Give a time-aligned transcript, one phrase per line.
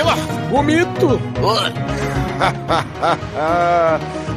[0.00, 0.16] que lá?
[0.50, 1.20] Vomito!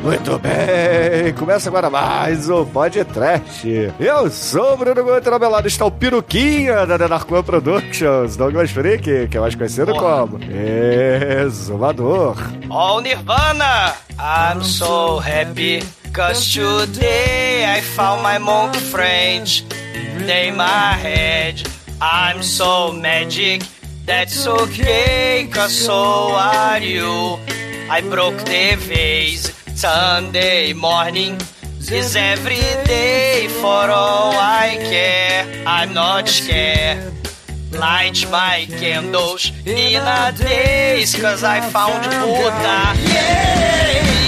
[0.03, 3.65] Muito bem, começa agora mais um Podcast.
[3.97, 8.71] Eu sou o Bruno Gomes, ao meu lado está o Piruquinha da One Productions, Douglas
[8.71, 12.35] Freak, que é mais conhecido como Exumador.
[12.69, 19.47] Oh Nirvana, I'm so happy cause today I found my monk friend.
[20.27, 21.63] They my head,
[22.01, 23.63] I'm so magic.
[24.05, 27.39] That's okay, cause so are you.
[27.89, 31.39] I broke the vase Sunday morning.
[31.91, 35.63] Is every day for all I care.
[35.65, 37.13] I'm not scared.
[37.71, 42.93] Light my candles in a days cause I found Buddha.
[43.13, 44.22] Yeah.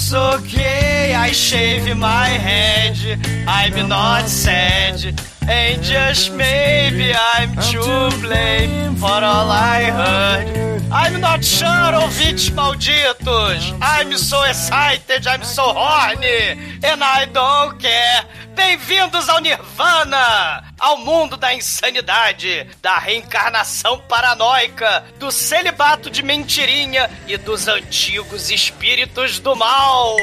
[0.00, 1.14] That's okay.
[1.14, 2.96] I shave my head,
[3.46, 5.14] I'm not sad.
[5.48, 10.82] And just maybe I'm to blame for all I heard.
[10.92, 12.54] I'm not sure, ouvintes
[13.24, 13.74] malditos.
[13.80, 18.24] I'm so excited, I'm so horny, and I don't care.
[18.54, 20.64] Bem-vindos ao Nirvana!
[20.78, 29.38] Ao mundo da insanidade, da reencarnação paranoica, do celibato de mentirinha e dos antigos espíritos
[29.38, 30.16] do mal.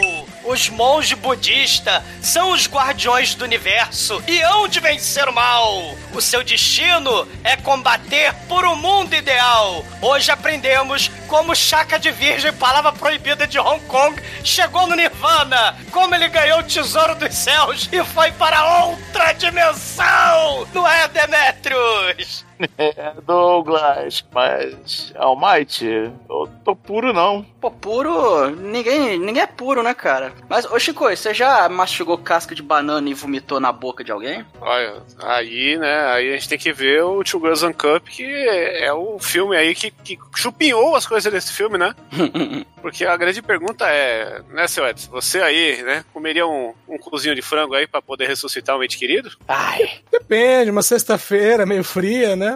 [0.44, 5.96] Os monges budistas são os guardiões do universo e hão de vencer o mal.
[6.14, 9.86] O seu destino é combater por um mundo ideal.
[10.02, 16.16] Hoje aprendemos como Chaka de Virgem, palavra proibida de Hong Kong, chegou no Nirvana, como
[16.16, 20.68] ele ganhou o tesouro dos céus e foi para outra dimensão.
[20.74, 22.47] Não é, Demetrius?
[22.78, 27.46] É, Douglas, mas Almighty, eu tô puro não.
[27.60, 28.50] Pô, puro.
[28.52, 30.34] Ninguém, ninguém é puro, né, cara?
[30.50, 34.46] Mas, ô Chico, você já mastigou casca de banana e vomitou na boca de alguém?
[34.62, 38.24] Olha, aí, né, aí a gente tem que ver o Two Girls One Cup, que
[38.24, 41.94] é, é o filme aí que, que chupinhou as coisas desse filme, né?
[42.82, 47.36] Porque a grande pergunta é, né, seu Edson, você aí, né, comeria um, um cozinho
[47.36, 49.32] de frango aí pra poder ressuscitar um ente querido?
[49.48, 49.90] Ai.
[50.12, 52.47] Depende, uma sexta-feira meio fria, né?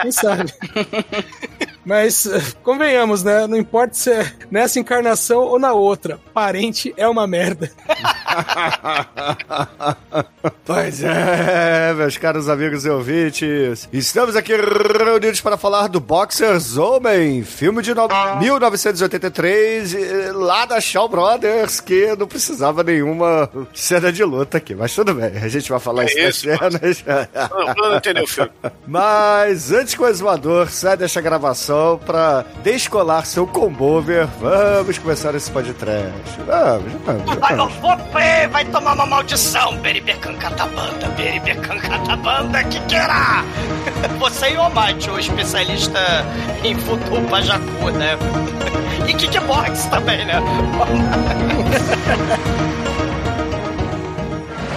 [0.00, 0.52] Quem sabe?
[1.84, 2.28] Mas
[2.62, 3.46] convenhamos, né?
[3.46, 6.18] Não importa se é nessa encarnação ou na outra.
[6.32, 7.70] Parente é uma merda.
[10.64, 13.88] Pois é, meus caros amigos e ouvintes.
[13.92, 18.08] Estamos aqui reunidos para falar do Boxers Homem, filme de no...
[18.38, 24.74] 1983, eh, lá da Shaw Brothers, que não precisava nenhuma cena de luta aqui.
[24.74, 27.04] Mas tudo bem, a gente vai falar É isso nas cenas.
[27.50, 28.50] Não, não entendeu o filme.
[28.86, 31.69] Mas antes que o exumador saia desta gravação
[32.04, 36.12] para descolar seu combover, vamos começar esse podcast.
[36.46, 37.74] Vamos, vamos, Ai, vamos.
[37.76, 43.44] você vai tomar uma maldição, Beribecan Catabanda, Beribecan Catabanda, que queira!
[44.18, 46.00] Você e o Almighty, o especialista
[46.64, 48.16] em futuro Pajacu, né?
[49.08, 50.40] E kickbox também, né?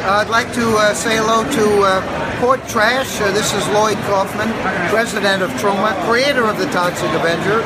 [0.06, 2.02] I'd like to uh, say hello to uh,
[2.44, 3.22] Port Trash.
[3.22, 4.52] Uh, this is Lloyd Kaufman,
[4.90, 7.62] president of Troma, creator of the Toxic Avenger.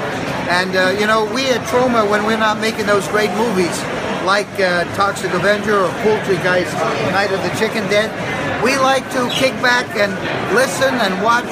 [0.53, 3.73] And, uh, you know, we at Troma, when we're not making those great movies
[4.21, 6.71] like uh, Toxic Avenger or Poultry Guys
[7.09, 8.13] Night of the Chicken Den,
[8.61, 10.13] we like to kick back and
[10.53, 11.49] listen and watch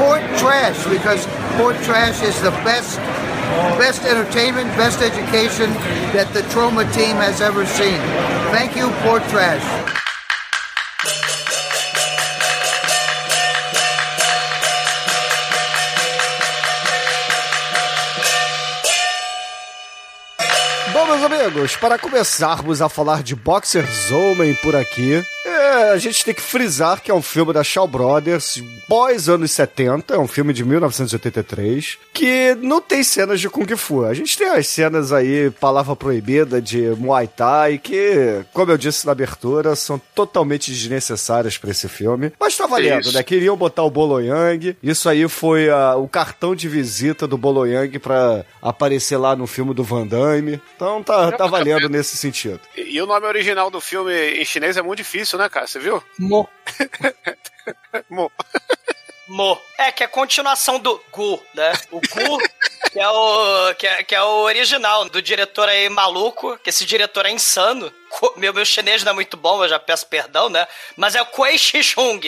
[0.00, 1.26] Port Trash because
[1.60, 2.96] Port Trash is the best
[3.76, 5.68] best entertainment, best education
[6.16, 8.00] that the Troma team has ever seen.
[8.48, 9.92] Thank you, Port Trash.
[21.18, 25.22] Meus amigos, para começarmos a falar de Boxers Homem por aqui,
[25.62, 30.14] a gente tem que frisar que é um filme da Shaw Brothers, pós anos 70,
[30.14, 34.04] é um filme de 1983, que não tem cenas de Kung Fu.
[34.04, 39.06] A gente tem as cenas aí, palavra proibida, de Muay Thai, que, como eu disse
[39.06, 42.32] na abertura, são totalmente desnecessárias pra esse filme.
[42.38, 43.14] Mas tá valendo, Isso.
[43.14, 43.22] né?
[43.22, 44.76] Queriam botar o Bolo Yang.
[44.82, 49.46] Isso aí foi ah, o cartão de visita do Bolo Yang pra aparecer lá no
[49.46, 50.60] filme do Van Damme.
[50.76, 52.60] Então tá, tá valendo nesse sentido.
[52.76, 55.66] E, e o nome original do filme em chinês é muito difícil, né, cara?
[55.66, 56.02] Você viu?
[56.18, 56.48] Mo.
[58.10, 58.32] Mo.
[59.28, 59.58] Mo.
[59.78, 61.72] É, que é a continuação do Gu, né?
[61.90, 62.38] O Gu,
[62.90, 66.84] que é o, que é, que é o original, do diretor aí maluco, que esse
[66.84, 67.92] diretor é insano.
[68.36, 70.66] Meu, meu chinês não é muito bom, eu já peço perdão, né?
[70.96, 72.20] Mas é o Kuei Shishung.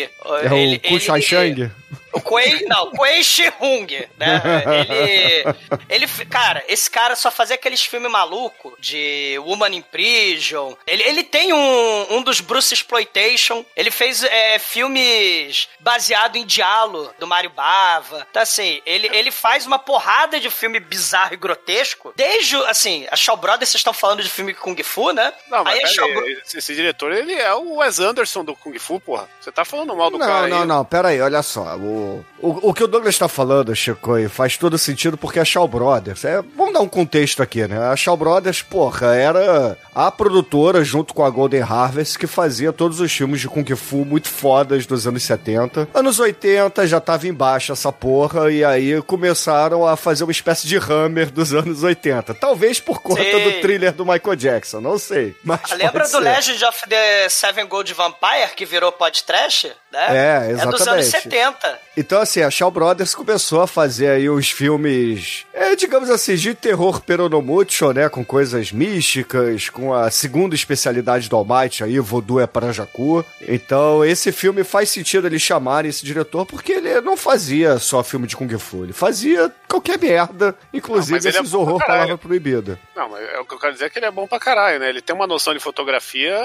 [0.42, 1.70] É o Ku Shai Shang.
[2.12, 3.86] O Kuei, não, Kuei Shihung,
[4.16, 4.40] né?
[4.88, 5.44] Ele,
[5.88, 10.76] ele, cara, esse cara só fazia aqueles filmes maluco de Woman in Prison.
[10.86, 13.64] Ele, ele tem um, um dos Bruce Exploitation.
[13.76, 18.26] Ele fez é, filmes baseado em Diallo, do Mario Bava.
[18.30, 22.12] Então, assim, ele, ele faz uma porrada de filme bizarro e grotesco.
[22.16, 25.32] Desde, o- assim, a Shaw Brothers, vocês estão falando de filme Kung Fu, né?
[25.48, 29.00] Não, mas Aí Bro- esse, esse diretor, ele é o Wes Anderson do Kung Fu,
[29.00, 29.28] porra.
[29.40, 30.66] Você tá falando mal do Não, cara não, aí.
[30.66, 31.76] não, pera aí, olha só.
[31.76, 35.66] O, o, o que o Douglas tá falando, Chico, faz todo sentido porque a Shaw
[35.68, 36.24] Brothers.
[36.24, 37.78] É, vamos dar um contexto aqui, né?
[37.88, 43.00] A Shaw Brothers, porra, era a produtora junto com a Golden Harvest que fazia todos
[43.00, 45.88] os filmes de Kung Fu muito fodas dos anos 70.
[45.94, 50.76] Anos 80 já tava embaixo essa porra, e aí começaram a fazer uma espécie de
[50.76, 52.34] Hammer dos anos 80.
[52.34, 53.44] Talvez por conta Sim.
[53.44, 55.34] do thriller do Michael Jackson, não sei.
[55.44, 56.20] Mas Ah, Lembra do ser.
[56.20, 60.06] Legend of the Seven Gold Vampire, que virou podcast, né?
[60.10, 61.10] É, É dos anos exatamente.
[61.10, 61.78] 70.
[61.96, 66.54] Então, assim, a Shaw Brothers começou a fazer aí os filmes, é, digamos assim, de
[66.54, 68.08] terror peronomútil, né?
[68.08, 73.24] Com coisas místicas, com a segunda especialidade do Almighty aí, Voodoo é para Jacu.
[73.46, 78.26] Então, esse filme faz sentido eles chamarem esse diretor, porque ele não fazia só filme
[78.26, 82.16] de Kung Fu, ele fazia qualquer merda, Não, inclusive ele é esses pra horror palavra
[82.16, 82.78] proibida.
[82.94, 84.78] Não, mas é o que eu quero dizer é que ele é bom pra caralho,
[84.78, 84.88] né?
[84.88, 86.38] Ele tem uma noção de fotografia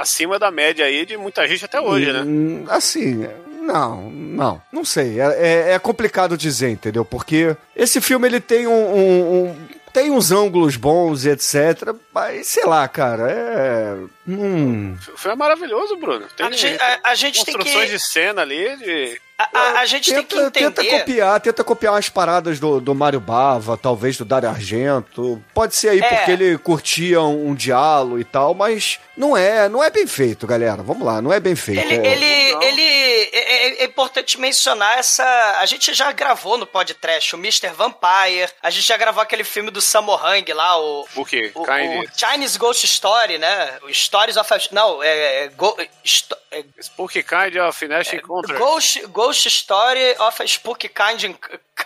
[0.00, 2.22] acima da média aí de muita gente até hoje, né?
[2.26, 3.26] Hum, Assim,
[3.60, 5.20] não, não, não sei.
[5.20, 5.24] É,
[5.70, 7.04] é- é complicado dizer, entendeu?
[7.04, 9.56] Porque esse filme ele tem um, um- um-
[9.92, 11.94] tem uns ângulos bons e etc.
[12.12, 13.96] Mas sei lá, cara, é.
[14.28, 16.26] Hum, é maravilhoso, Bruno.
[16.36, 17.96] Tem A gente, a- a gente tem construções que.
[17.96, 19.20] de cena ali, de...
[19.52, 20.98] A, a- a gente tem que tenta, tenta entender.
[21.00, 25.42] copiar, tenta copiar umas paradas do, do Mário Bava, talvez do Dario Argento.
[25.54, 26.08] Pode ser aí É.
[26.16, 30.46] porque ele curtia um, um diálogo e tal, mas não é, não é bem feito,
[30.46, 30.82] galera.
[30.82, 31.80] Vamos lá, não é bem feito.
[31.80, 35.24] Ele, é- ele, ele é, é- é importante mencionar essa.
[35.60, 37.68] A gente já gravou no podcast o Mr.
[37.68, 38.48] Vampire.
[38.62, 41.06] A gente já gravou aquele filme do Sammo Hung lá, o.
[41.16, 41.50] O quê?
[41.54, 42.04] O, Kind...
[42.08, 43.78] o Chinese Ghost Story, né?
[43.82, 44.52] O Stories of.
[44.72, 45.44] Não, é.
[45.44, 48.58] é, go- é Spooky Kind of Nash Encounter.
[48.58, 51.36] Ghost, Ghost Story of a Spooky Kind.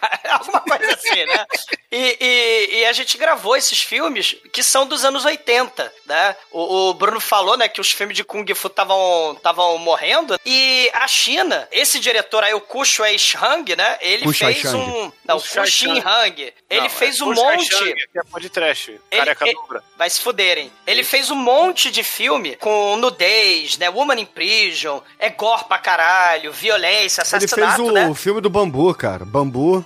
[0.31, 1.47] Alguma coisa assim, né?
[1.91, 6.37] E, e- e a gente gravou esses filmes que são dos anos 80, né?
[6.51, 10.39] O, o Bruno falou, né, que os filmes de Kung Fu estavam morrendo.
[10.45, 13.97] E a China, esse diretor aí, o Ku Shui Shang, né?
[14.01, 14.77] Ele Ku fez Shang.
[14.77, 15.13] um.
[15.25, 16.01] Não, Ku Ku Shin.
[16.01, 16.53] Hang.
[16.69, 17.69] Ele Não, fez é um Push Kai monte.
[17.79, 18.89] Shang, que é pode trash.
[18.89, 19.83] Ele- Careca ele- dura.
[19.97, 20.71] Vai se fuderem.
[20.87, 23.89] Ele fez um monte de filme com nudez, né?
[23.89, 28.13] Woman in Prison, é gore pra caralho, violência, Ele fez assassinato, o né?
[28.15, 29.25] filme do Bambu, cara.
[29.25, 29.86] Bambu.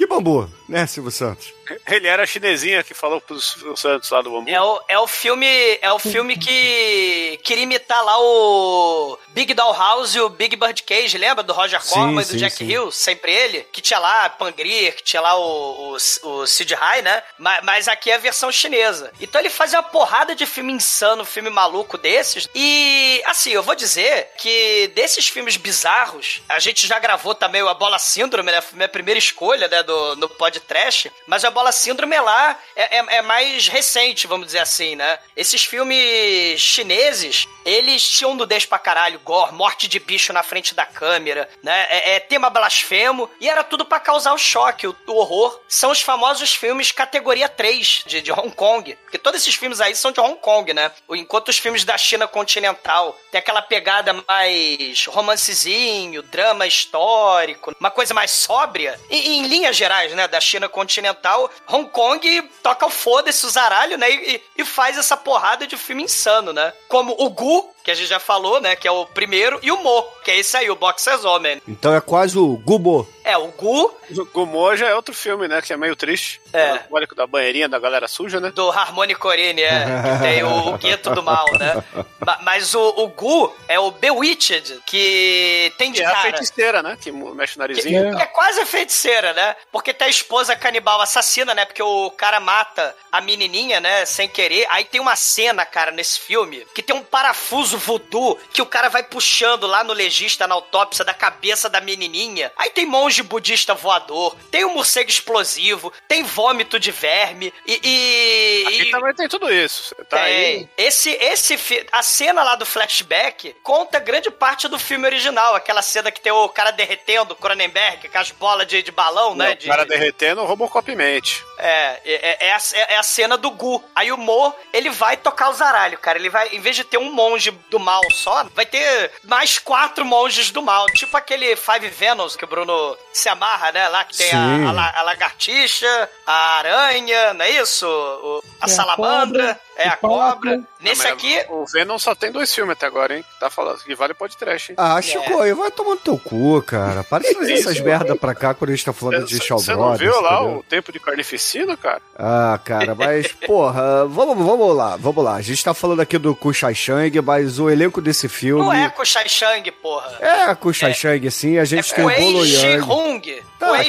[0.00, 1.52] Que bambu, né, Silvio Santos?
[1.86, 4.50] Ele era a chinesinha que falou pros, pros Santos lá do Bambu.
[4.50, 5.46] É o, é o filme
[5.80, 10.82] é o filme que queria imitar lá o Big Doll House e o Big Bird
[10.82, 12.64] Cage, lembra do Roger Corman e do sim, Jack sim.
[12.64, 16.74] Hill, sempre ele, que tinha lá a Pangria, que tinha lá o, o, o Sid
[16.74, 17.22] Hai, né?
[17.38, 19.12] Mas, mas aqui é a versão chinesa.
[19.20, 22.48] Então ele fazia uma porrada de filme insano, filme maluco desses.
[22.54, 27.68] E assim, eu vou dizer que desses filmes bizarros, a gente já gravou também o
[27.68, 28.60] A Bola Síndrome, né?
[28.60, 31.10] Foi minha primeira escolha, né, do, no podcast.
[31.26, 35.18] Mas a Bola Síndrome lá, é, é, é mais recente, vamos dizer assim, né?
[35.36, 40.86] Esses filmes chineses, eles tinham nudez pra caralho, gore, morte de bicho na frente da
[40.86, 41.86] câmera, né?
[41.90, 45.60] É, é tema blasfemo, e era tudo pra causar o choque, o, o horror.
[45.68, 48.96] São os famosos filmes categoria 3 de, de Hong Kong.
[49.02, 50.90] Porque todos esses filmes aí são de Hong Kong, né?
[51.10, 58.14] Enquanto os filmes da China continental tem aquela pegada mais romancezinho, drama histórico, uma coisa
[58.14, 58.98] mais sóbria.
[59.10, 63.96] E, em linhas gerais, né, da China continental, Hong Kong toca o foda-se o zaralho,
[63.98, 66.72] né, e, e faz essa porrada de filme insano, né?
[66.88, 67.79] Como o Gu, 뭐라고?
[67.84, 68.76] Que a gente já falou, né?
[68.76, 71.60] Que é o primeiro, e o Mo, que é esse aí, o Boxers Homem.
[71.68, 73.08] Então é quase o Gubo.
[73.22, 75.60] É, o Gu, O Gumô já é outro filme, né?
[75.62, 76.40] Que é meio triste.
[76.52, 76.70] É.
[76.70, 78.50] O alcoólico da banheirinha da galera suja, né?
[78.50, 79.84] do Harmony Corine, é,
[80.16, 81.84] que tem o, o gueto do mal, né?
[82.18, 86.22] Ma- Mas o, o Gu é o Bewitched, que tem de Que é a cara.
[86.22, 86.96] feiticeira, né?
[87.00, 88.00] Que mexe o narizinho.
[88.00, 88.20] e Que tal.
[88.20, 89.54] é quase a feiticeira, né?
[89.70, 91.64] Porque tem a esposa canibal assassina, né?
[91.66, 94.04] Porque o cara mata a menininha, né?
[94.06, 94.66] Sem querer.
[94.70, 98.88] Aí tem uma cena, cara, nesse filme, que tem um parafuso voodoo que o cara
[98.88, 102.52] vai puxando lá no legista, na autópsia da cabeça da menininha.
[102.56, 107.80] Aí tem monge budista voador, tem um morcego explosivo, tem vômito de verme e...
[107.82, 109.94] e- Aqui e- também tem tudo isso.
[110.08, 110.34] Tá aí.
[110.34, 110.70] tem.
[110.76, 115.54] Esse, esse, fi- a cena lá do flashback conta grande parte do filme original.
[115.54, 119.34] Aquela cena que tem o cara derretendo, o Cronenberg, com as bolas de, de balão,
[119.34, 119.56] né?
[119.62, 121.42] O cara derretendo o Robocop mente.
[121.58, 122.58] é, é, é, a,
[122.88, 123.82] é a cena do Gu.
[123.94, 126.18] Aí o Mo, ele vai tocar o zaralho, cara.
[126.18, 130.04] Ele vai, em vez de ter um monge do mal só, vai ter mais quatro
[130.04, 130.86] monges do mal.
[130.94, 133.88] Tipo aquele Five Venoms que o Bruno se amarra, né?
[133.88, 137.86] Lá que tem a, a, a lagartixa, a aranha, não é isso?
[137.86, 140.60] O- a a salamandra, é a cobra.
[140.80, 143.24] Nesse Mas aqui, O Venom só tem dois filmes até agora, hein?
[143.38, 144.76] Tá falando que vale pode trash, hein?
[144.78, 147.04] Ah, Chico, aí vai tomando teu cu, cara.
[147.04, 149.74] Para de fazer essas merda pra cá quando a gente tá falando de Shaw Você
[149.74, 150.58] não viu lá entendeu?
[150.58, 152.00] o tempo de carnificina, cara?
[152.16, 155.34] Ah, cara, mas, porra, vamos, vamos lá, vamos lá.
[155.34, 158.62] A gente tá falando aqui do Kushai Shang, mas o elenco desse filme.
[158.64, 160.16] não é com o Shai Shang, porra.
[160.20, 161.58] É Kushai Shang, sim.
[161.58, 163.42] A gente É tem o Bolo Yang.
[163.58, 163.84] Tá, o Ei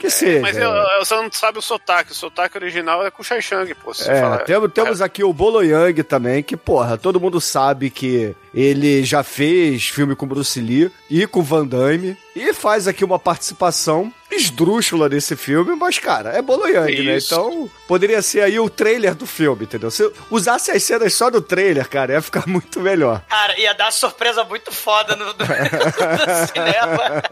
[0.00, 0.06] que-.
[0.06, 0.40] Que seja.
[0.40, 2.12] Mas eu, eu- você não sabe o sotaque.
[2.12, 3.92] O sotaque original é com o Shai Shang, pô.
[3.92, 8.34] É, falar- temos, temos aqui o Bolo Yang também, que, porra, todo mundo sabe que
[8.54, 13.18] ele já fez filme com Bruce Lee e com Van Damme, e faz aqui uma
[13.18, 17.18] participação esdrúxula nesse filme, mas, cara, é Bolo Yang, né?
[17.18, 19.90] Então, poderia ser aí o trailer do filme, entendeu?
[19.90, 23.22] Se usasse as cenas só do trailer, cara, ia ficar muito melhor.
[23.28, 27.22] Cara, ia dar surpresa muito foda no, no- no cinema.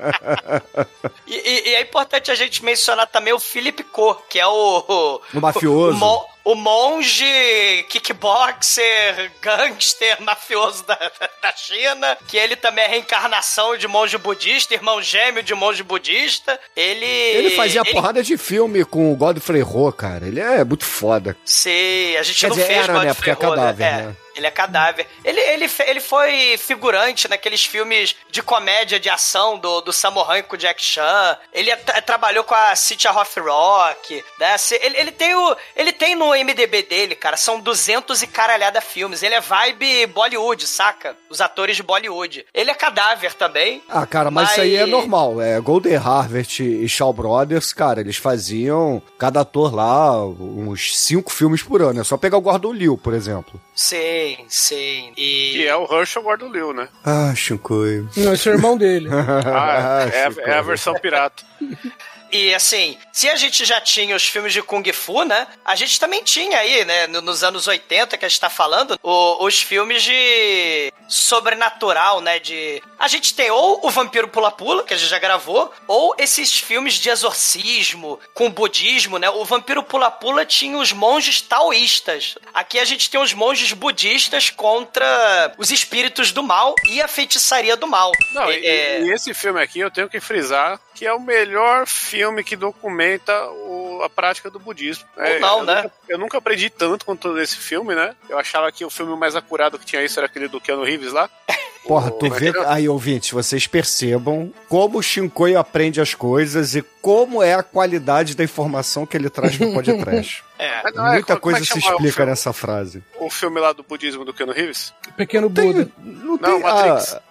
[1.27, 5.21] E, e- e é importante a gente mencionar também o Philip Ko, que é o.
[5.35, 5.97] O mafioso.
[5.97, 10.99] O, mo- o monge kickboxer, gangster, mafioso da,
[11.43, 16.59] da China, que ele também é reencarnação de monge budista, irmão gêmeo de monge budista.
[16.75, 17.05] Ele.
[17.05, 20.27] Ele fazia ele, porrada de filme com o Godfrey Ho, cara.
[20.27, 21.37] Ele é muito foda.
[21.45, 23.15] Sim, a gente Quer não dizer, fez era, God né?
[23.15, 24.17] Porque é Ferrou, cadáver, É, né?
[24.39, 25.07] Ele é cadáver.
[25.25, 30.55] Ele, ele, ele foi figurante naqueles filmes de comédia de ação do, do Samurai com
[30.55, 31.37] o Jack Chan.
[31.53, 34.25] Ele at- trabalhou com a City of Rock.
[34.39, 34.57] Né?
[34.81, 39.23] Ele, ele, tem o, ele tem no MDB dele, cara, são 200 e caralhada filmes.
[39.23, 41.17] Ele é vibe Bollywood, saca?
[41.29, 42.47] Os atores de Bollywood.
[42.55, 43.83] Ele é cadáver também.
[43.89, 45.43] Ah, cara, mas, Mas- isso aí é normal.
[45.43, 51.63] É Golden Harvest e Shaw Brothers, cara, eles faziam cada ator lá uns cinco filmes
[51.63, 52.01] por ano.
[52.01, 53.61] É só pegar o Gordon Liu, por exemplo.
[53.79, 55.13] Sim, sim.
[55.17, 55.53] E...
[55.53, 56.89] Que é o Herschel Gordon Liu, né?
[57.05, 58.09] Ah, Shinkoi.
[58.17, 59.09] Não, esse é o irmão dele.
[59.47, 61.45] Ah, é, é a versão pirata.
[62.31, 65.47] E assim, se a gente já tinha os filmes de Kung Fu, né?
[65.65, 67.07] A gente também tinha aí, né?
[67.07, 72.39] no- Nos anos 80 que a gente tá falando, o- os filmes de sobrenatural, né?
[72.39, 72.83] De.
[72.99, 76.95] A gente tem ou o Vampiro Pula-Pula, que a gente já gravou, ou esses filmes
[76.95, 79.29] de exorcismo com budismo, né?
[79.31, 82.37] O Vampiro Pula-Pula tinha os monges taoístas.
[82.53, 87.77] Aqui a gente tem os monges budistas contra os espíritos do mal e a feitiçaria
[87.77, 88.11] do mal.
[88.33, 91.87] Não, É- e, e esse filme aqui eu tenho que frisar que é o melhor
[91.87, 95.05] filme que documenta o- a prática do budismo.
[95.17, 95.75] É, não, eu né?
[95.83, 98.15] Nunca, eu nunca aprendi tanto quanto esse filme, né?
[98.29, 101.13] Eu achava que o filme mais acurado que tinha isso era aquele do Keanu Reeves
[101.13, 101.29] lá.
[101.87, 102.53] Porra, O- tu vê.
[102.67, 108.35] Aí, ouvintes, vocês percebam como o Shinkoi aprende as coisas e como é a qualidade
[108.37, 110.45] da informação que ele traz no podcast.
[110.59, 110.91] é.
[110.93, 113.03] Não é- Muita como é coisa que se explica nessa frase.
[113.21, 114.93] O filme lá do budismo do Keanu Reeves?
[115.17, 115.89] Pequeno Buda.
[115.99, 116.61] Não, Não, tem.
[116.61, 117.15] Matrix.
[117.15, 117.23] ah,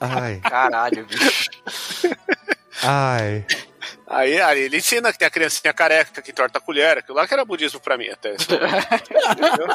[0.00, 1.50] Ai, Caralho, bicho.
[2.82, 3.44] ai.
[4.08, 7.26] Aí, aí ele ensina que tem a criancinha careca que torta a colher, aquilo lá
[7.26, 8.34] que era budismo pra mim até.
[8.34, 9.66] Entendeu?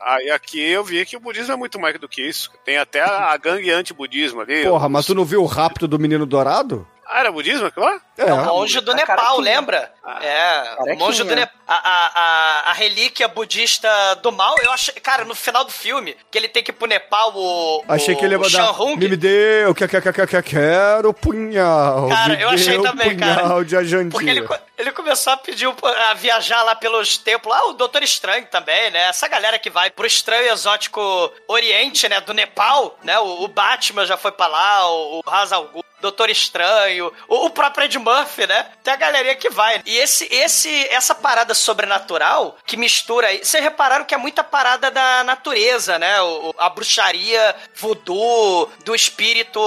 [0.00, 2.50] Aí aqui eu vi que o budismo é muito mais do que isso.
[2.64, 4.64] Tem até a, gangue anti-budismo ali.
[4.64, 6.86] Porra, mas tu não viu o rapto do menino dourado?
[7.12, 8.00] Ah, era budismo aquilo lá?
[8.16, 8.32] É.
[8.32, 9.92] O monge do Nepal, lembra?
[10.22, 10.96] é, o carequinha.
[10.96, 11.60] monge do Nepal.
[11.66, 13.88] A, a, a, relíquia budista
[14.22, 14.94] do mal, eu achei.
[14.94, 17.84] Cara, no final do filme, que ele tem que ir pro Nepal, o.
[17.88, 18.78] Achei o, que ele ia o mandar.
[18.96, 22.08] Me, me deu, que, que, que, que, que, quero punhal.
[22.08, 23.64] Cara, me eu achei deu também, punhal cara.
[23.64, 24.10] de ajandia.
[24.10, 24.48] Porque ele,
[24.80, 25.68] ele começou a pedir
[26.08, 27.54] a viajar lá pelos templos.
[27.54, 29.08] Ah, o Doutor Estranho também, né?
[29.08, 31.00] Essa galera que vai pro estranho exótico
[31.46, 32.20] Oriente, né?
[32.20, 33.18] Do Nepal, né?
[33.18, 38.66] O, Batman já foi pra lá, o, o Doutor Estranho, o, próprio Ed Murphy, né?
[38.82, 39.82] Tem a galerinha que vai.
[39.84, 43.44] E esse, esse, essa parada sobrenatural que mistura aí.
[43.44, 46.20] Vocês repararam que é muita parada da natureza, né?
[46.22, 49.60] O, a bruxaria voodoo do espírito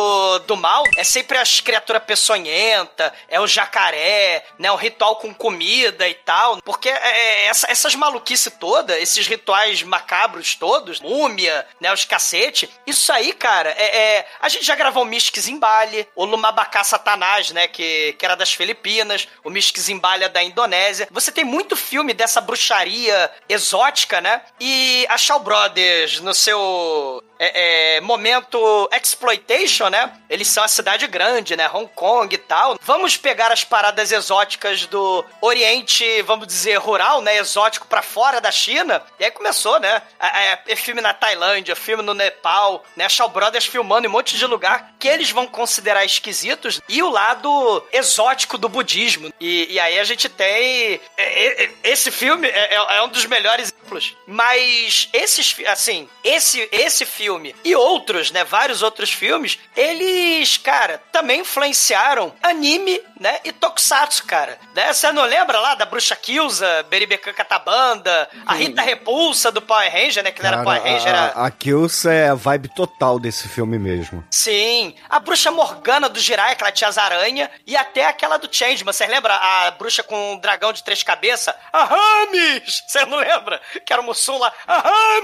[0.48, 4.72] do mal é sempre as criaturas peçonhentas, é o jacaré, né?
[4.72, 6.62] O ritual com comida e tal.
[6.62, 11.92] Porque é, é essa, essas maluquices todas, esses rituais macabros todos, múmia, né?
[11.94, 16.26] Os cacete, isso aí, cara, é, é a gente já gravou Mystics em Bali, o
[16.26, 21.08] Lumabacá Satanás, né, que, que era das Filipinas, o Mystic Zimbalha da Indonésia.
[21.12, 24.42] Você tem muito filme dessa bruxaria exótica, né?
[24.60, 30.12] E a Shaw Brothers, no seu é, é, momento exploitation, né?
[30.30, 31.70] Eles são a cidade grande, né?
[31.70, 32.78] Hong Kong e tal.
[32.82, 37.38] Vamos pegar as paradas exóticas do Oriente, vamos dizer, rural, né?
[37.38, 39.02] Exótico para fora da China.
[39.20, 40.02] E aí começou, né?
[40.20, 43.10] É, é, filme na Tailândia, filme no Nepal, né?
[43.10, 46.82] Shaw Brothers filmando em um monte de lugar que eles vão considerar esquisitos.
[46.88, 49.34] E o lado exótico do budismo.
[49.40, 51.02] E, e aí a gente tem...
[51.18, 54.16] É, é, esse filme é, um dos melhores exemplos.
[54.26, 61.42] Mas esses, assim, esse, esse filme e outros, né, vários outros filmes, eles, cara, também
[61.42, 64.58] influenciaram anime, né, e tokusatsu, cara.
[64.76, 64.92] Né?
[64.92, 70.24] Você não lembra lá da Bruxa Kyusa, Beribekan Katabanda, a Rita Repulsa do Power Ranger,
[70.24, 71.26] né, que não era Power Ranger, era...
[71.36, 74.26] A, a Kyusa é a vibe total desse filme mesmo.
[74.32, 74.96] Sim.
[75.10, 78.94] A Bruxa Morgana do Jiraiya, que ela tinha as aranhas, e até aquela do Changeman,
[78.94, 79.34] você lembra?
[79.36, 81.54] A bruxa com um dragão de três cabeças?
[81.72, 82.84] A Rames!
[82.88, 83.62] Você não lembra?
[83.86, 85.20] Que era o Mussum lá, a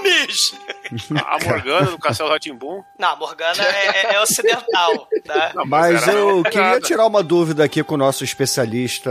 [1.26, 2.82] a Morgana do Castelo Ratimbum.
[2.98, 5.08] Não, Morgana é, é, é ocidental.
[5.26, 5.52] Né?
[5.54, 9.10] Não, mas, mas eu queria tirar uma dúvida aqui com o nosso especialista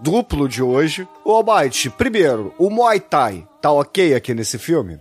[0.00, 1.06] duplo de hoje.
[1.24, 4.98] Ô, Almighty, primeiro, o Muay Thai tá ok aqui nesse filme?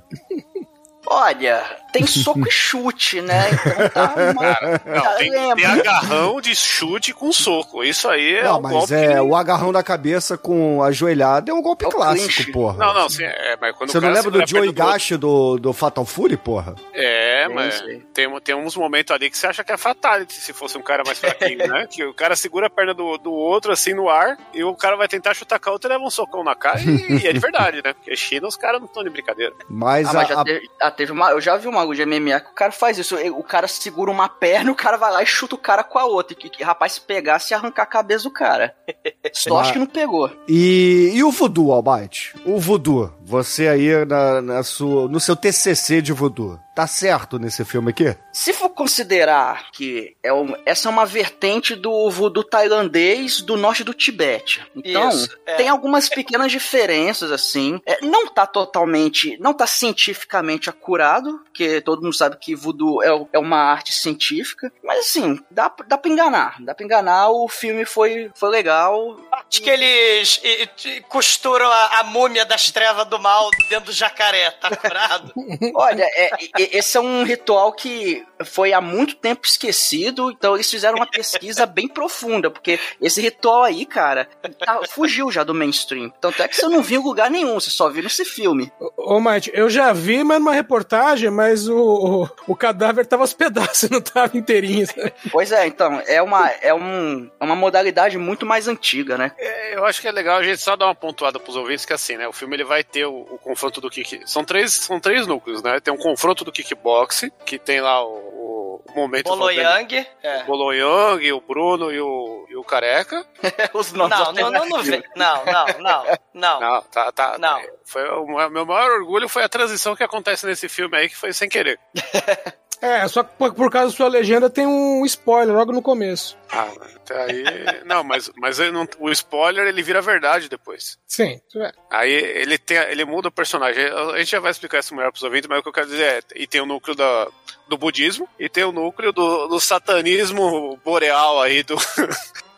[1.05, 3.49] Olha, tem soco e chute, né?
[3.51, 4.49] Então tá uma...
[4.85, 7.83] Não, tá, tem, tem, agarrão de chute com soco.
[7.83, 9.19] Isso aí é Não, um mas golpe é que...
[9.19, 12.51] o agarrão da cabeça com a joelhada é um golpe é clássico, clinch.
[12.51, 12.77] porra.
[12.77, 16.05] Não, não, sim, é, mas quando Você não lembra do Joe Higashi do, do Fatal
[16.05, 16.75] Fury, porra?
[16.93, 17.83] É, sim, mas.
[18.13, 21.03] Tem, tem uns momentos ali que você acha que é fatality se fosse um cara
[21.05, 21.87] mais fraquinho, né?
[21.89, 24.95] Que o cara segura a perna do, do outro assim no ar e o cara
[24.95, 27.33] vai tentar chutar com a outra e leva um socão na cara e, e é
[27.33, 27.93] de verdade, né?
[27.93, 29.53] Porque China os caras não estão de brincadeira.
[29.69, 30.43] Mas, ah, a, mas já, a...
[30.43, 31.31] Teve, já teve uma.
[31.31, 33.15] Eu já vi uma de MMA que o cara faz isso.
[33.31, 36.05] O cara segura uma perna, o cara vai lá e chuta o cara com a
[36.05, 36.35] outra.
[36.35, 38.75] Que, que rapaz, se pegasse, arrancar a cabeça do cara.
[39.33, 40.31] Só acho que não pegou.
[40.47, 42.35] E, e o voodoo, Albite?
[42.45, 43.11] O voodoo.
[43.23, 46.59] Você aí na, na sua, no seu TCC de voodoo.
[46.79, 48.15] Tá certo nesse filme aqui?
[48.31, 53.83] Se for considerar que é um, essa é uma vertente do voodoo tailandês do norte
[53.83, 54.65] do Tibete.
[54.73, 55.55] Então, Isso, é.
[55.55, 57.81] tem algumas pequenas diferenças, assim.
[57.85, 59.37] É, não tá totalmente.
[59.41, 64.71] Não tá cientificamente acurado, porque todo mundo sabe que voodoo é, é uma arte científica.
[64.81, 66.61] Mas, assim, dá, dá pra enganar.
[66.61, 67.27] Dá pra enganar.
[67.27, 69.19] O filme foi, foi legal.
[69.33, 73.91] Acho que eles e, e, costuram a, a múmia das trevas do mal dentro do
[73.91, 75.33] jacaré, tá curado?
[75.75, 80.97] Olha, é, esse é um ritual que foi há muito tempo esquecido, então eles fizeram
[80.97, 84.27] uma pesquisa bem profunda, porque esse ritual aí, cara,
[84.57, 86.09] tá, fugiu já do mainstream.
[86.21, 88.71] Tanto é que você não viu em lugar nenhum, você só viu nesse filme.
[88.79, 93.23] Ô, ô Mike, eu já vi, mas numa reportagem, mas o, o, o cadáver tava
[93.23, 94.87] aos pedaços, não tava inteirinho.
[94.87, 95.13] Sabe?
[95.31, 99.31] Pois é, então, é uma, é, um, é uma modalidade muito mais antiga, né?
[99.37, 101.93] É, eu acho que é legal a gente só dar uma pontuada pros ouvintes, que
[101.93, 104.21] assim, né, o filme ele vai ter o, o confronto do kick...
[104.25, 105.79] São três, são três núcleos, né?
[105.79, 109.25] Tem um confronto do kickboxing, que tem lá o, o momento...
[109.25, 110.07] Boloyang.
[110.23, 110.43] É.
[110.43, 113.25] O Boloyang, o Bruno e o, e o Careca.
[113.73, 116.59] Os nomes não, não, não, não, não, não, não, não.
[116.59, 117.37] Não, tá, tá.
[117.37, 117.61] Não.
[117.83, 121.33] Foi, o meu maior orgulho foi a transição que acontece nesse filme aí, que foi
[121.33, 121.79] sem querer.
[122.81, 126.37] É, só que por, por causa da sua legenda tem um spoiler logo no começo.
[126.49, 127.43] Ah, até aí.
[127.85, 130.97] não, mas, mas não, o spoiler ele vira verdade depois.
[131.05, 131.71] Sim, é.
[131.89, 133.83] Aí ele, tem, ele muda o personagem.
[133.85, 136.03] A gente já vai explicar isso melhor pros ouvintes, mas o que eu quero dizer
[136.03, 137.27] é: e tem o núcleo da,
[137.67, 141.75] do budismo, e tem o núcleo do, do satanismo boreal aí, do.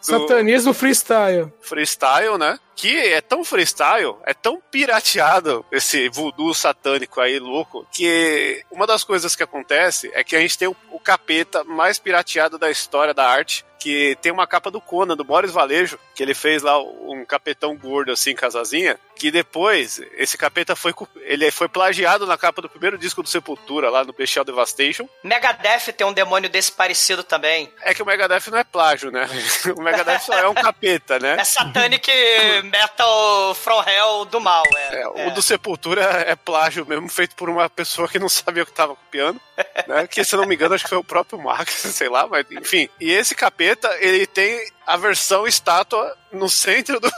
[0.02, 1.54] Satanismo freestyle.
[1.62, 2.60] Freestyle, né?
[2.82, 9.04] Aqui é tão freestyle, é tão pirateado esse voodoo satânico aí louco, que uma das
[9.04, 13.14] coisas que acontece é que a gente tem o, o capeta mais pirateado da história
[13.14, 16.80] da arte, que tem uma capa do Conan, do Boris Valejo, que ele fez lá
[16.80, 22.62] um capetão gordo assim, casazinha, que depois esse capeta foi ele foi plagiado na capa
[22.62, 25.10] do primeiro disco do Sepultura, lá no Bestial Devastation.
[25.24, 27.74] Megadeth tem um demônio desse parecido também.
[27.82, 29.28] É que o Megadeth não é plágio, né?
[29.76, 31.38] O Megadeth só é um capeta, né?
[31.40, 32.08] É Satanic
[32.72, 35.02] Metal From Hell do mal, é.
[35.02, 35.32] é o é.
[35.32, 38.96] do Sepultura é plágio mesmo, feito por uma pessoa que não sabia o que estava
[38.96, 39.40] copiando,
[39.88, 40.08] né?
[40.08, 42.88] Que, se não me engano, acho que foi o próprio Max, sei lá, mas enfim.
[43.00, 47.10] E esse capeta, ele tem a versão estátua no centro do,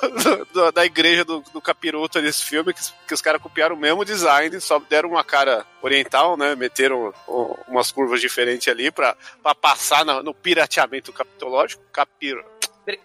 [0.52, 4.04] do, da igreja do, do capiroto desse filme, que, que os caras copiaram o mesmo
[4.04, 6.56] design, só deram uma cara oriental, né?
[6.56, 7.14] Meteram
[7.68, 9.16] umas curvas diferentes ali pra
[9.62, 11.84] passar no, no pirateamento capitológico.
[11.92, 12.44] Capiro,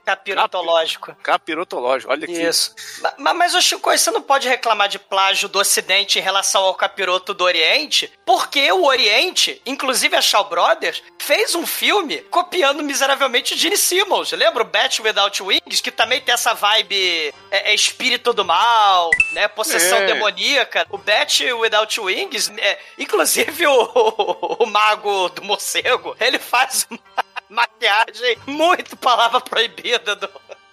[0.04, 1.14] Capirotológico.
[1.22, 2.42] Capirotológico, olha aqui.
[2.42, 2.74] Isso.
[3.18, 6.74] Mas, mas o Chico, você não pode reclamar de plágio do Ocidente em relação ao
[6.74, 13.56] capiroto do Oriente, porque o Oriente, inclusive a Shaw Brothers, fez um filme copiando miseravelmente
[13.56, 14.32] Gene Simmons.
[14.32, 15.80] Lembra o Bat Without Wings?
[15.80, 19.46] Que também tem essa vibe é, é espírito do mal, né?
[19.48, 20.06] Possessão é.
[20.06, 20.86] demoníaca.
[20.90, 27.27] O Bat Without Wings, é, inclusive o, o, o mago do morcego, ele faz uma
[27.48, 30.28] maquiagem muito palavra proibida do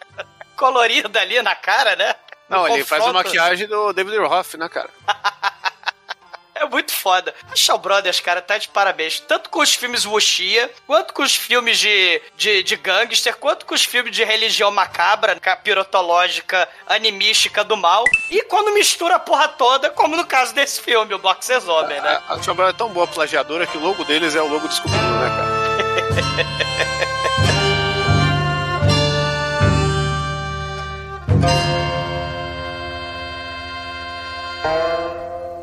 [0.56, 2.16] colorida ali na cara, né?
[2.48, 4.90] Não, ele faz a maquiagem do David Roth, né, cara?
[6.56, 7.36] É muito foda.
[7.52, 9.20] A Shaw Brothers, cara, tá de parabéns.
[9.20, 13.76] Tanto com os filmes Wuxia, quanto com os filmes de, de, de gangster, quanto com
[13.76, 18.06] os filmes de religião macabra, pirotológica, animística do mal.
[18.32, 22.22] E quando mistura a porra toda, como no caso desse filme, o Boxers Homem, né?
[22.30, 24.66] A, a Shaw Brothers é tão boa plagiadora que o logo deles é o logo
[24.66, 26.56] do scooby né, cara?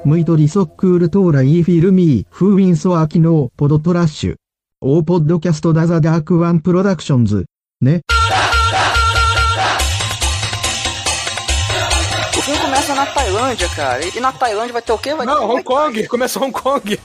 [0.04, 4.34] ムイドリソックールトーライーフィルミー、フーウィンソアキノー、ポドトラッシュ。
[4.80, 7.46] オーポッドキャストダザダークワンプロダクションズ。
[7.80, 8.00] ね。
[13.04, 14.04] Na Tailândia, cara.
[14.04, 15.14] E na Tailândia vai ter o quê?
[15.14, 15.44] Vai Não, ter...
[15.44, 16.06] Hong Kong.
[16.08, 17.00] Começa Hong Kong.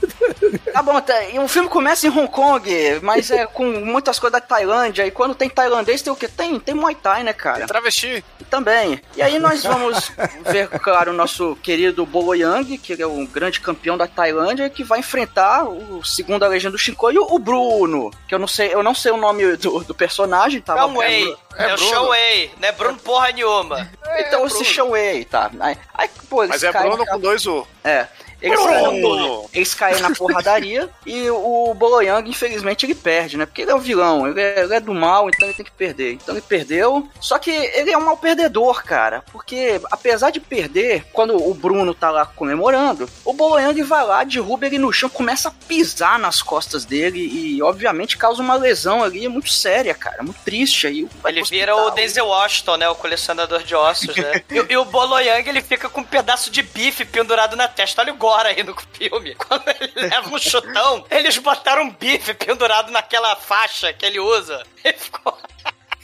[0.72, 4.46] Tá bom, tá, o filme começa em Hong Kong, mas é com muitas coisas da
[4.46, 5.06] Tailândia.
[5.06, 6.28] E quando tem tailandês, tem o quê?
[6.28, 7.66] Tem, tem Muay Thai, né, cara?
[7.66, 8.24] Travesti.
[8.48, 9.00] Também.
[9.16, 10.12] E aí nós vamos
[10.46, 14.84] ver, claro, o nosso querido Bolo Yang, que é o grande campeão da Tailândia, que
[14.84, 18.82] vai enfrentar o segundo a legenda do Shinkoi, o Bruno, que eu não sei, eu
[18.82, 20.78] não sei o nome do, do personagem, tá?
[20.78, 21.36] É o Wei.
[21.58, 23.90] É, é o Show Wei, não é Bruno porra nenhuma.
[24.06, 25.50] É, então, é esse Wei, tá.
[25.58, 27.66] Aí, aí, pô, Mas é Bruno com dois U.
[27.82, 28.06] É.
[28.40, 33.46] Eles, caem, eles caem na porradaria e o Boloyang, infelizmente, ele perde, né?
[33.46, 35.72] Porque ele é o vilão, ele é, ele é, do mal, então ele tem que
[35.72, 36.12] perder.
[36.12, 37.08] Então ele perdeu.
[37.20, 39.24] Só que ele é um mal perdedor, cara.
[39.32, 44.66] Porque apesar de perder, quando o Bruno tá lá comemorando, o Boloyang vai lá, derruba
[44.66, 49.26] ele no chão, começa a pisar nas costas dele e, obviamente, causa uma lesão ali
[49.26, 50.22] muito séria, cara.
[50.22, 50.86] Muito triste.
[50.86, 52.88] Aí ele vira o Denzel Washington, né?
[52.88, 54.42] O colecionador de ossos, né?
[54.50, 58.02] e, e, o Boloyang, ele fica com um pedaço de bife pendurado na testa.
[58.02, 59.34] Olha o agora aí no filme.
[59.34, 64.62] Quando ele leva um chutão, eles botaram um bife pendurado naquela faixa que ele usa.
[64.84, 65.36] Ele ficou.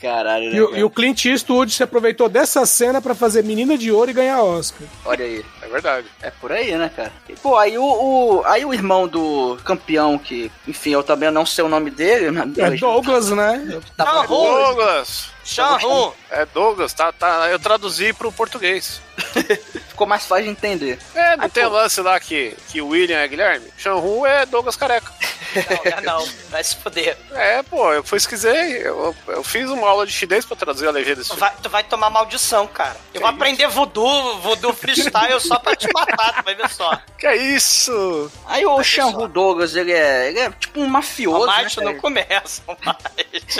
[0.01, 3.79] Caralho, né, e, o, e, o Clint Eastwood se aproveitou dessa cena para fazer Menina
[3.79, 4.87] de Ouro e ganhar Oscar.
[5.03, 5.43] Olha aí.
[5.63, 6.07] É verdade.
[6.21, 7.13] É por aí, né, cara?
[7.27, 11.47] E, pô, aí o, o, aí o irmão do campeão, que, enfim, eu também não
[11.47, 12.27] sei o nome dele.
[12.59, 13.81] É Douglas, né?
[13.97, 15.31] Tá Douglas!
[15.43, 16.13] Shanhu!
[16.31, 19.01] É Douglas, tá, tá, eu traduzi pro português.
[19.95, 20.99] Ficou mais fácil de entender.
[21.15, 21.71] É, não Aí, tem pô...
[21.71, 23.69] lance lá que, que William é Guilherme?
[23.79, 25.13] Shanhu é Douglas Careca.
[26.05, 27.17] Não, não, vai se fuder.
[27.33, 31.17] É, pô, eu pesquisei, eu, eu fiz uma aula de chinês pra traduzir a legenda
[31.17, 32.97] desse vai, Tu vai tomar maldição, cara.
[33.13, 36.69] Eu que vou é aprender voodoo, voodoo freestyle só pra te matar, tu vai ver
[36.71, 36.99] só.
[37.19, 38.31] Que é isso?
[38.47, 41.87] Aí o Shanhu Douglas, ele é, ele é tipo um mafioso, o macho né?
[41.87, 42.63] não começa,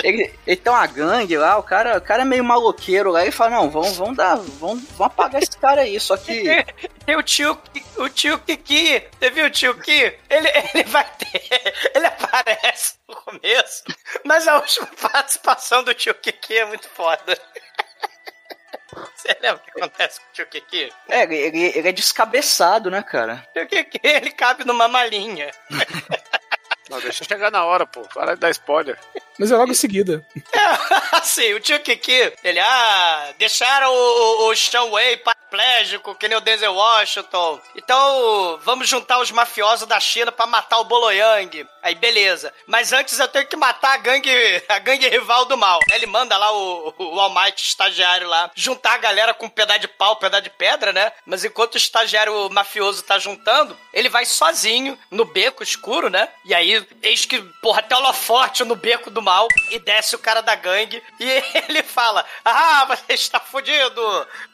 [0.03, 3.31] ele, ele tem uma gangue lá, o cara, o cara é meio maloqueiro lá, e
[3.31, 6.45] fala, não, vamos, vamos dar, vamos, vamos apagar esse cara aí, só que...
[7.07, 7.59] E o tio,
[7.99, 10.15] o tio Kiki, você viu o tio Kiki?
[10.31, 13.85] Ele, ele vai ter, ele aparece no começo,
[14.25, 17.39] mas a última participação do tio Kiki é muito foda.
[19.17, 20.93] Você lembra o que acontece com o tio Kiki?
[21.09, 23.47] É, ele, ele é descabeçado, né, cara?
[23.51, 25.51] O tio Kiki, ele cabe numa malinha.
[26.89, 28.03] Não, deixa chegar na hora, pô.
[28.03, 28.99] Para de dar spoiler.
[29.39, 30.25] Mas é logo em seguida.
[30.55, 36.29] É, assim, o tio Kiki, ele, ah, deixaram o, o, o Sean Wei paraplégico, que
[36.29, 37.61] nem o Denzel Washington.
[37.77, 41.67] Então, vamos juntar os mafiosos da China pra matar o Boloyang.
[41.83, 42.53] Aí, beleza.
[42.67, 44.31] Mas antes eu tenho que matar a gangue,
[44.69, 45.81] a gangue rival do mal.
[45.93, 49.81] Ele manda lá o, o All Might estagiário lá, juntar a galera com um pedaço
[49.81, 51.13] de pau, um pedaço de pedra, né?
[51.27, 56.29] Mas enquanto o estagiário mafioso tá juntando, ele vai sozinho no beco escuro, né?
[56.45, 60.41] E aí, eis que, porra, até holofote no beco do mal e desce o cara
[60.43, 61.25] da gangue e
[61.69, 64.01] ele fala: Ah, você está fudido!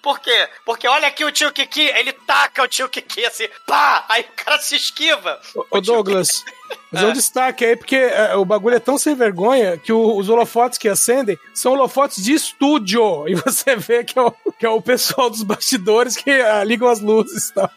[0.03, 0.49] Por quê?
[0.65, 4.05] Porque olha aqui o tio Kiki, ele taca o tio Kiki assim, pá!
[4.09, 5.39] Aí o cara se esquiva.
[5.55, 6.45] Ô, ô Douglas.
[6.93, 10.17] Mas é um destaque aí, porque é, o bagulho é tão sem vergonha que o-
[10.17, 13.27] os holofotes que acendem são holofotes de estúdio.
[13.29, 16.89] E você vê que é o, que é o pessoal dos bastidores que ah, ligam
[16.89, 17.71] as luzes e tal.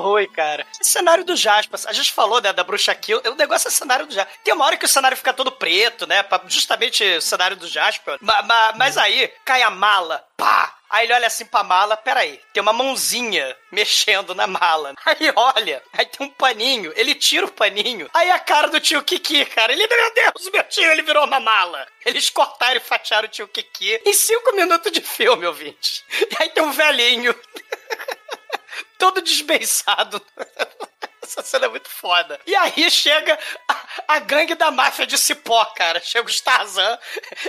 [0.00, 0.66] Oi, cara.
[0.80, 1.78] Cenário do Jasper.
[1.86, 3.20] A gente falou, né, da bruxa Kill.
[3.26, 4.34] O negócio é cenário do Jasper.
[4.42, 6.24] Tem uma hora que o cenário fica todo preto, né?
[6.48, 8.18] Justamente o cenário do Jasper.
[8.20, 10.24] Ma- ma- mas aí, cai a mala.
[10.36, 10.76] Pá!
[10.88, 14.92] Aí ele olha assim pra mala, peraí, tem uma mãozinha mexendo na mala.
[15.06, 18.10] Aí olha, aí tem um paninho, ele tira o paninho.
[18.12, 21.38] Aí a cara do tio Kiki, cara, ele, meu Deus, meu tio, ele virou uma
[21.38, 21.86] mala.
[22.04, 26.02] Eles cortaram e fatiaram o tio Kiki em cinco minutos de filme, ouvinte.
[26.10, 27.32] E aí tem um velhinho
[28.98, 30.20] todo desbeiçado.
[31.22, 32.40] Essa cena é muito foda.
[32.44, 36.00] E aí chega a, a gangue da máfia de Cipó, cara.
[36.00, 36.98] Chega os Tarzan.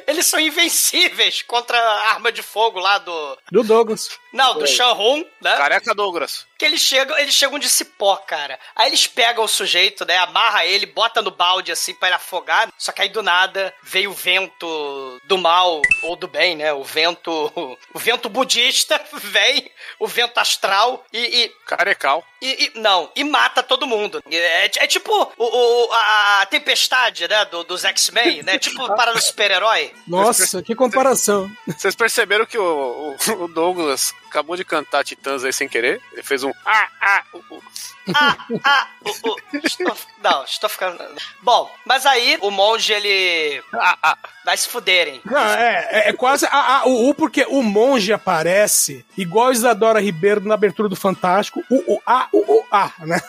[0.06, 3.38] Eles são invencíveis contra a arma de fogo lá do.
[3.52, 4.10] Do Douglas.
[4.32, 5.58] Não, do Shanhun, né?
[5.58, 6.46] Careca Douglas.
[6.62, 8.60] Que eles chegam, eles chegam de cipó, cara.
[8.76, 10.16] Aí eles pegam o sujeito, né?
[10.18, 12.70] Amarra ele, bota no balde assim pra ele afogar.
[12.78, 16.72] Só que aí do nada veio o vento do mal ou do bem, né?
[16.72, 17.32] O vento,
[17.96, 22.24] o vento budista vem, o vento astral e, e Carecal.
[22.40, 24.22] e, e- não, e mata todo mundo.
[24.30, 28.60] É, é tipo o, o- a, tempestade, né, do, dos X-Men, né?
[28.60, 29.92] Tipo para o super-herói.
[30.08, 31.50] Nossa, que comparação.
[31.66, 36.02] Vocês perceberam que o, o- o Douglas acabou de cantar Titãs aí sem querer?
[36.14, 37.62] Ele fez um ah, ah, uh, uh.
[38.16, 40.98] Ah, ah, o- o- estou, não, estou ficando.
[41.44, 43.64] Bom, mas aí o monge ele.
[43.74, 45.22] Ah, ah, vai se fuderem.
[45.24, 49.52] Não, é, é, é quase a, a- o U, porque o monge aparece igual a
[49.52, 51.64] Isadora Ribeiro na abertura do Fantástico.
[51.70, 53.22] O, o, a, o, o, a, né?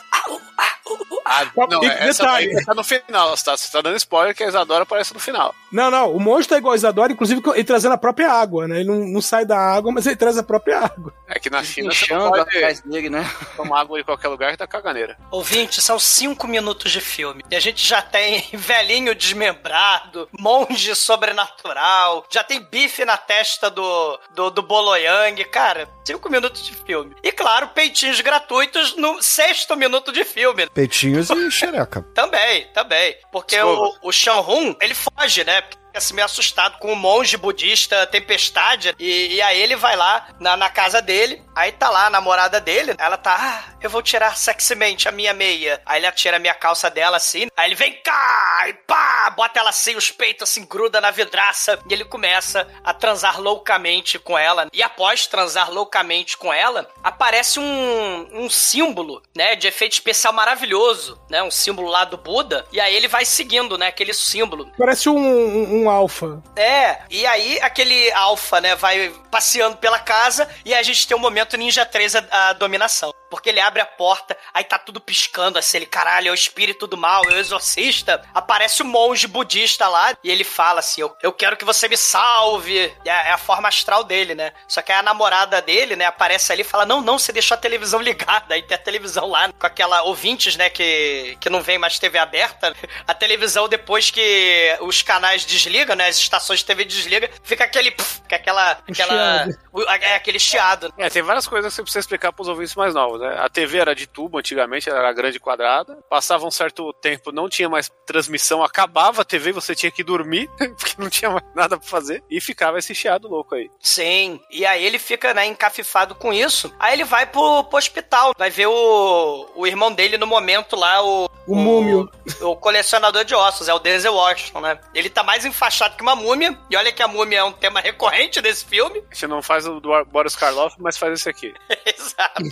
[1.32, 2.64] Ah, não, E é- essa daí detalhe.
[2.66, 5.54] tá no final, você tá, você tá dando spoiler que a Isadora aparece no final.
[5.70, 8.80] Não, não, o monge tá igual a Isadora, inclusive ele trazendo a própria água, né?
[8.80, 11.12] Ele não, não sai da água, mas ele traz a própria água.
[11.26, 13.28] É que na China você Inchando não pode atrás dele, né?
[13.56, 15.16] tomar água em qualquer lugar que tá caganeira.
[15.30, 17.42] Ouvinte, são cinco minutos de filme.
[17.50, 24.18] E a gente já tem velhinho desmembrado, monge sobrenatural, já tem bife na testa do,
[24.34, 25.42] do, do Boloyang.
[25.46, 27.14] Cara, cinco minutos de filme.
[27.22, 30.68] E claro, peitinhos gratuitos no sexto minuto de filme.
[30.70, 32.02] Peitinhos e xereca.
[32.14, 33.16] Também, também.
[33.30, 35.60] Porque o, o Shanhun, ele foge, né?
[35.62, 38.94] Porque Fica assim, meio assustado com o monge budista Tempestade.
[38.98, 41.42] E, e aí ele vai lá na, na casa dele.
[41.54, 42.94] Aí tá lá a namorada dele.
[42.98, 45.80] Ela tá, ah, eu vou tirar sexymente a minha meia.
[45.84, 47.48] Aí ele atira a minha calça dela assim.
[47.56, 51.78] Aí ele vem cá e pá, bota ela assim, os peitos assim, gruda na vidraça.
[51.88, 54.68] E ele começa a transar loucamente com ela.
[54.72, 61.20] E após transar loucamente com ela, aparece um, um símbolo, né, de efeito especial maravilhoso,
[61.28, 62.66] né, um símbolo lá do Buda.
[62.72, 64.70] E aí ele vai seguindo, né, aquele símbolo.
[64.78, 66.42] Parece um, um, um alfa.
[66.56, 71.20] É, e aí aquele alfa, né, vai passeando pela casa e a gente tem o
[71.20, 73.12] momento Ninja 3 a, a dominação.
[73.30, 76.86] Porque ele abre a porta, aí tá tudo piscando assim, ele, caralho, é o espírito
[76.86, 78.22] do mal, é o exorcista.
[78.34, 81.96] Aparece o monge budista lá e ele fala assim: Eu, eu quero que você me
[81.96, 82.94] salve.
[83.04, 84.52] E é, é a forma astral dele, né?
[84.68, 87.54] Só que aí a namorada dele, né, aparece ali e fala: Não, não, você deixou
[87.54, 88.54] a televisão ligada.
[88.54, 92.18] Aí tem a televisão lá com aquela ouvintes, né, que, que não vem mais TV
[92.18, 92.74] aberta.
[93.08, 97.90] A televisão, depois que os canais desligam, né, as estações de TV desligam, fica aquele.
[97.90, 98.72] Pff, fica aquela.
[98.72, 99.58] aquela chiado.
[99.72, 100.92] o- é aquele chiado.
[100.98, 103.36] É, tem várias coisas que você precisa explicar pros ouvintes mais novos, né?
[103.38, 105.98] A TV era de tubo antigamente, era grande e quadrada.
[106.08, 110.50] Passava um certo tempo, não tinha mais transmissão, acabava a TV, você tinha que dormir,
[110.76, 112.22] porque não tinha mais nada pra fazer.
[112.30, 113.70] E ficava esse chiado louco aí.
[113.80, 116.72] Sim, e aí ele fica, né, encafifado com isso.
[116.78, 121.02] Aí ele vai pro, pro hospital, vai ver o, o irmão dele no momento lá,
[121.02, 121.30] o.
[121.44, 122.08] O múmio.
[122.40, 124.78] O colecionador de ossos, é o Denzel Washington, né?
[124.94, 127.80] Ele tá mais enfaixado que uma múmia, e olha que a múmia é um tema
[127.80, 129.02] recorrente desse filme.
[129.10, 131.54] A gente não faz o do Boris Karloff, mas faz esse aqui.
[131.86, 132.42] Exato.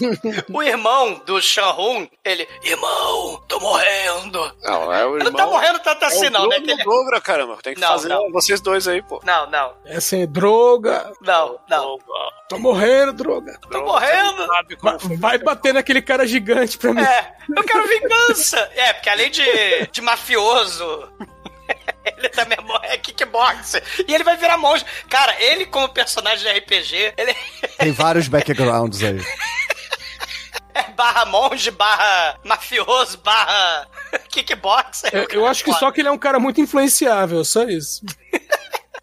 [0.53, 4.53] o irmão do Shanhun, ele, irmão, tô morrendo.
[4.63, 5.33] Não, é o Ele irmão.
[5.33, 6.57] não tá morrendo tanto assim, é o não, né?
[6.57, 7.59] Ele- Dogra, caramba.
[7.63, 8.31] Tem que Não, fazer não.
[8.33, 9.21] vocês dois aí, pô.
[9.25, 11.13] Não, não, É assim, droga.
[11.21, 11.99] não, não.
[12.49, 13.59] Tô morrendo, droga.
[13.71, 14.47] Tô morrendo.
[14.47, 17.01] Sabe como Vai bater naquele cara gigante pra mim.
[17.03, 18.59] É, eu quero vingança.
[18.75, 21.09] É, porque além de, de mafioso,
[22.17, 23.83] Ele também é mo- é kickboxer.
[24.07, 24.85] E ele vai virar monge.
[25.09, 27.35] Cara, ele como personagem de RPG, ele
[27.79, 29.21] Tem vários backgrounds aí.
[30.75, 33.87] é barra monge, barra mafioso, barra
[34.29, 35.11] kickboxer.
[35.13, 38.03] Eu, eu acho que só que ele é um cara muito influenciável, só isso.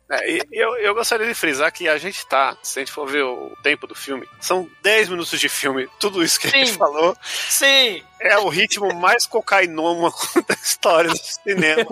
[0.10, 3.06] É, e eu, eu gostaria de frisar que a gente tá, se a gente for
[3.06, 6.70] ver o tempo do filme, são 10 minutos de filme, tudo isso que a gente
[6.72, 6.78] Sim.
[6.78, 8.02] falou Sim.
[8.20, 10.16] É o ritmo mais cocainômago
[10.48, 11.86] da história do cinema.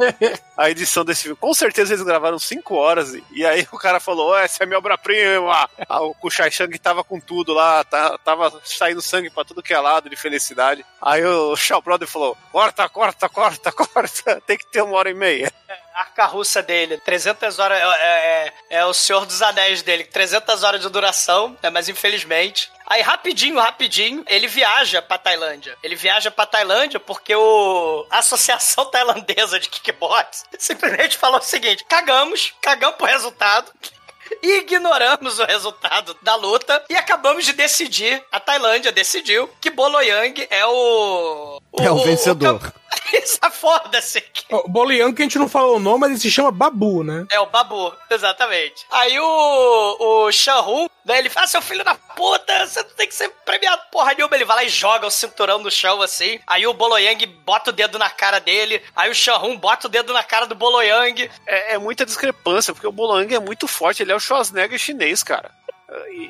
[0.58, 1.38] A edição desse filme.
[1.38, 4.78] Com certeza eles gravaram 5 horas e, aí o cara falou: "Ó, essa é minha
[4.78, 5.70] obra-prima.
[5.88, 9.74] Ah, O Kushai Shang tava com tudo lá, tá- tava saindo sangue pra tudo que
[9.74, 10.86] é lado de felicidade.
[11.02, 15.14] Aí o Shaw Brother falou: corta, corta, corta, corta, tem que ter uma hora e
[15.14, 15.52] meia.
[15.94, 20.82] A carruça dele, 300 horas, é, é- é o Senhor dos Anéis dele, 300 horas
[20.82, 22.70] de duração, né, mas infelizmente.
[22.88, 25.78] Aí, rapidinho, rapidinho, ele viaja pra Tailândia.
[25.82, 31.84] Ele viaja pra Tailândia porque o a Associação Tailandesa de Kickbox simplesmente falou o seguinte:
[31.86, 33.72] cagamos, cagamos pro resultado.
[34.42, 40.66] Ignoramos o resultado da luta e acabamos de decidir, a Tailândia decidiu que Boloyang é
[40.66, 41.62] o.
[41.80, 42.60] É o vencedor.
[42.60, 42.74] camp-
[43.14, 44.24] Isso, foda-se.
[44.50, 47.26] O Bolian, que a gente não falou o nome, mas ele se chama Babu, né?
[47.32, 48.86] É o Babu, exatamente.
[48.92, 53.08] Aí o, o Shanhu, né, ele fala, "Ah, seu filho da puta, você não tem
[53.08, 54.36] que ser premiado porra nenhuma.
[54.36, 56.40] Ele vai lá e joga o cinturão no chão, assim.
[56.48, 58.82] Aí o Boloyang bota o dedo na cara dele.
[58.96, 61.30] Aí o Shanhu bota o dedo na cara do Boloyang.
[61.46, 65.22] É, é muita discrepância, porque o Bolong é muito forte, ele é o Schwarzenegger chinês,
[65.22, 65.52] cara.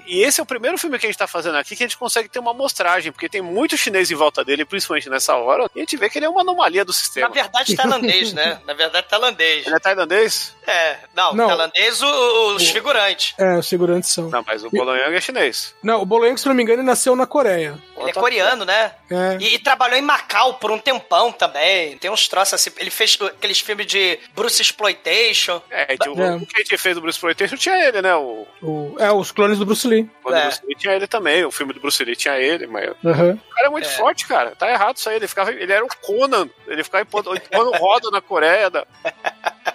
[0.07, 1.97] E, esse é o primeiro filme que a gente tá fazendo aqui que a gente
[1.97, 5.79] consegue ter uma amostragem, porque tem muito chinês em volta dele, principalmente nessa hora, e
[5.79, 7.29] a gente vê que ele é uma anomalia do Na sistema.
[7.29, 8.59] verdade, tailandês, né?
[8.65, 9.65] Na verdade, tailandês.
[9.65, 10.53] Ele é tailandês?
[10.67, 11.47] É, não, Não.
[11.47, 13.33] tailandês o- os figurantes.
[13.37, 14.29] É, os segurantes são.
[14.29, 15.73] Não, mas o Bolonhang é chinês.
[15.81, 17.77] Não, o Boloyang, se não me engano, ele nasceu na Coreia.
[17.97, 18.91] Ele é coreano, né?
[19.09, 19.37] É.
[19.39, 21.97] E, e trabalhou em Macau por um tempão também.
[21.97, 22.69] Tem uns troços assim.
[22.77, 25.61] Ele fez aqueles filmes de Bruce Exploitation.
[25.69, 26.35] É, o, É.
[26.35, 28.13] o que a gente fez do Bruce Exploitation tinha ele, né?
[28.15, 30.09] O, O, é, os clones do Bruce Lee.
[30.23, 30.41] o do É.
[30.43, 33.39] Bruce Lee tinha ele também, o filme do Bruce Lee tinha ele, mas o Aham.
[33.55, 34.55] cara é muito forte, cara.
[34.55, 35.15] Tá errado isso aí.
[35.15, 38.69] Ele, ficava, ele era o Conan, ele ficava empurrando empurrando roda na Coreia.
[38.69, 38.85] Da...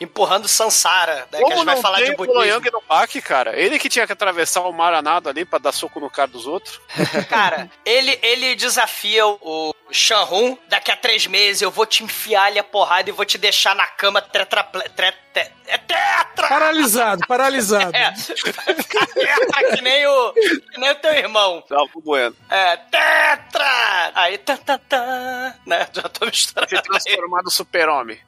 [0.00, 1.26] Empurrando Sansara, né?
[1.30, 2.34] que a Como gente vai falar de budismo.
[2.34, 3.58] Bolonhang no baque, cara?
[3.58, 6.28] Ele que tinha que atravessar o mar a nado ali pra dar soco no cara
[6.28, 6.80] dos outros.
[7.28, 10.56] Cara, ele, ele desafia o Shanhun.
[10.68, 13.86] Daqui a três meses eu vou te enfiar a porrada e vou te deixar na
[13.86, 14.82] cama tetraple...
[14.90, 16.48] Tre, te, é tetra!
[16.48, 17.92] Paralisado, paralisado.
[18.02, 21.62] É, vai ficar tetra que nem o, que nem o teu irmão.
[21.68, 22.36] Salvo Bueno.
[22.50, 24.12] É, tetra!
[24.14, 25.86] Aí, tá, tá, tá, né?
[25.92, 26.68] Já tô misturando.
[26.68, 28.18] Se transformar no super-homem.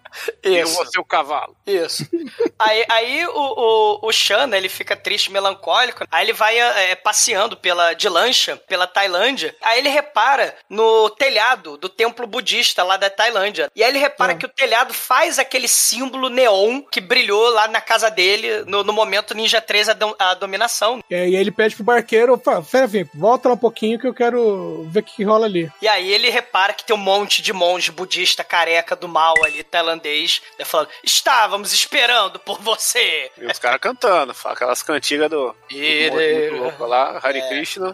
[0.42, 0.74] Eu Isso.
[0.74, 1.56] vou ser o cavalo.
[1.66, 2.06] Isso.
[2.58, 6.06] aí aí o, o, o Shan, né, ele fica triste, melancólico.
[6.10, 9.54] Aí ele vai é, passeando pela, de lancha pela Tailândia.
[9.60, 13.70] Aí ele repara no telhado do templo budista lá da Tailândia.
[13.74, 17.80] E aí ele repara que o telhado faz aquele símbolo neon que brilhou lá na
[17.80, 21.00] casa dele no, no momento Ninja 3 a, dom- a dominação.
[21.10, 24.14] É, e aí ele pede pro barqueiro, fala, Fervin, volta lá um pouquinho que eu
[24.14, 25.68] quero ver o que, que rola ali.
[25.82, 29.64] E aí ele repara que tem um monte de monge budista careca do mal ali,
[29.64, 33.28] tailandês, né, falando: Estávamos esperando por você.
[33.38, 35.52] E os caras cantando, aquelas cantigas do.
[35.70, 37.86] E- do muito louco lá, Hare Krishna.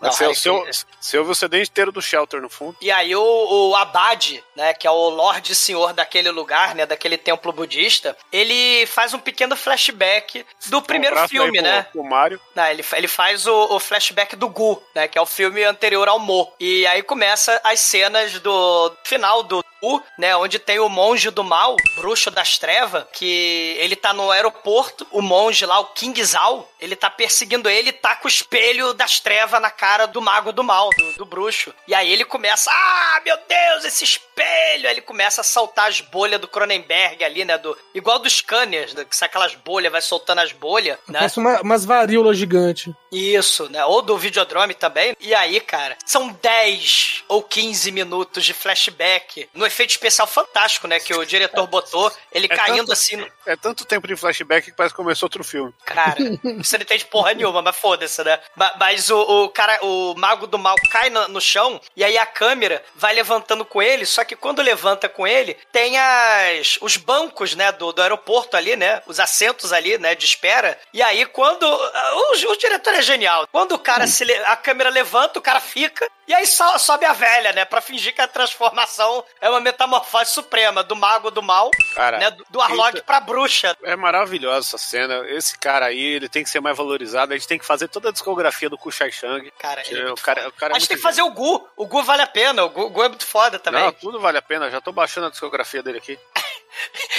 [0.00, 0.86] Não, Você, Hare você, Krishna.
[1.00, 2.76] você ouve o CD inteiro do Shelter no fundo.
[2.82, 3.22] E aí o,
[3.70, 8.47] o Abade, né, que é o Lorde Senhor daquele lugar, né, daquele templo budista, ele
[8.86, 11.86] faz um pequeno flashback do primeiro Um filme, pro- né?
[11.92, 12.40] pro Mário.
[12.54, 15.08] Não, ele, ele faz o, o flashback do Gu, né?
[15.08, 16.52] Que é o filme anterior ao Mo.
[16.60, 20.36] E aí começa as cenas do final do Gu, né?
[20.36, 25.22] Onde tem o monge do mal, bruxo das trevas, que ele tá no aeroporto, o
[25.22, 29.20] monge lá, o King Zhao, ele tá perseguindo ele e tá com o espelho das
[29.20, 31.74] trevas na cara do mago do mal, do, do bruxo.
[31.86, 34.86] E aí ele começa, ah, meu Deus, esse espelho!
[34.86, 37.58] Aí ele começa a saltar as bolhas do Cronenberg ali, né?
[37.58, 41.18] Do, igual dos Scanners, né, que sai aquelas bolhas, vai soltando as bolhas, né?
[41.18, 42.92] Parece uma, umas varíolas gigantes.
[43.10, 43.84] Isso, né?
[43.84, 45.16] Ou do Videodrome também.
[45.20, 50.98] E aí, cara, são 10 ou 15 minutos de flashback no efeito especial fantástico, né?
[51.00, 53.16] Que o diretor botou, ele É caindo tanto- assim.
[53.16, 55.72] no- É tanto tempo de flashback que parece que começou outro filme.
[55.84, 56.16] Cara,
[56.64, 58.38] você não entende porra nenhuma, mas foda-se, né?
[58.56, 62.18] Ma- Mas o, o cara, o mago do mal cai no, no chão e aí
[62.18, 66.96] a câmera vai levantando com ele, só que quando levanta com ele, tem as, os
[66.96, 69.02] bancos, né, do, do aeroporto ali, né?
[69.06, 70.78] Os assentos ali, né, de espera.
[70.92, 71.62] E aí quando.
[71.64, 73.46] O, o diretor é genial.
[73.52, 74.24] Quando o cara se.
[74.44, 76.08] A câmera levanta, o cara fica.
[76.26, 77.64] E aí so- sobe a velha, né?
[77.64, 82.30] Pra fingir que a transformação é uma metamorfose suprema do mago do mal, Cara, né?
[82.30, 83.76] Do, do Arlog isso- pra bruxa.
[83.82, 85.24] É maravilhosa essa cena.
[85.28, 87.32] Esse cara aí, ele tem que ser mais valorizado.
[87.32, 89.50] A gente tem que fazer toda a discografia do Kushai Shang.
[89.58, 91.68] Cara, ele é o cara, o cara é A gente tem que fazer o Gu.
[91.76, 92.64] O Gu vale a pena.
[92.64, 93.82] O Gu, o Gu é muito foda também.
[93.82, 94.70] Não, tudo vale a pena.
[94.70, 96.18] Já tô baixando a discografia dele aqui.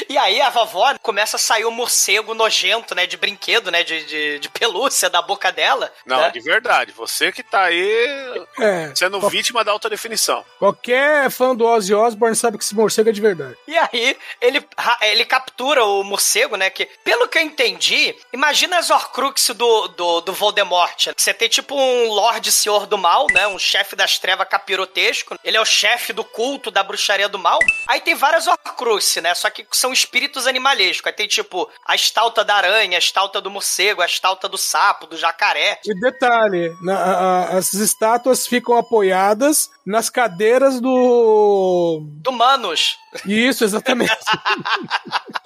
[0.09, 3.05] E aí a vovó começa a sair um morcego nojento, né?
[3.05, 3.83] De brinquedo, né?
[3.83, 5.91] De, de, de pelúcia da boca dela.
[6.05, 6.29] Não, né?
[6.31, 6.91] de verdade.
[6.93, 8.91] Você que tá aí É.
[8.95, 10.43] sendo vítima da alta definição.
[10.57, 13.55] Qualquer fã do Ozzy Osbourne sabe que esse morcego é de verdade.
[13.67, 14.65] E aí, ele,
[15.01, 16.69] ele captura o morcego, né?
[16.69, 21.07] Que, pelo que eu entendi, imagina as Horcrux do, do, do Voldemort.
[21.07, 21.13] né?
[21.15, 23.47] Você tem tipo um Lorde Senhor do Mal, né?
[23.47, 25.37] Um chefe das trevas capirotesco.
[25.43, 27.59] Ele é o chefe do culto da bruxaria do mal.
[27.87, 29.33] Aí tem várias Horcrux, né?
[29.35, 31.07] Só que são espíritos animalescos.
[31.07, 35.07] Aí tem tipo a estalta da aranha, a estalta do morcego, a estalta do sapo,
[35.07, 35.79] do jacaré.
[35.85, 42.01] E detalhe, na, a- a- essas estátuas ficam apoiadas nas cadeiras do.
[42.21, 42.97] Do Manos.
[43.25, 44.13] Isso, exatamente.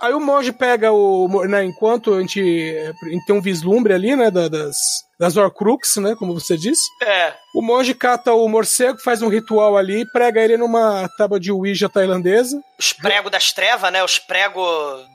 [0.01, 1.28] Aí o monge pega o.
[1.47, 4.30] Né, enquanto a gente, a gente tem um vislumbre ali, né?
[4.30, 4.78] da- Das,
[5.20, 6.16] das Horcrux, né?
[6.18, 6.84] Como você disse.
[7.01, 7.34] É.
[7.54, 11.51] O monge cata o morcego, faz um ritual ali e prega ele numa tábua de
[11.51, 12.60] Ouija tailandesa.
[12.80, 14.04] Os pregos das trevas, né?
[14.04, 14.66] Os pregos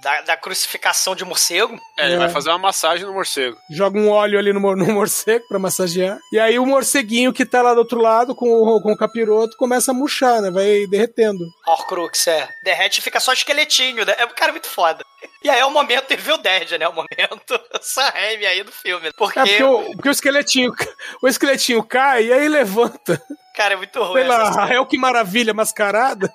[0.00, 1.76] da, da crucificação de morcego.
[1.98, 2.18] É, ele É.
[2.18, 3.56] vai fazer uma massagem no morcego.
[3.70, 6.16] Joga um óleo ali no, no morcego pra massagear.
[6.32, 9.56] E aí o morceguinho que tá lá do outro lado com o, com o capiroto
[9.56, 10.50] começa a murchar, né?
[10.50, 11.44] Vai derretendo.
[11.66, 12.48] Horcrux, é.
[12.62, 14.14] Derrete e fica só esqueletinho, né?
[14.16, 15.04] É um cara muito foda.
[15.42, 16.88] E aí é o momento Evil Dead, né?
[16.88, 19.10] O momento Sam Raimi aí do filme.
[19.16, 20.72] Porque, É porque o, porque o esqueletinho,
[21.22, 23.20] o esqueletinho cai e aí levanta.
[23.54, 24.20] cara, é muito ruim.
[24.20, 26.32] Sei lá, é o que maravilha mascarada.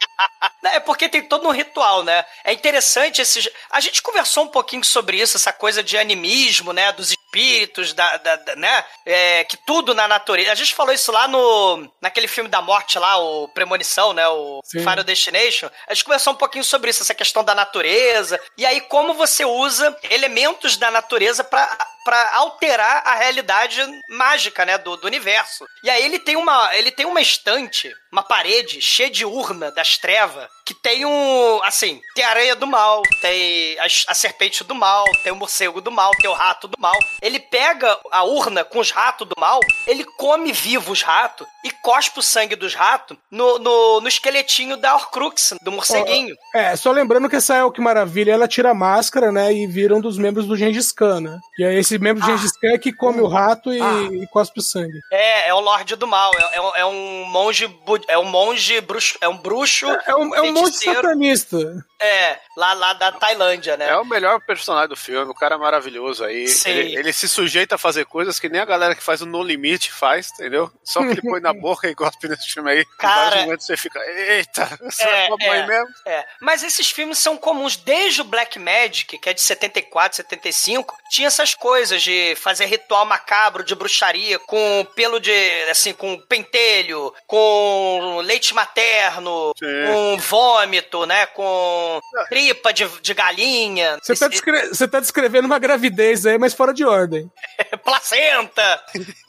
[0.66, 2.26] É porque tem todo um ritual, né?
[2.44, 3.48] É interessante esses.
[3.70, 6.92] A gente conversou um pouquinho sobre isso, essa coisa de animismo, né?
[6.94, 8.86] Dos espíritos, da, da- da- né?
[9.06, 10.52] É, que tudo na natureza.
[10.52, 11.90] A gente falou isso lá no.
[12.02, 14.28] naquele filme da morte lá, o Premonição, né?
[14.28, 14.80] O Sim.
[14.80, 15.70] Final Destination.
[15.88, 18.40] A gente conversou um pouquinho sobre isso, essa questão da natureza.
[18.58, 21.78] E aí, como você usa elementos da natureza pra.
[22.04, 23.80] Pra alterar a realidade
[24.10, 25.66] mágica, né, do, do universo.
[25.86, 29.98] E aí ele tem uma ele tem uma estante, uma parede cheia de urna das
[29.98, 34.74] trevas, que tem um, assim, tem a aranha do mal, tem a, a serpente do
[34.76, 36.98] mal, tem o morcego do mal, tem o rato do mal.
[37.22, 41.72] Ele pega a urna com os ratos do mal, ele come vivo os ratos e
[41.72, 46.36] cospe o sangue dos ratos no, no, no esqueletinho da Horcrux, do morceguinho.
[46.54, 49.52] É, só lembrando que essa é o que maravilha, ela tira a máscara, né?
[49.54, 51.40] E vira um dos membros do Gengis Khan, né?
[51.58, 53.80] E aí esse membro do Gengis Khan é que come o rato e,
[54.24, 55.00] e cospe o sangue.
[55.12, 57.70] É, é o Lorde do Mal, é, é um- é um monge,
[58.08, 59.88] é um monge bruxo, é um bruxo.
[60.06, 61.02] É um, é um monte feiticeiro.
[61.02, 61.86] satanista.
[62.04, 63.90] É, lá, lá da Tailândia, né?
[63.90, 66.48] É o melhor personagem do filme, o cara é maravilhoso aí.
[66.48, 66.70] Sim.
[66.70, 69.42] Ele, ele se sujeita a fazer coisas que nem a galera que faz o No
[69.44, 70.72] Limite faz, entendeu?
[70.84, 72.86] Só que ele põe na boca e gospe nesse filme aí.
[72.98, 75.66] Cara- Em vários momentos você fica, eita, você É, é, é, é.
[75.68, 75.88] mesmo?
[76.06, 80.96] É, mas esses filmes são comuns desde o Black Magic, que é de 74, 75,
[81.10, 85.32] tinha essas coisas de fazer ritual macabro de bruxaria com pelo de,
[85.70, 89.66] assim, com pentelho, com leite materno, Sim.
[89.88, 91.93] com vômito, né, com
[92.30, 96.74] tripa de, de galinha, Você tá, descre- você tá descrevendo uma gravidez aí, mas fora
[96.74, 97.30] de ordem.
[97.84, 98.82] placenta.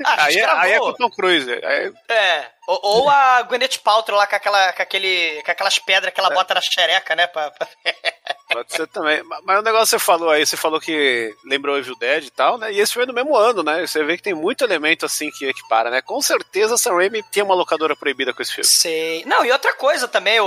[0.04, 1.50] Ah, Aí, é- aí é com o Tom Cruise.
[1.50, 2.46] Aí, É.
[2.66, 6.30] Ou, ou a Gwyneth Paltrow lá com, aquela, com, aquele, com aquelas pedras que ela
[6.30, 7.26] bota na xereca, né?
[7.26, 7.68] pra- pra-
[8.50, 9.22] pode ser também.
[9.24, 12.30] Ma- Mas o negócio que você falou aí, você falou que lembrou Evil Dead e
[12.30, 12.72] tal, né?
[12.72, 13.86] E esse foi no mesmo ano, né?
[13.86, 16.00] Você vê que tem muito elemento assim que equipara, né?
[16.02, 18.64] Com certeza Sam Raimi tinha uma locadora proibida com esse filme.
[18.68, 19.24] Sei.
[19.26, 20.46] Não, e outra coisa também, o,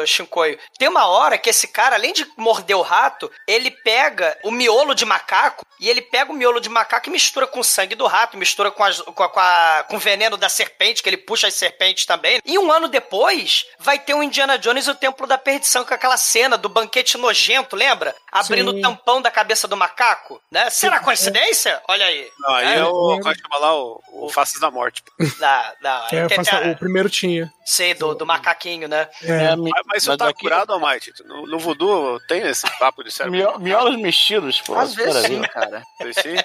[0.00, 0.58] o Shinkoio.
[0.78, 4.94] Tem uma hora que esse cara, além de morder o rato, ele pega o miolo
[4.94, 8.06] de macaco e ele pega o miolo de macaco e mistura com o sangue do
[8.06, 11.16] rato, mistura com, as- com, a- com, a- com o veneno da serpente, que ele
[11.16, 12.40] puxa as serpentes também.
[12.44, 15.94] E um ano depois, vai ter o Indiana Jones e o Templo da Perdição, com
[15.94, 18.14] aquela cena do banquete nojento, lembra?
[18.30, 18.78] Abrindo Sim.
[18.78, 20.70] o tampão da cabeça do macaco, né?
[20.70, 21.80] Será coincidência?
[21.88, 22.28] Olha aí.
[22.40, 22.90] Não, aí É, é, o.
[22.92, 23.74] Como é que chama lá?
[23.76, 25.02] O, o Faces da Morte.
[25.18, 26.06] Não, não.
[26.10, 27.52] É, tem- o primeiro tinha.
[27.64, 29.08] Sei, do, do macaquinho, né?
[29.22, 31.12] É, Mas, mas isso tá aqui- curado, Almighty?
[31.24, 33.38] No, no voodoo tem esse papo de cérebro?
[33.38, 34.74] Mio- Miolos mexidos, pô.
[34.74, 35.82] Às vezes cara.
[36.20, 36.36] Sim.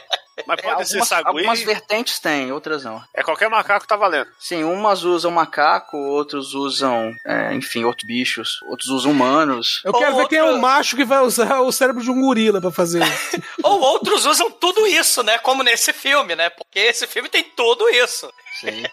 [0.46, 1.28] Mas É, pode ser algumas, sagui.
[1.28, 3.02] algumas vertentes tem, outras não.
[3.14, 4.30] É qualquer macaco tá valendo.
[4.40, 9.82] Sim, umas usam macaco, outros usam, é, enfim, outros bichos, outros usam humanos.
[9.84, 12.12] Eu quero Ou ver quem é o outro- macho que vai usar o cérebro de
[12.12, 13.42] um gorila pra fazer isso.
[13.64, 15.38] Ou outros usam tudo isso, né?
[15.40, 16.50] Como nesse filme, né?
[16.52, 18.32] Porque esse filme tem tudo isso.
[18.60, 18.84] Sim.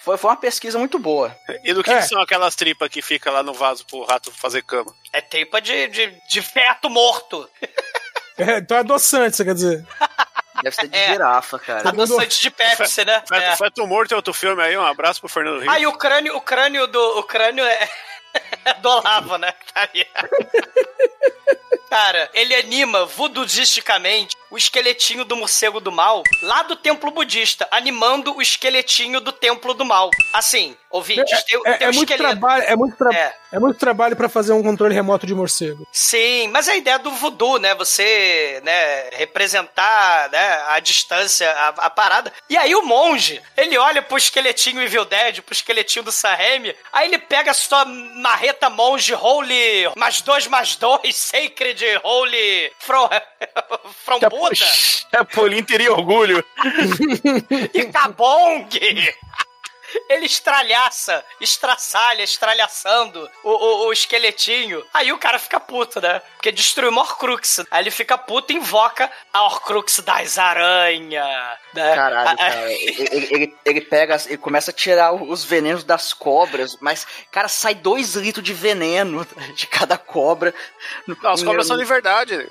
[0.00, 1.34] Foi, foi uma pesquisa muito boa.
[1.64, 1.96] E do que, É.
[2.02, 4.92] que são aquelas tripas que fica lá no vaso pro rato fazer cama?
[5.14, 7.48] É tripa de, de, de feto morto.
[8.36, 9.86] É, então é adoçante, você quer dizer.
[10.64, 11.06] Deve ser de É.
[11.12, 11.88] girafa, cara.
[11.90, 13.22] Adoçante de Pepsi, né?
[13.28, 13.56] Feto, É.
[13.56, 15.70] Feto Morto é outro filme aí, um abraço pro Fernando Henrique.
[15.74, 17.18] Ah, e o crânio, o crânio do.
[17.18, 17.88] O crânio é.
[18.64, 19.52] É do Olavo, né?
[19.72, 19.88] Tá.
[21.88, 28.34] Cara, ele anima voodooisticamente o esqueletinho do morcego do mal lá do templo budista, animando
[28.36, 30.10] o esqueletinho do templo do mal.
[30.32, 32.38] Assim, ouvintes, tem, É, tem é um muito esqueleto.
[32.38, 33.34] trabalho, é muito, tra- É.
[33.52, 35.86] é muito trabalho pra fazer um controle remoto de morcego.
[35.92, 37.74] Sim, mas a ideia do voodoo, né?
[37.74, 42.32] Você, né, representar, né, a distância, a, a parada.
[42.48, 47.08] E aí o monge, ele olha pro esqueletinho Evil Dead, pro esqueletinho do Sahemi, aí
[47.08, 53.08] ele pega a sua marreta monge holy, mais dois, mais dois, sacred, holy, from,
[54.04, 54.18] from
[55.12, 56.44] É Paulinho teria orgulho.
[57.72, 58.68] e Kabong.
[60.08, 64.84] Ele estralhaça, estraçalha, estralhaçando o, o, o esqueletinho.
[64.92, 66.20] Aí o cara fica puto, né?
[66.36, 67.60] Porque destruiu uma Horcrux.
[67.70, 71.24] Aí ele fica puto e invoca a Horcrux das aranhas.
[71.72, 71.94] Né?
[71.94, 72.72] Caralho, cara.
[72.72, 77.74] Ele, ele, ele- pega, ele começa a tirar os venenos das cobras, mas, cara, sai
[77.74, 80.54] dois litros de veneno de cada cobra.
[81.06, 82.48] Não, as cobras são de verdade.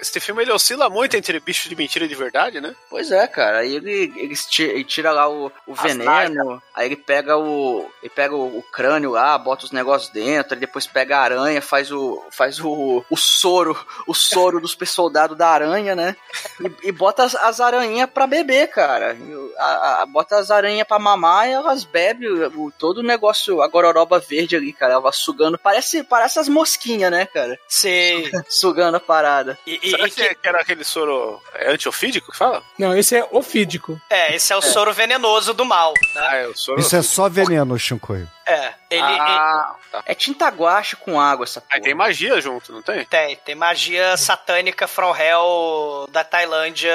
[0.00, 2.74] Esse filme ele oscila muito entre bicho de mentira e de verdade, né?
[2.90, 3.58] Pois é, cara.
[3.58, 7.88] Aí ele, ele, ti- ele tira lá o, o veneno, aí ele pega o.
[8.02, 11.60] Ele pega o, o crânio lá, bota os negócios dentro, aí depois pega a aranha,
[11.62, 12.22] faz o.
[12.30, 16.16] faz o, o soro, o soro dos soldados da aranha, né?
[16.60, 19.16] E, e bota as, as aranhas pra beber, cara.
[19.58, 23.62] A- a- bota as aranhas pra mamar e elas bebem o, o- todo o negócio,
[23.62, 24.94] a gororoba verde ali, cara.
[24.94, 25.58] Ela sugando.
[25.58, 27.58] Parece, parece as mosquinhas, né, cara?
[27.68, 28.30] Sei.
[28.48, 29.58] Sugando a parada.
[29.66, 32.62] E, e- Será e que, que era aquele soro é, antiofídico que fala?
[32.78, 34.00] Não, esse é ofídico.
[34.10, 35.92] É, esse é o soro venenoso do mal.
[36.14, 36.20] Né?
[36.28, 38.26] Ah, é o soro Isso é só veneno, Shinkoi.
[38.46, 40.02] É, ele, Ah, tá.
[40.06, 41.74] É tinta guache com água essa porra.
[41.76, 43.04] Aí tem magia junto, não tem?
[43.04, 46.92] Tem, tem magia satânica from hell da Tailândia,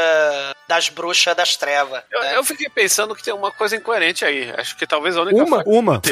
[0.68, 2.04] das bruxas das trevas.
[2.12, 2.36] Eu, né?
[2.38, 4.54] eu fiquei pensando que tem uma coisa incoerente aí.
[4.58, 5.64] Acho que talvez a única Uma?
[5.66, 6.02] Uma.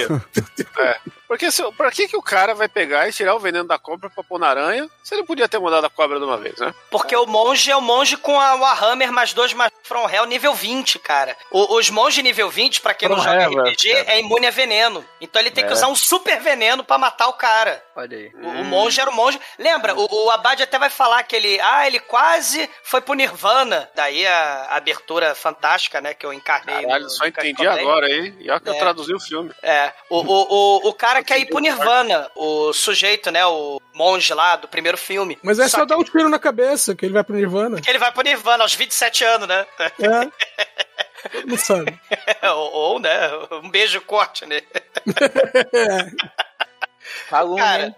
[0.78, 1.00] É.
[1.28, 4.10] Porque se, pra que, que o cara vai pegar e tirar o veneno da cobra
[4.10, 4.88] pra pôr na aranha?
[5.04, 6.74] Se ele podia ter mudado a cobra de uma vez, né?
[6.92, 10.54] Porque o monge é o monge com a Warhammer mais dois mais From Hell nível
[10.54, 11.36] 20, cara.
[11.50, 14.16] O- os monges nível 20, pra quem não From joga Hell, RPG, é.
[14.16, 15.04] é imune a veneno.
[15.26, 15.74] Então ele tem que É.
[15.74, 17.84] usar um super veneno pra matar o cara.
[17.96, 18.32] Olha aí.
[18.36, 19.40] O, o monge era o monge.
[19.60, 21.60] Lembra, o, o Abad até vai falar que ele.
[21.62, 23.90] Ah, ele quase foi pro Nirvana.
[23.96, 26.14] Daí a, a abertura fantástica, né?
[26.14, 26.82] Que eu encarnei.
[26.84, 28.34] Caralho, no- só no entendi agora aí.
[28.40, 28.80] E olha que eu É.
[28.80, 29.52] traduzi o filme.
[29.64, 30.48] É, o, o,
[30.86, 33.46] o, o cara quer ir pro Nirvana, o sujeito, né?
[33.46, 35.38] O monge lá do primeiro filme.
[35.42, 37.82] Mas é só, Só dar um tiro na cabeça que ele vai pro Nirvana.
[37.82, 39.66] que ele vai pro Nirvana aos 27 anos, né?
[39.80, 41.40] É.
[41.42, 42.00] Mundo sabe.
[42.56, 43.20] ou, ou, né?
[43.64, 44.62] Um beijo corte, né?
[47.30, 47.96] Calúnia, Cara, hein?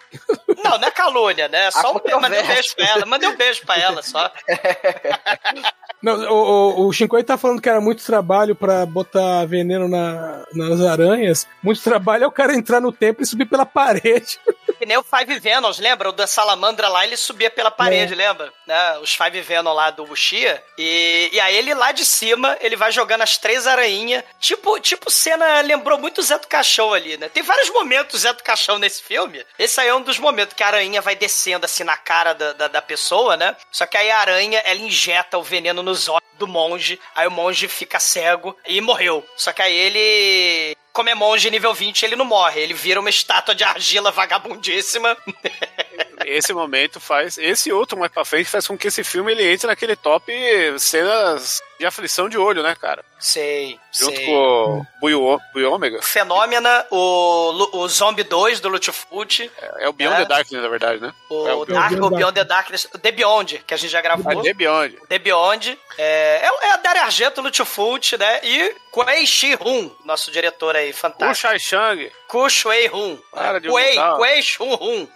[0.63, 1.71] não, não é calúnia, né?
[1.71, 3.05] Só um, mandei um beijo pra ela.
[3.05, 4.31] Mandei um beijo pra ela só.
[6.01, 10.45] Não, o, o, o Shinkoi tá falando que era muito trabalho pra botar veneno na,
[10.53, 11.47] nas aranhas.
[11.63, 14.39] Muito trabalho é o cara entrar no templo e subir pela parede.
[14.77, 16.09] Que nem o Five Venoms, lembra?
[16.09, 18.53] O da salamandra lá, ele subia pela parede, lembra?
[18.65, 18.97] Né?
[18.99, 20.63] Os Five Venom lá do Wuxia.
[20.77, 24.23] E, e aí ele lá de cima, ele vai jogando as três aranhinhas.
[24.39, 27.29] Tipo, tipo cena, lembrou muito o Zé do Caixão ali, né?
[27.29, 29.45] Tem vários momentos do Zé do Caixão nesse filme.
[29.57, 32.53] Esse aí é um dos momentos que a aranha vai descendo assim na cara da,
[32.53, 33.55] da, da pessoa, né?
[33.71, 36.99] Só que aí a aranha, ela injeta o veneno nos olhos do monge.
[37.15, 39.27] Aí o monge fica cego e morreu.
[39.35, 42.59] Só que aí ele como é monge nível 20, ele não morre.
[42.59, 45.15] Ele vira uma estátua de argila vagabundíssima.
[46.25, 47.37] Esse momento faz.
[47.37, 50.31] Esse outro mais pra frente faz com que esse filme ele entre naquele top
[50.79, 53.05] cenas de aflição de olho, né, cara?
[53.19, 54.25] Sei, Junto sei.
[54.25, 54.31] com
[54.79, 56.01] o Buio, Buio Omega.
[56.01, 60.19] Fenômena, o, o Zombie 2 do Lutfoot, É o Beyond É.
[60.23, 61.13] the Darkness, na verdade, né?
[61.29, 64.01] o, é o Dark, Beyond o Beyond the Darkness, The Beyond, que a gente já
[64.01, 64.39] gravou.
[64.39, 64.97] Ah, The Beyond.
[65.07, 65.79] The Beyond.
[65.99, 68.39] É, é, é a Daria Argento, Lutfoot, né?
[68.43, 71.35] E Kuei Shi-hun, nosso diretor aí, O fantástico.
[71.47, 72.11] Shai Shang.
[72.27, 73.17] Ku Shui-hun.
[73.31, 73.95] Para de Kuei.
[74.17, 74.41] Kuei.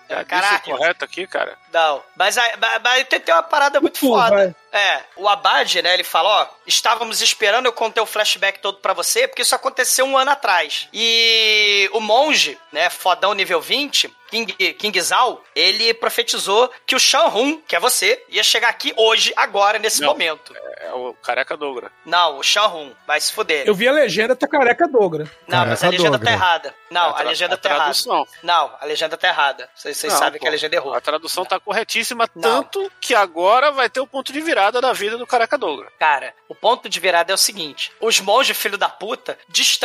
[0.09, 0.61] Já disse o Caralho.
[0.77, 1.57] correto aqui, cara.
[1.73, 4.29] Não, mas, aí- mas, mas tem, tem uma parada muito Pô, foda.
[4.35, 4.55] vai.
[4.71, 8.93] É, o Abad, né, ele fala, ó, estávamos esperando eu contar o flashback todo pra
[8.93, 10.87] você, porque isso aconteceu um ano atrás.
[10.93, 17.61] E o monge, né, fodão nível 20, King, King Zhao, ele profetizou que o Shan-Hun,
[17.67, 20.07] que é você, ia chegar aqui hoje, agora, nesse Não.
[20.07, 20.55] momento.
[20.79, 21.91] É o Careca Dogra.
[22.05, 23.67] Não, o Shan-Hun, vai se fuder.
[23.67, 25.29] Eu vi a legenda, tá careca dogra.
[25.47, 26.25] Não, mas a legenda Dogra.
[26.27, 26.75] tá errada.
[26.89, 27.93] Não, É a tra- legenda a tá errada.
[28.41, 29.69] Não, a legenda tá errada.
[29.75, 30.93] Vocês sabem que a legenda errou.
[30.93, 32.41] A tradução tá corretíssima, Não.
[32.63, 35.91] tanto que agora vai ter o ponto de virada da vida do Careca Dogra.
[35.97, 39.37] Cara, o ponto de virada é o seguinte: os monges, filho da puta,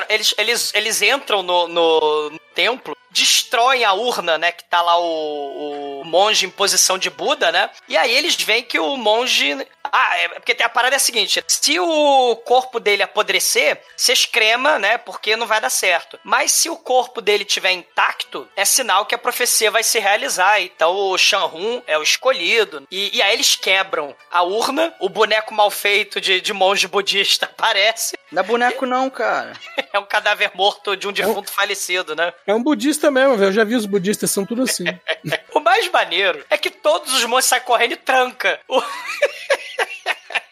[0.09, 4.53] eles, eles, eles entram no, no- no templo, destroem a urna, né?
[4.53, 7.71] Que tá lá o, o monge em posição de Buda, né?
[7.89, 11.43] E aí eles veem que o monge Ah, é porque a parada é a seguinte:
[11.47, 14.99] se o corpo dele apodrecer, você excrema, né?
[14.99, 16.19] Porque não vai dar certo.
[16.23, 20.61] Mas se o corpo dele tiver intacto, é sinal que a profecia vai se realizar.
[20.61, 22.87] Então o Shanhun é o escolhido.
[22.91, 27.47] E, e aí eles quebram a urna, o boneco mal feito de, de monge budista
[27.57, 28.16] aparece.
[28.33, 29.53] Não é boneco, não, cara.
[29.93, 32.31] É um cadáver morto de um defunto falecido, né?
[32.47, 33.49] É um budista mesmo, velho.
[33.49, 34.85] Eu já vi os budistas, são tudo assim.
[35.55, 38.61] O mais maneiro é que todos os monstros saem correndo e tranca.
[38.69, 38.83] O...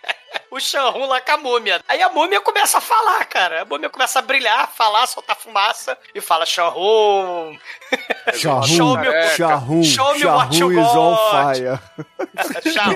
[0.54, 1.82] o Shanhun lá com a múmia.
[1.88, 3.62] Aí a múmia começa a falar, cara.
[3.62, 6.60] A múmia começa a brilhar, falar, soltar fumaça e fala: me
[10.26, 11.80] what you Shahun is on fire.
[12.72, 12.94] Shanhun.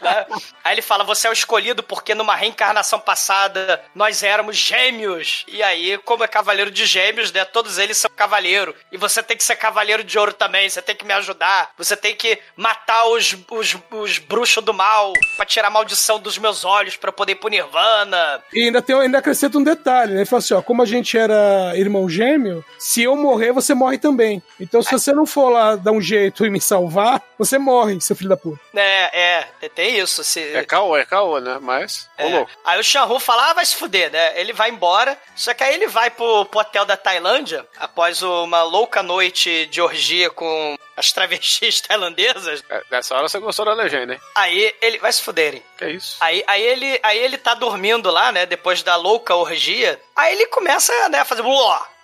[0.00, 0.26] Né?
[0.64, 5.44] Aí ele fala: Você é o escolhido porque numa reencarnação passada nós éramos gêmeos.
[5.46, 7.44] E aí, como é cavaleiro de gêmeos, né?
[7.44, 8.74] Todos eles são cavaleiro.
[8.90, 10.68] E você tem que ser cavaleiro de ouro também.
[10.68, 11.70] Você tem que me ajudar.
[11.78, 15.70] Você tem que matar os, os, os bruxos do mal pra tirar a
[16.16, 18.40] dos meus olhos pra eu poder ir pro Nirvana.
[18.52, 20.20] E ainda, tem, ainda acrescenta um detalhe, né?
[20.20, 23.98] Ele fala assim, ó, como a gente era irmão gêmeo, se eu morrer, você morre
[23.98, 24.40] também.
[24.60, 28.14] Então, se você não for lá dar um jeito e me salvar, você morre, seu
[28.14, 28.60] filho da puta.
[28.74, 30.22] É, é, tem isso.
[30.22, 30.40] Se...
[30.54, 31.58] É caô, é caô, né?
[31.60, 32.34] Mas, ô É.
[32.36, 32.50] louco.
[32.64, 34.38] Aí o Shanhu fala, ah, vai se fuder, né?
[34.40, 38.62] Ele vai embora, só que aí ele vai pro, pro hotel da Tailândia, após uma
[38.62, 42.62] louca noite de orgia com as travestis tailandesas.
[42.68, 44.20] É, Nessa hora você gostou da legenda, hein?
[44.34, 45.62] Aí ele vai se fuderem.
[45.76, 46.16] Que é isso?
[46.20, 48.44] Aí, aí, ele, aí ele tá dormindo lá, né?
[48.44, 50.00] Depois da louca orgia.
[50.16, 51.42] Aí ele começa né, a fazer.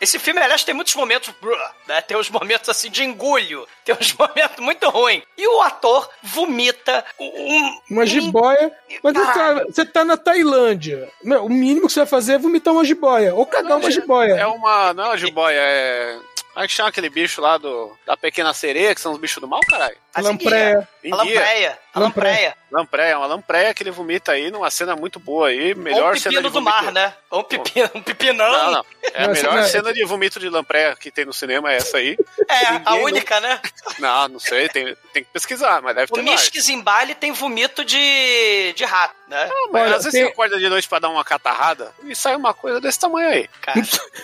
[0.00, 1.34] Esse filme, aliás, tem muitos momentos.
[1.88, 3.66] Né, tem uns momentos assim de engulho.
[3.84, 5.22] Tem uns momentos muito ruins.
[5.36, 7.80] E o ator vomita um.
[7.90, 8.72] Uma jiboia.
[9.02, 11.10] Mas você tá, você tá na Tailândia.
[11.22, 13.34] Meu, o mínimo que você vai fazer é vomitar uma jiboia.
[13.34, 14.34] Ou cagar uma jiboia.
[14.34, 14.94] É uma.
[14.94, 16.18] Não é uma jiboia, é.
[16.54, 19.40] Como é que chama aquele bicho lá do, da pequena sereia, que são os bichos
[19.40, 19.96] do mal, caralho?
[21.16, 21.78] Lampreia.
[21.92, 22.56] A lampreia.
[22.74, 23.04] A lampreia.
[23.14, 25.72] Lampreia, uma lampreia que ele vomita aí numa cena muito boa aí.
[25.72, 27.14] Ou um Melhor cena pepino de do mar, né?
[27.30, 28.50] Ou um pepino, um pepinão.
[28.52, 28.84] Não, não.
[29.12, 31.72] É a Não, melhor não é- cena de vomito de lampreia que tem no cinema,
[31.72, 32.16] é essa aí.
[32.48, 33.60] É, a Ninguém única, né?
[33.98, 36.40] Não, não sei, tem, tem que pesquisar, mas deve O ter mais.
[36.42, 39.46] Misk Zimbali tem vomito de, de rato, né?
[39.48, 42.14] Não, mas Olha, às vezes tem- você acorda de noite pra dar uma catarrada e
[42.16, 43.48] sai uma coisa desse tamanho aí.
[43.60, 43.80] Cara,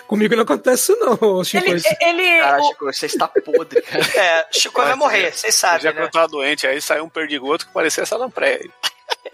[0.06, 1.64] Comigo não acontece isso não, Chico.
[1.68, 4.04] ele, ele Cara, o- Chico, você está podre, cara.
[4.16, 6.04] é, Chico vai morrer, vocês Já sabem, que né?
[6.06, 8.70] eu tava doente, aí saiu um perdigoto que parecia essa lampreia aí.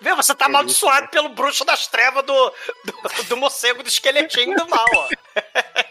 [0.01, 2.53] Vê, você tá amaldiçoado pelo bruxo das trevas do,
[2.85, 5.09] do, do morcego do esqueletinho do mal, ó.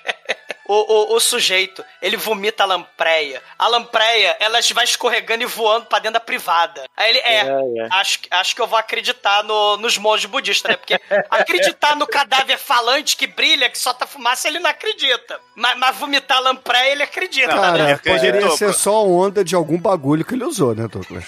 [0.67, 0.73] O,
[1.13, 3.39] o, o sujeito, ele vomita a lampreia.
[3.57, 6.85] A lampreia, ela vai escorregando e voando pra dentro da privada.
[6.97, 10.75] Aí ele, é, Acho, que- acho que eu vou acreditar no- nos monges budistas, né?
[10.75, 10.99] Porque
[11.29, 15.39] acreditar no cadáver falante que brilha, que solta fumaça, ele não acredita.
[15.53, 17.97] Mas, mas vomitar a lampreia, ele acredita, Não, Cara, né?
[18.03, 18.73] poderia ser pô.
[18.73, 21.25] só onda de algum bagulho que ele usou, né, Douglas?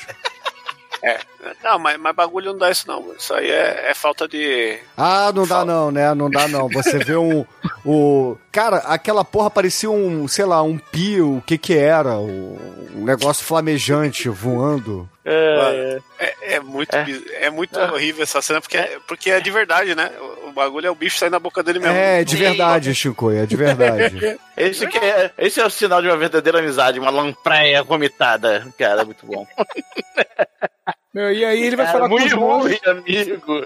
[1.03, 1.19] É.
[1.63, 3.13] Não, mas, mas bagulho não dá isso não.
[3.17, 4.77] Isso aí é, é falta de.
[4.95, 6.13] Ah, não dá não, né?
[6.13, 6.67] Não dá não.
[6.69, 7.45] Você vê um.
[7.85, 8.37] O...
[8.51, 12.17] Cara, aquela porra parecia um, sei lá, um pio, o que que era?
[12.17, 12.57] O-
[12.95, 15.07] Um negócio flamejante voando.
[15.25, 19.51] Mano, é, é muito, biz- é muito horrível essa cena, porque, é- porque é de
[19.51, 20.09] verdade, né?
[20.19, 21.95] O, o bagulho é o bicho sair na boca dele mesmo.
[21.95, 24.39] É, de verdade, Chico, é de verdade.
[24.57, 28.65] Esse, que é, esse é o sinal de uma verdadeira amizade, uma lampreia vomitada.
[28.79, 29.45] Cara, muito bom.
[31.17, 32.79] Meu, e aí ele vai Cara, falar com os muito monges.
[32.85, 33.65] ruim, amigo.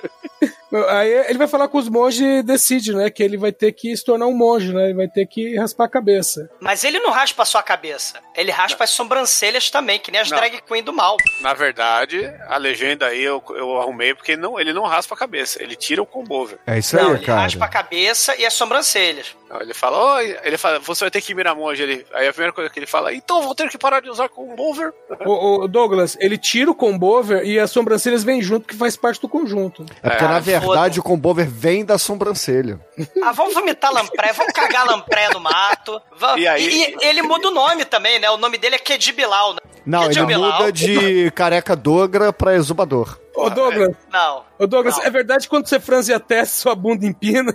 [0.90, 3.10] Aí ele vai falar com os monges e decide, né?
[3.10, 4.86] Que ele vai ter que se tornar um monge, né?
[4.86, 6.50] Ele vai ter que raspar a cabeça.
[6.60, 8.20] Mas ele não raspa só a cabeça.
[8.36, 10.38] Ele raspa as sobrancelhas também, que nem as Não.
[10.38, 11.18] drag queen do mal.
[11.42, 15.62] Na verdade, a legenda aí eu, eu arrumei porque não, ele não raspa a cabeça,
[15.62, 16.58] ele tira o combover.
[16.66, 17.84] É isso não, aí, ele raspa a cara.
[17.84, 19.36] cabeça e as sobrancelhas.
[19.50, 21.82] Não, Ele fala, "Oi", ele fala, você vai ter que ir Miramonte.
[21.82, 24.30] Ele, aí a primeira coisa que ele fala, então vou ter que parar de usar
[24.30, 24.94] combover.
[25.26, 29.20] O, o Douglas, ele tira o combover e as sobrancelhas vêm junto, que faz parte
[29.20, 29.86] do conjunto.
[30.02, 31.00] É porque, É, na verdade, foda.
[31.00, 32.80] o combover vem da sobrancelha.
[33.24, 36.02] Ah, vamos vomitar lampré, vamos cagar lampré no mato.
[36.18, 36.42] Vamos.
[36.42, 38.30] E aí- E, e ele muda o nome também, né?
[38.30, 39.54] O nome dele é Kedji Bilal.
[39.54, 39.60] né?
[39.86, 43.20] Não, Kedji ele muda de careca dogra pra exumador.
[43.36, 44.44] Ô, Douglas, Não.
[44.62, 45.04] Ô, Douglas, Não.
[45.06, 47.54] é verdade que quando você franze a testa, sua bunda empina?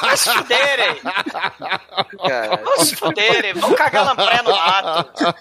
[0.00, 0.96] Vai se fuderem.
[2.64, 3.54] Vamos se fuderem.
[3.54, 5.34] Vamos cagar lampré no mato.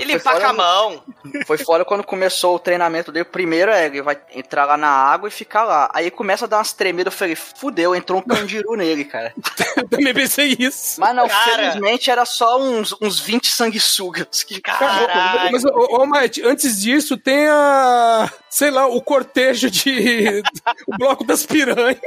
[0.00, 1.02] E limpar com a mão.
[1.46, 3.24] Foi fora quando começou o treinamento dele.
[3.24, 5.90] Primeiro é, ele vai entrar lá na água e ficar lá.
[5.92, 7.12] Aí começa a dar umas tremidas.
[7.12, 9.32] Eu falei, fudeu, entrou um candiru nele, cara.
[9.76, 11.00] Eu também pensei isso.
[11.00, 11.44] Mas não, Cara.
[11.44, 14.42] felizmente era só uns, uns 20 sanguessugas.
[14.44, 15.52] Que Caralho.
[15.52, 18.30] Mas, ô, ô, Mike, antes disso, tem a.
[18.48, 20.42] Sei lá, o cortejo de.
[20.86, 21.98] o bloco das piranhas.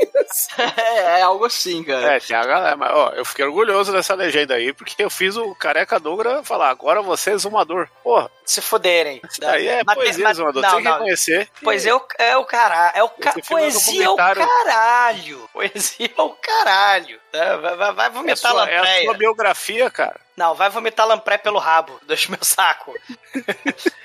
[0.78, 2.14] É, é algo assim, cara.
[2.16, 5.36] É, tinha a galera, mas ó, eu fiquei orgulhoso dessa legenda aí, porque eu fiz
[5.36, 7.88] o careca Dogra falar, agora você é exumador.
[8.04, 9.22] Porra, Se fuderem.
[9.46, 10.62] aí é Mas- poesia, mas- exumador.
[10.62, 10.94] não, Tem que não.
[10.94, 11.50] reconhecer.
[11.64, 12.92] Pois é, o, é o caralho.
[12.96, 13.30] É o ca...
[13.32, 15.50] É um Poesia é o caralho.
[15.54, 17.20] Poesia é o caralho.
[17.34, 17.58] né?
[17.58, 20.20] Vai, vai, vai É a, vomitar sua, é a sua biografia, cara.
[20.38, 22.00] Não, vai vomitar lampré pelo rabo.
[22.06, 22.94] Deixa meu saco.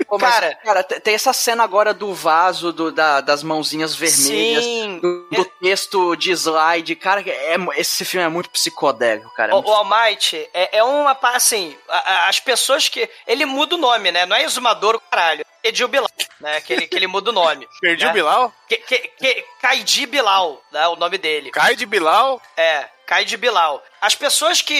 [0.09, 3.95] Pô, mas, Cara- cara, te- tem essa cena agora do vaso, do, da- das mãozinhas
[3.95, 4.99] vermelhas, Sim.
[4.99, 6.97] do, do texto de slide.
[6.97, 9.53] Cara, é, esse filme é muito psicodélico, cara.
[9.53, 11.16] É O, muito o Almighty é, é uma.
[11.22, 13.09] Assim, a- a- as pessoas que.
[13.26, 14.24] Ele muda o nome, né?
[14.26, 15.45] Não é exumador, caralho.
[15.62, 16.09] Edil Bilal,
[16.41, 16.61] né?
[16.61, 17.68] Que ele, que ele muda o nome.
[17.80, 18.11] Perdi né?
[18.11, 18.53] o Bilal?
[18.68, 20.89] Que, que, que, Kaidi Bilal, né?
[20.89, 21.51] O nome dele.
[21.51, 22.41] Cai de Bilal?
[22.57, 23.83] É, Kaidi Bilal.
[24.03, 24.74] As pessoas que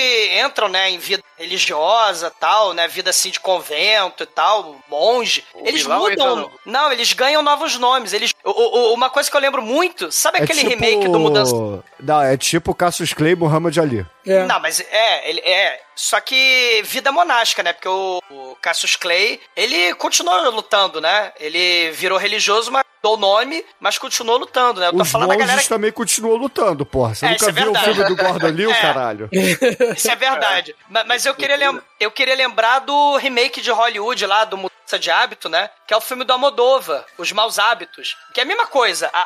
[0.45, 5.67] entram, né, em vida religiosa, tal, né, vida assim de convento e tal, monge, O
[5.67, 6.51] eles entra mudam.
[6.67, 8.13] Não, eles ganham novos nomes.
[8.13, 8.51] Eles, o-
[8.91, 11.55] o- uma coisa que eu lembro muito, sabe aquele remake do Mudança
[12.01, 14.05] Não, é tipo Cassius Clay e Muhammad Ali.
[14.27, 14.45] É.
[14.45, 15.81] Não, mas é, ele é.
[15.95, 17.73] Só que vida monástica, né?
[17.73, 21.33] Porque o, o Cassius Clay, ele continuou lutando, né?
[21.39, 24.87] Ele virou religioso, mas dou o nome, mas continuou lutando, né?
[24.89, 25.69] Eu tô Os falando da monges galera que.
[25.69, 27.15] também continuam lutando, porra.
[27.15, 27.85] Você É, nunca é viu o verdade.
[27.95, 28.81] filme do Gordon Liu, É.
[28.81, 29.12] caralho?
[29.97, 30.75] Isso é verdade.
[30.89, 34.99] Ma- Mas eu queria, lem- eu queria lembrar do remake de Hollywood lá, do Mudança
[34.99, 35.71] de Hábito, né?
[35.87, 38.17] Que é o filme do Amodova, Os Maus Hábitos.
[38.35, 39.09] Que é a mesma coisa.
[39.13, 39.21] A,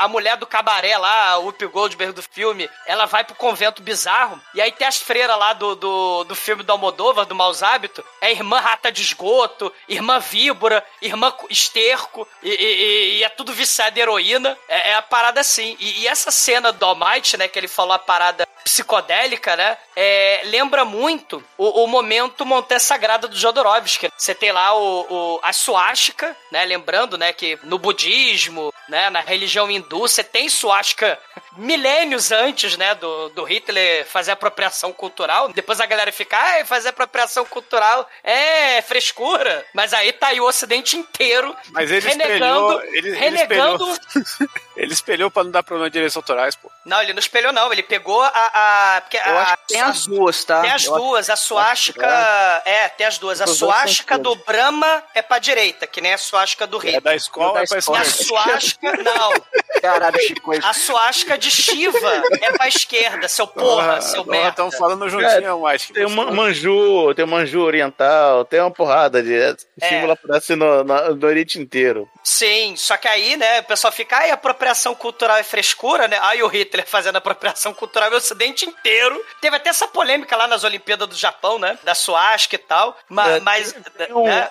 [0.00, 3.82] a, a mulher do cabaré lá, a Whoopi Goldberg do filme, ela vai pro convento
[3.82, 4.40] bizarro.
[4.54, 8.04] E aí tem as freiras lá do, do, do filme do Almodóvar, do Maus Hábitos.
[8.20, 12.26] É irmã rata de esgoto, irmã víbora, irmã esterco.
[12.42, 14.56] E, e- e- e é tudo viciado em heroína.
[14.68, 15.76] É, é a parada assim.
[15.78, 17.46] E, e essa cena do Almighty, né?
[17.48, 19.76] Que ele falou a parada psicodélica, né?
[19.94, 24.08] É, lembra muito o, o momento Montanha Sagrada do Jodorowsky.
[24.16, 26.64] Você tem lá o, o- a suástica, né?
[26.64, 31.18] Lembrando, né, que no budismo, né, na religião hindu, você tem suástica
[31.56, 35.48] milênios antes, né, do, do Hitler fazer apropriação cultural.
[35.52, 39.64] Depois a galera fica, ai, fazer apropriação cultural é frescura.
[39.74, 42.82] Mas aí tá aí o ocidente inteiro Mas ele renegando, espelhou.
[42.84, 44.48] Ele, ele renegando espelhou.
[44.76, 46.70] ele espelhou pra não dar problema de direitos autorais, pô.
[46.84, 47.72] Não, ele não espelhou, não.
[47.72, 48.50] Ele pegou a.
[48.52, 50.60] a porque Eu a- acho que tem as duas, tá?
[50.62, 51.30] Tem as Eu acho- duas.
[51.30, 52.62] A suástica.
[52.64, 53.40] É, tem as duas.
[53.40, 56.96] A suástica do Brahma é pra direita, que nem a suástica do rei.
[56.96, 57.98] É da escola, Da é pra escola.
[57.98, 58.92] E a suástica.
[59.02, 59.32] Não.
[59.80, 60.52] Caralho, Chico.
[60.64, 64.48] A suástica de Shiva é pra esquerda, seu porra, seu merda.
[64.50, 68.70] Estão falando juntinho, é, acho que Tem um manju, tem um manju oriental, tem uma
[68.70, 69.56] porrada de É.
[69.88, 72.08] símbolo aparece no, no, no Oriente inteiro.
[72.22, 76.18] Sim, só que aí, né, o pessoal fica, ai, apropriação cultural é frescura, né?
[76.22, 79.20] Ai, o Hitler fazendo apropriação cultural no ocidente inteiro.
[79.40, 81.78] Teve até essa polêmica lá nas Olimpíadas do Japão, né?
[81.84, 82.96] Da suástica e tal.
[83.08, 84.48] Ma- É, mas, Tem um, né?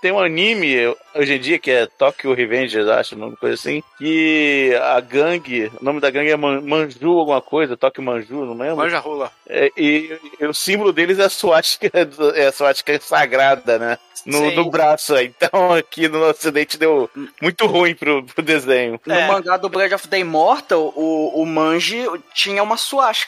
[0.00, 4.72] tem, um anime hoje em dia que é Tokyo Revengers, acho, uma coisa assim, que
[4.82, 8.76] a gangue, o nome da gangue é Man- Manju alguma coisa, Tokyo Manju, não lembro?
[8.76, 9.30] Manja rola.
[9.46, 11.90] É, e, e o símbolo deles é a suástica,
[12.34, 13.98] é a suástica sagrada, né?
[14.26, 15.14] No, no braço.
[15.18, 17.10] Então aqui no ocidente deu
[17.42, 18.98] muito ruim pro, pro desenho.
[19.04, 19.26] No É.
[19.26, 22.78] mangá do Blade of the Immortal, o, o Manji tinha uma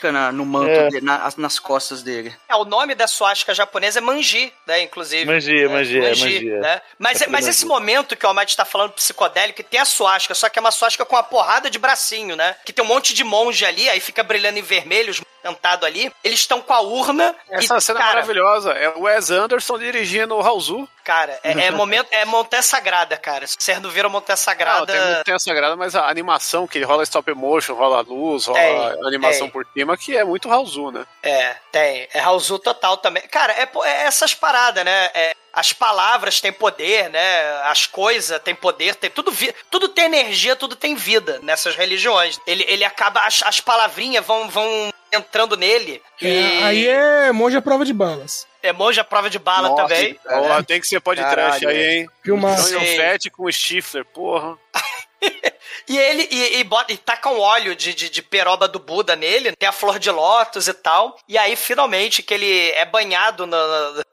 [0.06, 0.88] suástica na, no manto, É.
[0.88, 2.34] dele, na- nas costas dele.
[2.48, 5.24] É, o nome da suástica japonesa é Manji, né, inclusive.
[5.24, 6.60] Manji, É, Manji, é, Manji, é.
[6.60, 6.82] né?
[6.98, 7.50] Mas, É mas Manji.
[7.50, 10.60] esse momento que o Almighty tá falando psicodélico, que tem a suástica, só que é
[10.60, 12.56] uma suástica com uma porrada de bracinho, né?
[12.64, 16.12] Que tem um monte de monge ali, aí fica brilhando em vermelho, os sentado ali.
[16.24, 17.34] Eles estão com a urna.
[17.48, 18.72] Essa e, cena é cara, maravilhosa.
[18.72, 20.88] É o Wes Anderson dirigindo o Raulzu.
[21.04, 23.46] Cara, é, é momento, é Montanha Sagrada, cara.
[23.46, 24.86] Se vocês não viram Montanha Não, Sagrada.
[24.86, 29.06] tem muito tem sagrada, mas a animação que rola stop motion, rola luz, rola Tem,
[29.06, 29.50] animação tem.
[29.50, 31.06] por cima, que é muito Raulzu, né?
[31.22, 32.08] É, tem.
[32.12, 33.22] É Raulzu total também.
[33.28, 35.10] Cara, é, é essas paradas, né?
[35.14, 37.62] É, as palavras têm poder, né?
[37.62, 39.32] As coisas têm poder, tem tudo,
[39.70, 42.38] tudo tem energia, tudo tem vida nessas religiões.
[42.46, 46.02] Ele, ele acaba, as, as palavrinhas vão, vão entrando nele.
[46.20, 48.46] É, e aí é monge à prova de balas.
[48.62, 50.18] é monge à prova de bala Nossa, também.
[50.28, 52.10] Ó, tem que ser pode trash aí, hein?
[52.22, 52.78] Filmaço.
[52.80, 54.56] Fett com o Stifler, porra.
[55.88, 59.14] E ele e, e, bota, e taca um óleo de, de, de peroba do Buda
[59.14, 61.16] nele, tem a flor de lótus e tal.
[61.28, 63.56] E aí, finalmente, que ele é banhado no,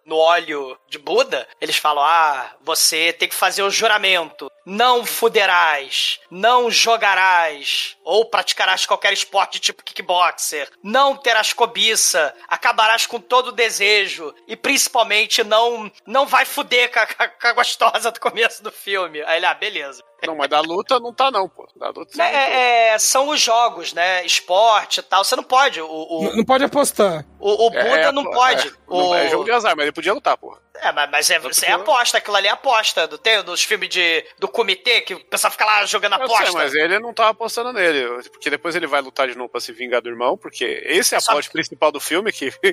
[0.06, 4.50] no óleo de Buda, eles falam: Ah, você tem que fazer o juramento.
[4.66, 13.20] Não fuderás, não jogarás, ou praticarás qualquer esporte tipo kickboxer, não terás cobiça, acabarás com
[13.20, 18.20] todo o desejo, e principalmente não, não vai fuder com a, com a gostosa do
[18.20, 19.22] começo do filme.
[19.24, 20.02] Aí ele, ah, beleza.
[20.26, 21.68] Não, mas da luta não tá, não, pô.
[21.76, 24.26] Da luta Né, é, é, são os jogos, né?
[24.26, 25.22] Esporte e tal.
[25.22, 25.82] Você não pode.
[25.82, 27.26] O, o, N- Não pode apostar.
[27.38, 28.70] o, o Buda É, não pô, pode.
[28.70, 30.58] É, não o, é jogo de azar, mas ele podia lutar, pô.
[30.82, 33.08] É, mas, mas é, você é aposta, aquilo ali é aposta.
[33.08, 36.46] Do, tem dos filmes de, do comitê, que o pessoal fica lá jogando Eu aposta.
[36.46, 38.06] sei, mas ele não tava apostando nele.
[38.32, 41.18] Porque depois ele vai lutar de novo pra se vingar do irmão, porque esse é
[41.18, 42.52] a Só- plot principal do filme, que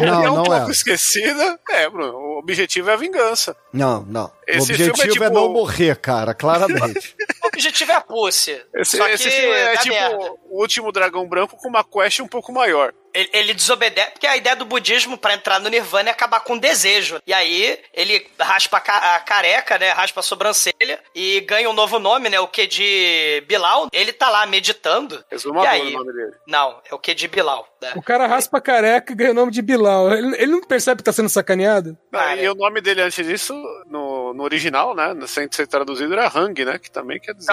[0.00, 0.72] Não, é um não pouco é.
[0.72, 1.58] esquecida.
[1.70, 3.56] É, Bruno, o objetivo é a vingança.
[3.72, 4.30] Não, não.
[4.46, 7.14] Esse o objetivo filme é é, tipo- não morrer, cara, claramente.
[7.40, 8.62] O objetivo é a pussy.
[8.74, 10.16] Esse, Só que esse filme é tipo merda.
[10.50, 12.92] o último dragão branco com uma quest um pouco maior.
[13.14, 16.54] Ele, ele desobedece, porque a ideia do budismo pra entrar no nirvana é acabar com
[16.54, 17.20] o desejo.
[17.26, 19.90] E aí ele raspa a, ca- a careca, né?
[19.90, 22.38] Raspa a sobrancelha e ganha um novo nome, né?
[22.40, 23.88] O que de Bilal.
[23.92, 25.24] Ele tá lá meditando.
[25.30, 26.32] Exumador e aí, o nome dele.
[26.46, 27.66] Não, é o que de Bilal.
[27.80, 27.92] Né?
[27.96, 30.12] O cara raspa a careca e ganha o nome de Bilal.
[30.12, 31.96] Ele, ele não percebe que tá sendo sacaneado?
[32.12, 33.54] Ah, e o nome dele antes disso,
[33.86, 35.14] no, no original, né?
[35.26, 36.78] Sem ser traduzido, era Hang, né?
[36.78, 37.52] Que também quer dizer.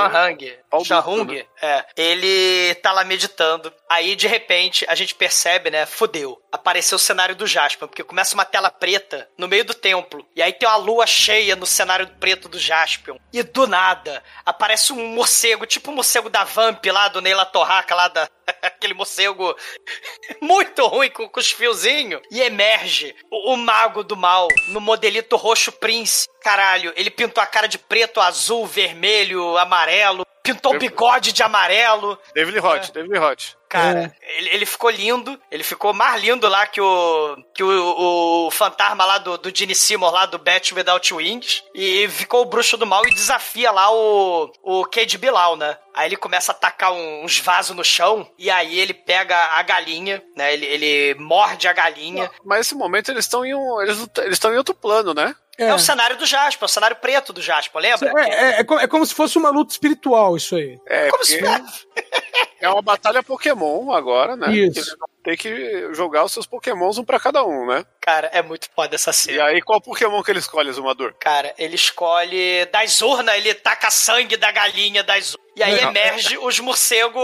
[0.69, 1.25] Pau duro, Shahung.
[1.25, 1.45] né?
[1.61, 1.85] É.
[1.95, 3.71] Ele tá lá meditando.
[3.89, 5.85] Aí, de repente, a gente percebe, né?
[5.85, 6.41] Fudeu.
[6.51, 10.25] Apareceu o cenário do Jasper, porque começa uma tela preta no meio do templo.
[10.35, 13.17] E aí tem uma lua cheia no cenário preto do Jaspion.
[13.31, 17.93] E do nada, aparece um morcego, tipo o morcego da Vamp lá, do Neila Torraca
[17.95, 18.29] lá da.
[18.61, 19.55] Aquele morcego
[20.41, 22.21] muito ruim com, com os fiozinhos.
[22.31, 26.27] E emerge o, o mago do mal no modelito roxo Prince.
[26.41, 30.25] Caralho, ele pintou a cara de preto, azul, vermelho, amarelo.
[30.53, 32.17] Pintou o bigode de amarelo.
[32.33, 33.57] David Hot, David Hot.
[33.67, 35.37] Cara, ele, ele ficou lindo.
[35.51, 39.75] Ele ficou mais lindo lá que o que o, o fantasma lá do, do Gene
[39.75, 41.63] Seymour, lá do Bat Without Wings.
[41.73, 45.77] E ficou o bruxo do mal e desafia lá o, o Cade Bilal, né?
[45.93, 48.29] Aí ele começa a tacar um- uns vasos no chão.
[48.37, 50.53] E aí ele pega a galinha, né?
[50.53, 52.29] Ele, ele morde a galinha.
[52.45, 53.81] Mas nesse momento eles estão em um.
[53.81, 55.35] Eles estão em outro plano, né?
[55.57, 55.73] É.
[55.73, 58.11] o cenário do Jasper, é o cenário preto do Jasper, lembra?
[58.17, 60.79] É, é, é é como se fosse uma luta espiritual, isso aí.
[60.87, 61.39] É, Como se-
[62.59, 64.53] é uma batalha Pokémon agora, né?
[64.55, 64.73] Isso.
[64.73, 67.85] Que eles vão ter que jogar os seus Pokémons um pra cada um, né?
[68.01, 69.45] Cara, é muito foda essa E cena.
[69.45, 71.13] aí, qual Pokémon que ele escolhe, Zumador?
[71.19, 75.44] Cara, ele escolhe das urnas, ele taca sangue da galinha das urnas.
[75.55, 75.89] E aí Não.
[75.89, 77.23] emerge os morcegos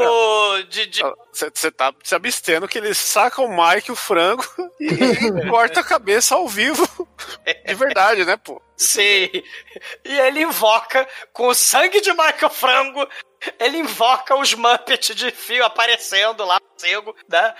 [0.69, 1.03] de, de-
[1.33, 4.45] Você tá se abstendo que ele saca o Mike, o frango,
[4.79, 4.89] e
[5.49, 6.87] corta a cabeça ao vivo.
[7.65, 8.61] De verdade, né, pô?
[8.77, 9.29] Sim.
[10.05, 13.05] E ele invoca, com o sangue de Michael Frango,
[13.59, 17.53] ele invoca os Muppets de fio aparecendo lá, morcego, né?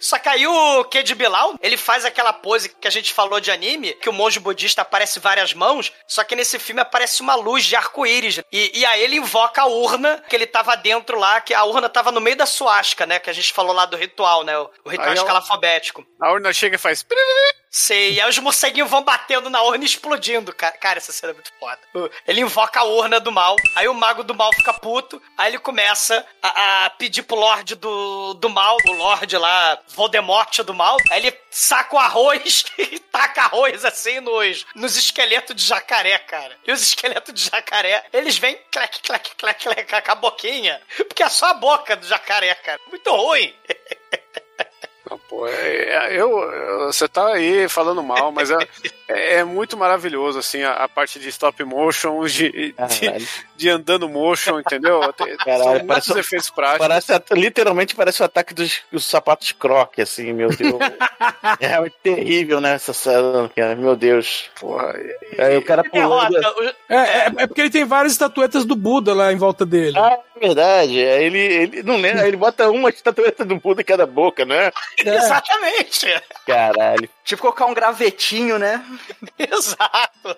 [0.00, 3.50] Só que aí o Kid Bilal, ele faz aquela pose que a gente falou de
[3.50, 7.64] anime, que o monge budista aparece várias mãos, só que nesse filme aparece uma luz
[7.64, 8.40] de arco-íris.
[8.52, 11.88] E, e aí ele invoca a urna que ele tava dentro lá, que a urna
[11.88, 13.18] tava no meio da suasca, né?
[13.18, 14.58] Que a gente falou lá do ritual, né?
[14.58, 16.04] O, o ritual Aí escalafobético.
[16.20, 17.04] A urna chega e faz.
[17.76, 20.76] Sei, aí os morceguinhos vão batendo na urna e explodindo, cara.
[20.78, 21.80] Cara, essa cena é muito foda.
[22.24, 25.58] Ele invoca a urna do mal, aí o mago do mal fica puto, aí ele
[25.58, 30.98] começa a, a pedir pro Lorde do, do mal, o Lorde lá, Voldemort do mal,
[31.10, 36.56] aí ele saca o arroz e taca arroz assim nos, nos esqueletos de jacaré, cara.
[36.64, 41.24] E os esqueletos de jacaré, eles vêm clec, clec, clec, clec, com a boquinha, porque
[41.24, 42.80] é só a boca do jacaré, cara.
[42.88, 43.52] Muito ruim.
[45.10, 45.52] Não, pô, é-
[46.14, 48.56] é- eu, você tá aí falando mal, mas é,
[49.08, 52.74] é, é muito maravilhoso, assim, a, a parte de stop motion, de, de,
[53.56, 55.00] de andando motion, entendeu?
[55.12, 56.86] Tem, Caralho, parece um- efeitos práticos.
[56.88, 60.74] Parece, literalmente parece o ataque dos, dos sapatos croque, assim, meu Deus.
[61.60, 64.50] é realmente terrível, né, essa cena, meu Deus.
[64.58, 64.94] Porra,
[65.38, 66.30] Aí o cara pulando.
[66.30, 66.60] Derrota.
[66.62, 69.98] o- É, é, é porque ele tem várias estatuetas do Buda lá em volta dele.
[69.98, 70.96] Ah, é verdade.
[70.98, 74.72] Ele, ele não lembra, ele bota uma estatueta do Buda em cada boca, né?
[75.04, 76.06] Exatamente.
[76.46, 77.08] Caralho.
[77.24, 78.84] Tipo colocar um gravetinho, né?
[79.38, 80.36] Exato.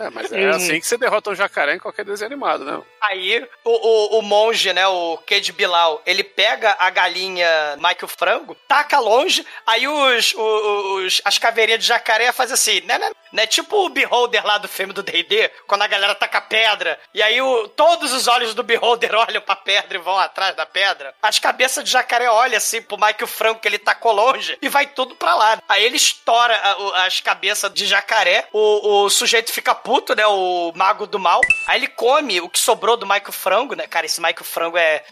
[0.00, 2.80] É, mas é assim que você derrota um jacaré em qualquer desenho animado, né?
[3.00, 8.54] Aí o, o, o monge, né, o Ked Bilal, ele pega a galinha Michael Frango,
[8.68, 13.84] taca longe, aí os, os, as caveirinhas de jacaré fazem assim, né, né, né, tipo
[13.84, 17.68] o Beholder lá do filme do D&D, quando a galera taca pedra, e aí o,
[17.68, 21.84] todos os olhos do Beholder olham pra pedra e vão atrás da pedra, as cabeças
[21.84, 25.34] de jacaré olham assim pro Michael Frango que ele tacou longe e vai tudo pra
[25.34, 25.58] lá.
[25.68, 30.24] Aí ele estoura a- o- as cabeças de jacaré, o, o sujeito fica puto, né,
[30.24, 34.06] o mago do mal, aí ele come o que sobrou do Michael Frango, né, cara,
[34.06, 35.02] esse Michael Frango é,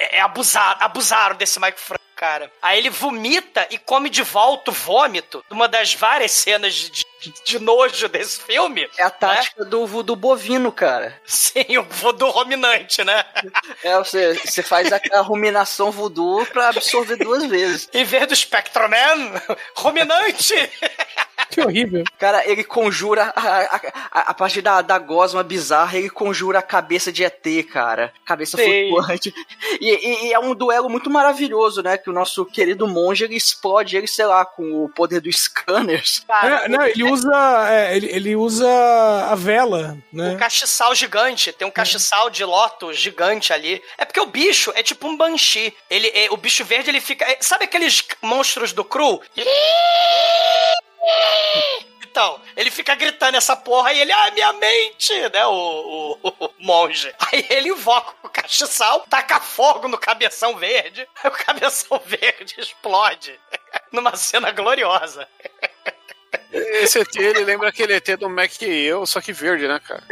[0.00, 2.03] é, é abusado, abusaram desse Michael Frango.
[2.24, 6.90] Cara, aí ele vomita e come de volta o vômito, uma das várias cenas de,
[7.20, 8.88] de, de nojo desse filme.
[8.96, 11.20] É a tática do voodoo bovino, cara.
[11.26, 13.26] Sim, o voodoo ruminante, né?
[13.82, 17.90] É, você, você faz a, a ruminação voodoo pra absorver duas vezes.
[17.92, 19.30] Em vez do Spectroman,
[19.76, 20.54] ruminante!
[21.50, 22.02] Que horrível.
[22.18, 23.76] Cara, ele conjura a, a,
[24.10, 28.12] a, a partir da, da gosma bizarra, ele conjura a cabeça de ET, cara.
[28.24, 28.88] Cabeça Sei.
[28.88, 29.32] flutuante.
[29.80, 31.96] E, e- e é um duelo muito maravilhoso, né?
[31.98, 36.24] Que nosso querido monge ele explode ele, sei lá, com o poder dos scanners.
[36.42, 38.68] É, não, ele usa, é, ele, ele usa
[39.30, 40.30] a vela, né?
[40.30, 43.82] Um castiçal gigante, tem um castiçal de loto gigante ali.
[43.98, 45.74] É porque o bicho é tipo um banshee.
[45.90, 47.24] Ele, é- o bicho verde, ele fica.
[47.24, 49.20] é, sabe aqueles monstros do cru?
[52.14, 56.50] Então, ele fica gritando essa porra e ele, ah, minha mente, né, o, o, o
[56.60, 57.12] monge.
[57.18, 63.36] Aí ele invoca o castiçal, taca fogo no cabeção verde, aí o cabeção verde explode.
[63.90, 65.26] Numa cena gloriosa.
[66.52, 70.04] Esse ET, ele lembra aquele ET do Mac que eu, só que verde, né, cara?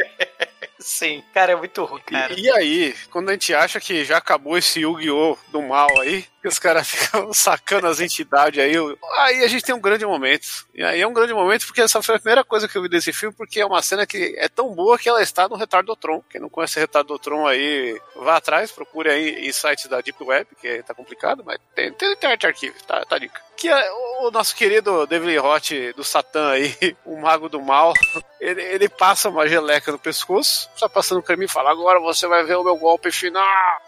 [0.83, 2.33] Sim, cara, é muito ruim, cara.
[2.33, 5.37] E, e aí, quando a gente acha que já acabou esse Yu-Gi-Oh!
[5.47, 8.73] do mal aí, que os caras ficam sacando as entidades aí,
[9.19, 10.45] aí a gente tem um grande momento.
[10.75, 12.89] E aí é um grande momento porque essa foi a primeira coisa que eu vi
[12.89, 16.21] desse filme, porque é uma cena que é tão boa que ela está no Retardotron.
[16.29, 20.83] Quem não conhece Retardotron aí, vá atrás, procure aí em sites da Deep Web, que
[20.83, 23.41] tá complicado, mas tem, tem Internet Archive, tá, tá dica.
[23.55, 23.91] Que é
[24.21, 27.93] o nosso querido David Roth do Satã aí, o mago do mal,
[28.39, 32.43] ele, ele passa uma geleca no pescoço, só passando creme e fala: Agora você vai
[32.43, 33.45] ver o meu golpe final.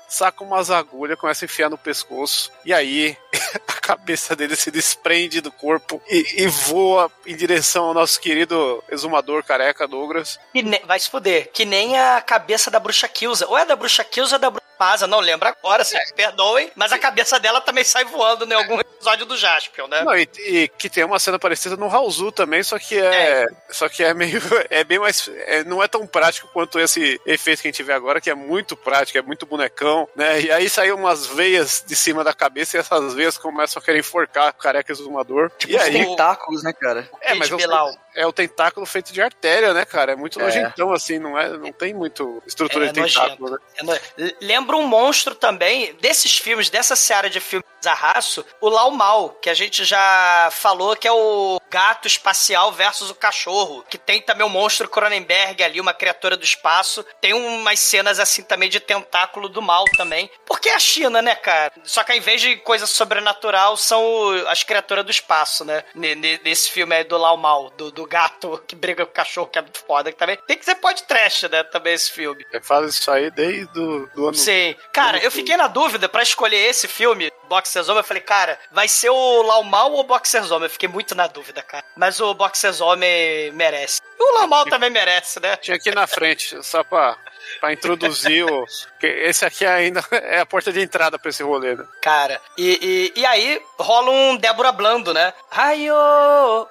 [0.07, 3.17] Saca umas agulhas, começa a enfiar no pescoço, e aí
[3.67, 8.83] a cabeça dele se desprende do corpo e, e voa em direção ao nosso querido
[8.89, 10.39] exumador careca Douglas.
[10.53, 11.49] Que ne- Vai se fuder.
[11.51, 13.47] Que nem a cabeça da bruxa Kilza.
[13.47, 16.13] Ou é da bruxa Kilza ou é da bruxa Pasa, não lembro agora, se me
[16.13, 16.69] perdoem.
[16.75, 20.03] Mas a cabeça dela também sai voando em algum episódio do Jaspion, né?
[20.03, 23.87] Não, e, e que tem uma cena parecida no Raulzu também, só que é, só
[23.87, 27.69] que é meio é bem mais é, não é tão prático quanto esse efeito que
[27.69, 30.41] a gente vê agora, que é muito prático, é muito bonecão, né?
[30.41, 33.99] E aí saem umas veias de cima da cabeça e essas veias começam a querer
[33.99, 35.51] enforcar o careca exumador.
[35.57, 37.09] Tipo e os aí tentáculos, né, cara?
[37.21, 37.91] é, mas é o, Bilal.
[38.15, 40.13] É o tentáculo feito de artéria, né, cara?
[40.13, 40.43] É muito É.
[40.43, 43.57] nojentão assim, não é, não tem muito estrutura É de tentáculo, né?
[43.77, 43.95] É no-
[44.41, 49.49] Lembra um monstro também, desses filmes, dessa seara de filmes Zarraço, o Lau Mal, que
[49.49, 54.45] a gente já falou que é o gato espacial versus o cachorro, que tem também
[54.45, 57.05] o monstro Cronenberg ali, uma criatura do espaço.
[57.21, 60.31] Tem umas cenas assim também de tentáculo do mal também.
[60.47, 61.71] Porque é a China, né, cara?
[61.83, 65.83] Só que ao invés de coisa sobrenatural, são as criaturas do espaço, né?
[65.93, 69.15] Ne- ne- Nesse filme aí do Lau Mal, do, do gato que briga com o
[69.15, 70.11] cachorro, que é muito foda.
[70.11, 71.63] Que também tem que ser pode trash, né?
[71.63, 72.45] Também esse filme.
[72.53, 74.35] É, faz isso aí desde do, do ano.
[74.35, 74.75] Sim.
[74.91, 77.99] Cara, eu fiquei na dúvida pra escolher esse filme, Boxer Zoma.
[77.99, 80.65] Eu falei, cara, vai ser o Lau Mal ou o Boxer Zoma?
[80.65, 81.85] Eu fiquei muito na dúvida, cara.
[81.95, 83.05] Mas o Boxer Zoma
[83.53, 84.01] merece.
[84.19, 85.55] E o Lau Mal também merece, né?
[85.57, 87.17] Tinha aqui na frente, só pra,
[87.59, 88.65] pra introduzir o.
[89.01, 91.85] Esse aqui ainda é a porta de entrada pra esse rolê, né?
[92.01, 95.31] Cara, e, e, e aí rola um Débora Blando, né?
[95.51, 95.93] Raio,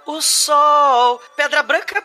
[0.06, 2.02] o sol, pedra branca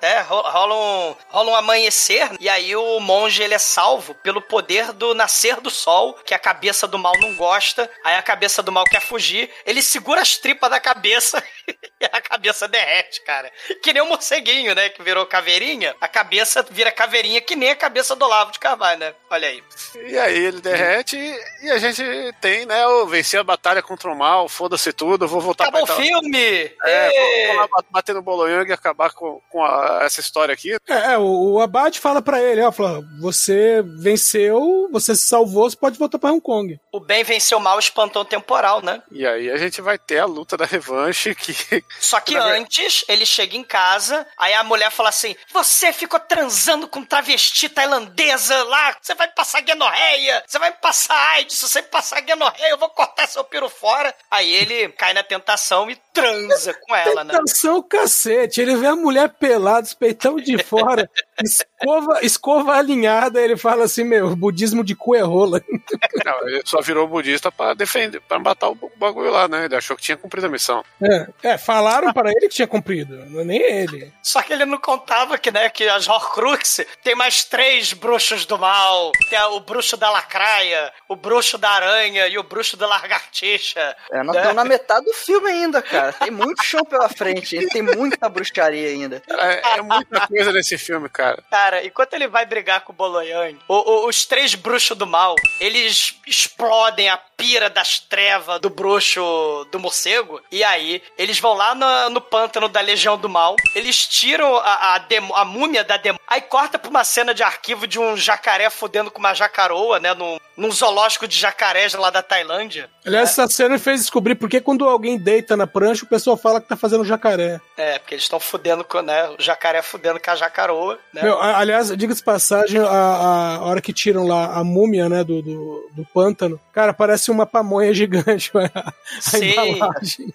[0.00, 0.20] né?
[0.20, 4.92] Ro- rola, um, rola um amanhecer, e aí o monge ele é salvo pelo poder
[4.92, 7.88] do nascer do sol, que a cabeça do mal não gosta.
[8.04, 11.42] Aí a cabeça do mal quer fugir, ele segura as tripas da cabeça
[12.00, 13.50] e a cabeça derrete, cara.
[13.82, 14.88] Que nem o morceguinho, né?
[14.88, 18.98] Que virou caveirinha, a cabeça vira caveirinha, que nem a cabeça do Olavo de Carvalho,
[19.00, 19.14] né?
[19.30, 19.62] Olha aí.
[20.06, 21.16] E aí ele derrete
[21.62, 22.02] e a gente
[22.40, 25.86] tem, né, o vencer a batalha contra o mal, foda-se tudo, vou voltar Acabou o
[25.86, 26.70] pra filme!
[26.84, 27.10] É,
[27.46, 30.76] vou, vou lá bater no Boloyang e acabar com, com a- essa história aqui.
[30.88, 35.68] É, é, o, o Abad fala pra ele, ó, fala, você venceu, você se salvou,
[35.68, 36.78] você pode voltar pra Hong Kong.
[36.92, 39.02] O bem venceu o mal, espantou o temporal, né?
[39.10, 41.84] E aí a gente vai ter a luta da revanche que.
[42.00, 46.86] Só que antes, ele chega em casa, aí a mulher fala assim: Você ficou transando
[46.88, 52.22] com travesti tailandesa lá, você vai passar guenorreia, você vai passar AIDS, se você passar
[52.22, 54.14] guenorreia, eu vou cortar seu piro fora.
[54.30, 57.34] Aí ele cai na tentação e transa com ela, né?
[57.34, 61.08] Tentação cacete, ele vê a mulher pelada, os peitão de fora,
[61.40, 65.62] escova, escova alinhada, ele fala assim, meu, budismo de cu é rola.
[66.24, 69.64] Não, ele só virou budista pra defender, pra matar o bagulho lá, né?
[69.64, 70.84] Ele achou que tinha cumprido a missão.
[71.02, 74.12] É, é, falaram para ele que tinha cumprido, não é nem ele.
[74.22, 78.58] Só que ele não contava que, né, que as Horcrux tem mais três bruxos do
[78.58, 79.12] mal.
[79.28, 83.96] Tem o bruxo da lacraia, o bruxo da aranha e o bruxo da lagartixa.
[84.10, 84.42] É, nós né?
[84.42, 86.12] estamos na metade do filme ainda, cara.
[86.12, 89.22] Tem muito chão pela frente, tem muita bruxaria ainda.
[89.28, 91.31] É, é muita coisa nesse filme, cara.
[91.50, 95.34] Cara, enquanto ele vai brigar com o Boloyang, o- o- os três bruxos do mal,
[95.60, 100.40] eles explodem a pira das trevas do bruxo do morcego.
[100.50, 104.94] E aí, eles vão lá no, no pântano da Legião do Mal, eles tiram a,
[104.94, 108.16] a, demo, a múmia da demônia, aí corta pra uma cena de arquivo de um
[108.16, 110.14] jacaré fudendo com uma jacaroa, né?
[110.14, 112.88] Num, num zoológico de jacarés lá da Tailândia.
[113.04, 116.36] Aliás, essa cena me fez descobrir por que quando alguém deita na prancha, o pessoal
[116.36, 117.60] fala que tá fazendo jacaré.
[117.76, 119.28] É, porque eles estão fudendo com, né?
[119.30, 121.22] O jacaré fudendo com a jacaroa, né?
[121.22, 125.42] Meu, aliás, diga-se de passagem, a, a hora que tiram lá a múmia, né, do,
[125.42, 129.50] do, do pântano, cara, parece uma pamonha gigante a, a Sim.
[129.50, 130.34] embalagem.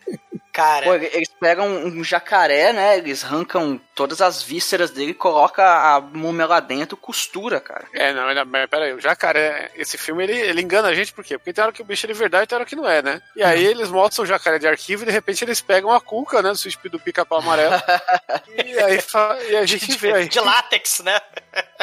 [0.58, 0.86] Cara.
[0.86, 2.98] Pô, eles pegam um jacaré, né?
[2.98, 7.86] Eles arrancam todas as vísceras dele, coloca a múmia lá dentro, costura, cara.
[7.94, 11.24] É, não, mas- mas peraí, o jacaré, esse filme ele, ele engana a gente por
[11.24, 11.38] quê?
[11.38, 13.04] Porque tem hora que o bicho é de verdade e tem hora que não é,
[13.04, 13.22] né?
[13.36, 16.42] E aí eles mostram o jacaré de arquivo e de repente eles pegam a cuca,
[16.42, 16.50] né?
[16.50, 17.76] Do suspiro do pica-pau amarelo.
[18.58, 19.00] e aí
[19.52, 20.28] e a gente vê aí.
[20.28, 21.20] De látex, né?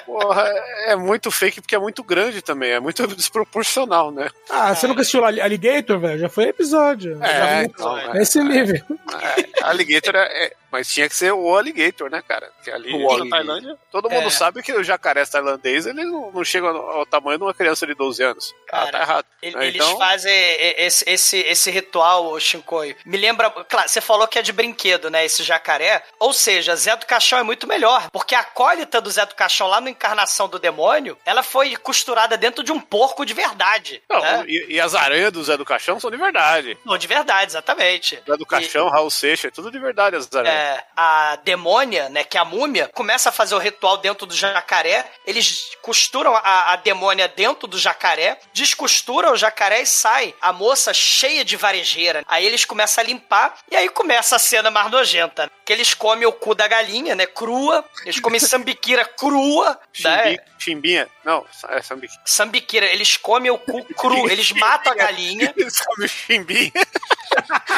[0.05, 0.45] Porra,
[0.87, 4.29] é muito fake porque é muito grande também, é muito desproporcional, né?
[4.51, 6.19] Ah, você nunca assistiu Alligator, velho?
[6.19, 7.19] Já foi episódio.
[7.23, 8.13] É, Já foi- então, é.
[8.15, 8.41] Nesse
[8.73, 12.51] É, alligator é, é- Mas tinha que ser o alligator, né, cara?
[12.57, 13.31] Porque ali O na alligator.
[13.31, 14.31] Tailândia, todo mundo É.
[14.31, 17.95] sabe que os jacarés tailandês eles não, não chegam ao tamanho de uma criança de
[17.95, 18.53] 12 anos.
[18.73, 19.27] Ah, tá errado.
[19.41, 19.67] Ele- né?
[19.69, 20.35] Eles Então, fazem
[20.79, 22.97] esse, esse, esse ritual, ô Shinkoi.
[23.07, 23.51] Me lembra.
[23.51, 25.25] Claro, você falou que é de brinquedo, né?
[25.25, 26.03] Esse jacaré.
[26.19, 28.11] Ou seja, Zé do Caixão é muito melhor.
[28.11, 32.37] Porque a acólita do Zé do Caixão lá no Encarnação do Demônio, ela foi costurada
[32.37, 34.03] dentro de um porco de verdade.
[34.11, 34.45] não, né?
[34.49, 36.77] e, e as aranhas do Zé do Caixão são de verdade.
[36.85, 38.21] Não, de verdade, exatamente.
[38.29, 40.55] Zé do Caixão, Raul Seixas, é tudo de verdade as aranhas.
[40.79, 44.35] É, a demônia, né, que é a múmia, começa a fazer o ritual dentro do
[44.35, 45.07] jacaré.
[45.27, 50.93] Eles costuram a, a demônia dentro do jacaré, descosturam o jacaré e sai a moça
[50.95, 52.25] cheia de varejeira.
[52.29, 55.45] Aí eles começam a limpar e aí começa a cena mais nojenta.
[55.45, 55.51] né?
[55.65, 57.85] Que eles comem o cu da galinha, né, crua.
[58.05, 60.25] Eles comem sambiquira crua, né?
[60.25, 61.09] Chimbi- Chimbinha.
[61.25, 62.21] Não, é sambiquinha.
[62.25, 65.53] Sambiquira, eles comem o cu cru, eles matam a galinha.
[65.57, 66.73] Eles comem chimbinha.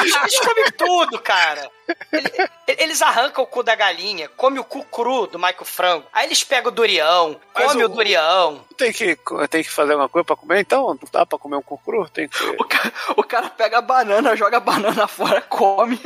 [0.01, 1.69] Eles comem tudo, cara.
[2.11, 6.05] Ele- Eles arrancam o cu da galinha, come o cu cru do Michael Frango.
[6.11, 8.65] Aí eles pegam o durião, Mas come o, o- durião.
[8.77, 9.17] Tem que,
[9.49, 10.87] tem que fazer alguma coisa pra comer, então?
[10.87, 12.09] Não dá pra comer um cucuru?
[12.09, 12.37] Tem que...
[13.15, 15.99] O cara pega a banana, joga a banana fora, come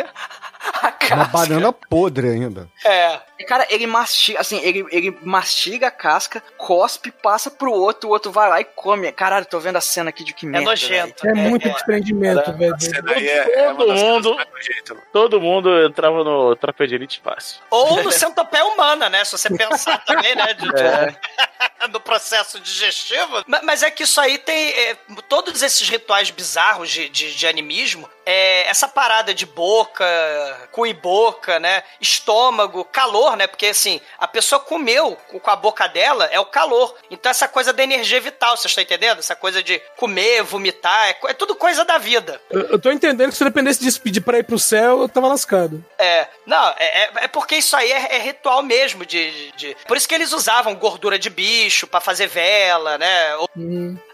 [0.64, 1.16] a casca.
[1.16, 2.70] Uma banana podre ainda.
[2.86, 3.20] É.
[3.47, 8.32] Cara, ele mastiga, assim, ele, ele mastiga a casca, cospe, passa pro outro, o outro
[8.32, 9.12] vai lá e come.
[9.12, 10.66] Caralho, tô vendo a cena aqui de que merda.
[10.66, 11.28] nojento.
[11.28, 12.76] É muito desprendimento, velho.
[13.16, 14.38] É, é Todo mundo,
[15.12, 17.59] todo mundo entrava no Elite fácil.
[17.72, 19.26] Ou no centopeia humana, né?
[19.26, 20.53] Se você pensar também, né?
[20.53, 21.16] de- É.
[21.89, 23.43] do processo digestivo.
[23.47, 24.70] Ma- Mas é que isso aí tem.
[24.70, 24.95] é,
[25.28, 30.06] todos esses rituais bizarros de, de, de animismo, é, essa parada de boca,
[30.72, 31.84] cu e boca, né?
[32.00, 33.48] Estômago, calor, né?
[33.48, 36.96] Porque assim, a pessoa comeu com a boca dela é o calor.
[37.10, 39.20] Então essa coisa da energia vital, você está entendendo?
[39.20, 42.42] Essa coisa de comer, vomitar, é, é tudo coisa da vida.
[42.50, 45.10] Eu, eu tô entendendo que se eu dependesse de pedir pra ir pro céu, eu
[45.10, 45.84] tava lascado.
[45.98, 49.78] É, não, é, é- é porque isso aí é, é ritual mesmo de, de- de-
[49.88, 53.36] Por isso que eles usavam gordura de bicho pra fazer vela, né?
[53.38, 53.50] Ou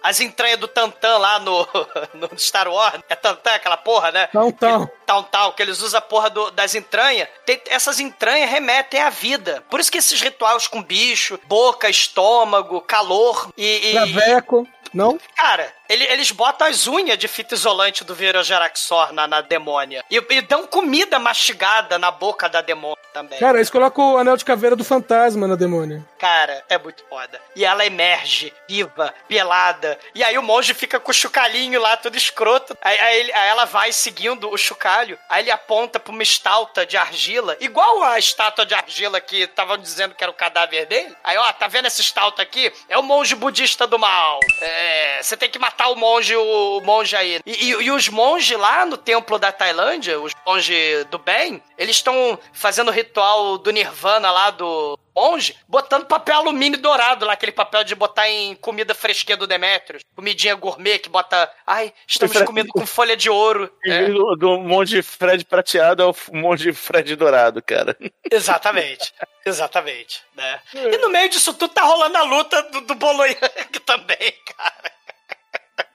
[0.03, 1.67] As entranhas do Tantan lá no,
[2.13, 2.99] no Star Wars.
[3.09, 4.27] É Tantan aquela porra, né?
[4.29, 4.89] Então, então.
[5.05, 7.27] Tal, tal, que eles usam a porra do- das entranhas.
[7.45, 9.63] Tem- essas entranhas remetem à vida.
[9.69, 13.89] Por isso que esses rituais com bicho, boca, estômago, calor e.
[13.89, 14.67] e- Traveco.
[14.93, 15.19] Não?
[15.35, 20.03] Cara, ele- eles botam as unhas de fita isolante do Virogeraxor na, na demônia.
[20.09, 23.39] E, e dão comida mastigada na boca da demônia também.
[23.39, 26.03] Cara, eles colocam o anel de caveira do fantasma na demônia.
[26.19, 27.39] Cara, é muito foda.
[27.55, 29.97] E ela emerge, viva, pelada.
[30.15, 32.77] E aí o monge fica com o chocalhinho lá, todo escroto.
[32.81, 35.17] Aí, aí aí ela vai seguindo o chocalho.
[35.29, 39.77] Aí ele aponta pra uma estátua de argila, igual a estátua de argila que estavam
[39.77, 41.15] dizendo que era o cadáver dele.
[41.23, 42.71] Aí, ó, tá vendo essa estátua aqui?
[42.89, 44.39] É o monge budista do mal.
[44.61, 47.39] É, você tem que matar o monge, o, monge aí.
[47.45, 51.97] E, e- e os monges lá no templo da Tailândia, os monges do bem, eles
[51.97, 57.51] estão fazendo o ritual do Nirvana lá do monge, botando papel alumínio dourado lá, aquele
[57.51, 60.03] papel de botar em comida fresquinha do Demetrius.
[60.15, 61.51] Comidinha gourmet que bota.
[61.65, 63.71] Ai, estamos Fred- comendo com folha de ouro.
[63.85, 67.97] É, do, do monte Fred prateado, é o monte Fred dourado, cara.
[68.31, 69.11] exatamente.
[69.45, 70.21] Exatamente.
[70.35, 70.59] Né?
[70.73, 74.91] E no meio disso tudo tá rolando a luta do, do Bolo Yang também, cara.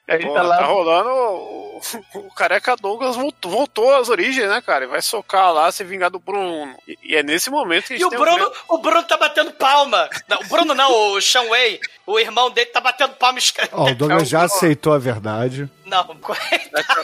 [0.09, 0.65] A gente Pô, tá tá, lá.
[0.65, 1.11] rolando.
[1.11, 1.81] O,
[2.15, 4.85] o careca Douglas voltou, voltou às origens, né, cara?
[4.85, 6.77] E vai socar lá, se vingar do Bruno.
[6.87, 9.53] E, e é nesse momento que a gente E o Bruno, o Bruno tá batendo
[9.53, 10.09] palma.
[10.29, 13.39] Não, o Bruno não, o Sean Wei, o irmão dele tá batendo palma.
[13.73, 15.71] Ó, o Douglas já aceitou a verdade.
[15.85, 16.05] Não,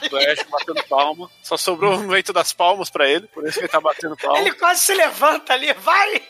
[0.09, 1.31] Flash batendo palma.
[1.43, 4.39] Só sobrou o momento das palmas pra ele, por isso que ele tá batendo palma.
[4.41, 6.23] ele quase se levanta ali, vai!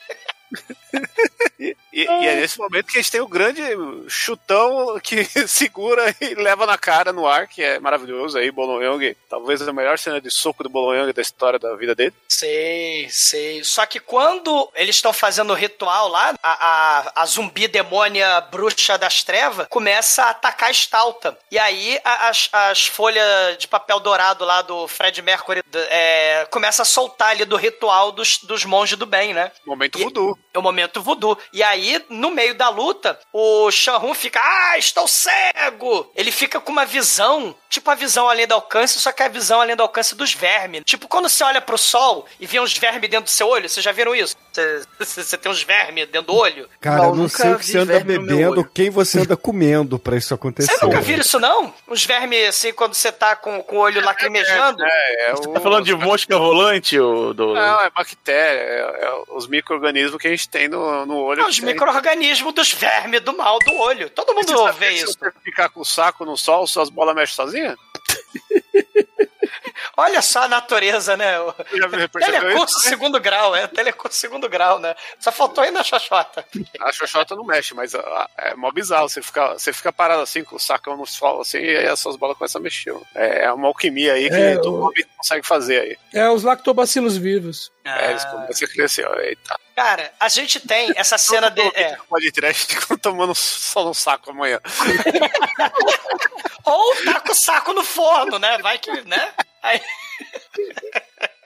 [1.59, 3.63] E, E, e é nesse momento que a gente tem o grande
[4.09, 9.17] chutão que segura e leva na cara no ar, que é maravilhoso aí, Bolo Young.
[9.29, 12.15] Talvez a melhor cena de soco do Bolo Young da história da vida dele.
[12.29, 13.65] Sei, sei.
[13.65, 18.97] Só que quando eles estão fazendo o ritual lá, a, a, a zumbi demônia bruxa
[18.97, 21.37] das trevas começa a atacar a estalta.
[21.51, 26.83] E aí a- as, as folhas de papel dourado lá do Fred Mercury é, começa
[26.83, 29.51] a soltar ali do ritual dos, dos monges do bem, né?
[29.67, 30.39] Momento voodoo.
[30.55, 31.39] É o momento voodoo.
[31.53, 36.11] E aí, no meio da luta, o Shanrun fica, ah, estou cego!
[36.15, 39.31] Ele fica com uma visão, tipo a visão além do alcance, só que é a
[39.31, 40.83] visão além do alcance dos vermes.
[40.85, 43.83] Tipo, quando você olha pro sol e vê uns vermes dentro do seu olho, vocês
[43.83, 44.37] já viram isso?
[44.99, 46.69] Você, tem uns vermes dentro do olho?
[46.81, 50.35] Cara, eu não sei o que você anda bebendo, quem você anda comendo pra isso
[50.35, 50.73] acontecer.
[50.73, 51.73] Você nunca viu isso, não?
[51.89, 54.83] Uns vermes, assim, quando você tá com, com o olho lacrimejando?
[54.85, 57.55] É, é Você tá falando de mosca volante, ô, do...
[57.55, 61.47] Não, é bactéria, é, é os micro-organismos que a gente tem no, no olho.
[61.47, 64.11] Os micro-organismos dos vermes do mal do olho.
[64.11, 65.19] Todo mundo vê Se isso.
[65.19, 67.77] você ficar com o saco no sol, suas bolas mexem sozinha?
[69.97, 71.35] Olha só a natureza, né?
[72.13, 73.67] Telecurso segundo grau, é.
[73.67, 74.95] Telecurso segundo grau, né?
[75.19, 76.45] Só faltou aí na xoxota.
[76.81, 79.09] A xoxota não mexe, mas ah, é mó bizarro.
[79.09, 82.01] Você fica, você fica parado assim, com o sacão no sol, assim, e aí as
[82.01, 82.95] suas bolas começam a mexer.
[83.15, 85.99] É é uma alquimia aí que É, todo o- homem consegue fazer aí.
[86.13, 87.71] É os lactobacilos vivos.
[87.85, 89.59] É, eles começam a crescer, ó, eita.
[89.75, 91.63] Cara, a gente tem essa cena de.
[91.75, 91.97] É.
[92.09, 94.61] Pode tirar, a gente fica tomando só no saco amanhã.
[96.65, 98.59] Ou tá com o saco no forno, né?
[98.59, 99.33] Vai que, né?
[99.63, 99.81] Aí...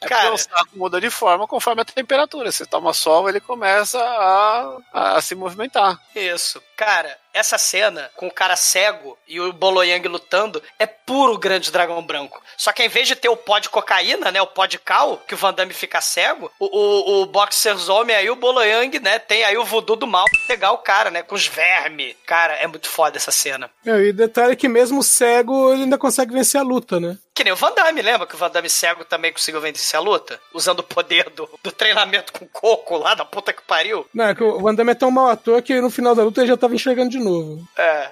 [0.00, 2.52] É porque o saco muda de forma conforme a temperatura.
[2.52, 5.98] Você toma sol, ele começa a, a se movimentar.
[6.14, 6.62] Isso.
[6.76, 12.04] Cara, essa cena com o cara cego e o Boloyang lutando é puro grande dragão
[12.04, 12.42] branco.
[12.56, 14.40] Só que em vez de ter o pó de cocaína, né?
[14.42, 18.14] O pó de cal, que o Van Damme fica cego, o, o, o Boxers Homem
[18.14, 19.18] aí, o Boloyang, né?
[19.18, 21.22] Tem aí o voodoo do mal pra pegar o cara, né?
[21.22, 22.14] Com os vermes.
[22.26, 23.70] Cara, é muito foda essa cena.
[23.84, 27.16] É, e detalhe é que mesmo cego ele ainda consegue vencer a luta, né?
[27.36, 30.00] Que nem o Van Damme, lembra que o Van Damme cego também conseguiu vencer a
[30.00, 30.40] luta?
[30.54, 34.08] Usando o poder do, do treinamento com coco lá da puta que pariu.
[34.14, 36.40] Não, é que o Van Damme é tão mau ator que no final da luta
[36.40, 37.62] ele já tava enxergando de novo.
[37.76, 38.08] É.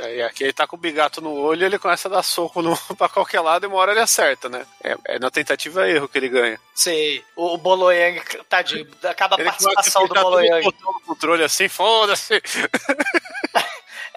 [0.00, 2.74] Aí aqui ele tá com o bigato no olho ele começa a dar soco no,
[2.96, 4.64] pra qualquer lado e uma hora ele acerta, né?
[4.82, 6.58] É, é na tentativa e erro que ele ganha.
[6.74, 7.22] Sei.
[7.36, 8.18] O, o Boloyang,
[8.48, 10.60] tadinho, acaba a Ele participação do Boloyang.
[10.60, 12.40] o botão no controle assim, foda-se.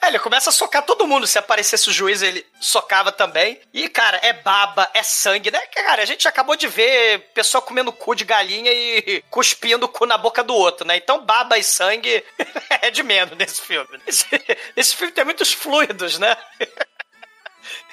[0.02, 1.26] É, ele começa a socar todo mundo.
[1.26, 3.60] Se aparecesse o juiz, ele socava também.
[3.74, 5.60] E, cara, é baba, é sangue, né?
[5.68, 10.06] Cara, a gente acabou de ver pessoa comendo cu de galinha e cuspindo o cu
[10.06, 10.98] na boca do outro, né?
[10.98, 12.24] Então, baba e sangue
[12.82, 14.00] é de menos nesse filme.
[14.06, 14.26] Esse,
[14.76, 16.38] esse filme tem muitos fluidos, né?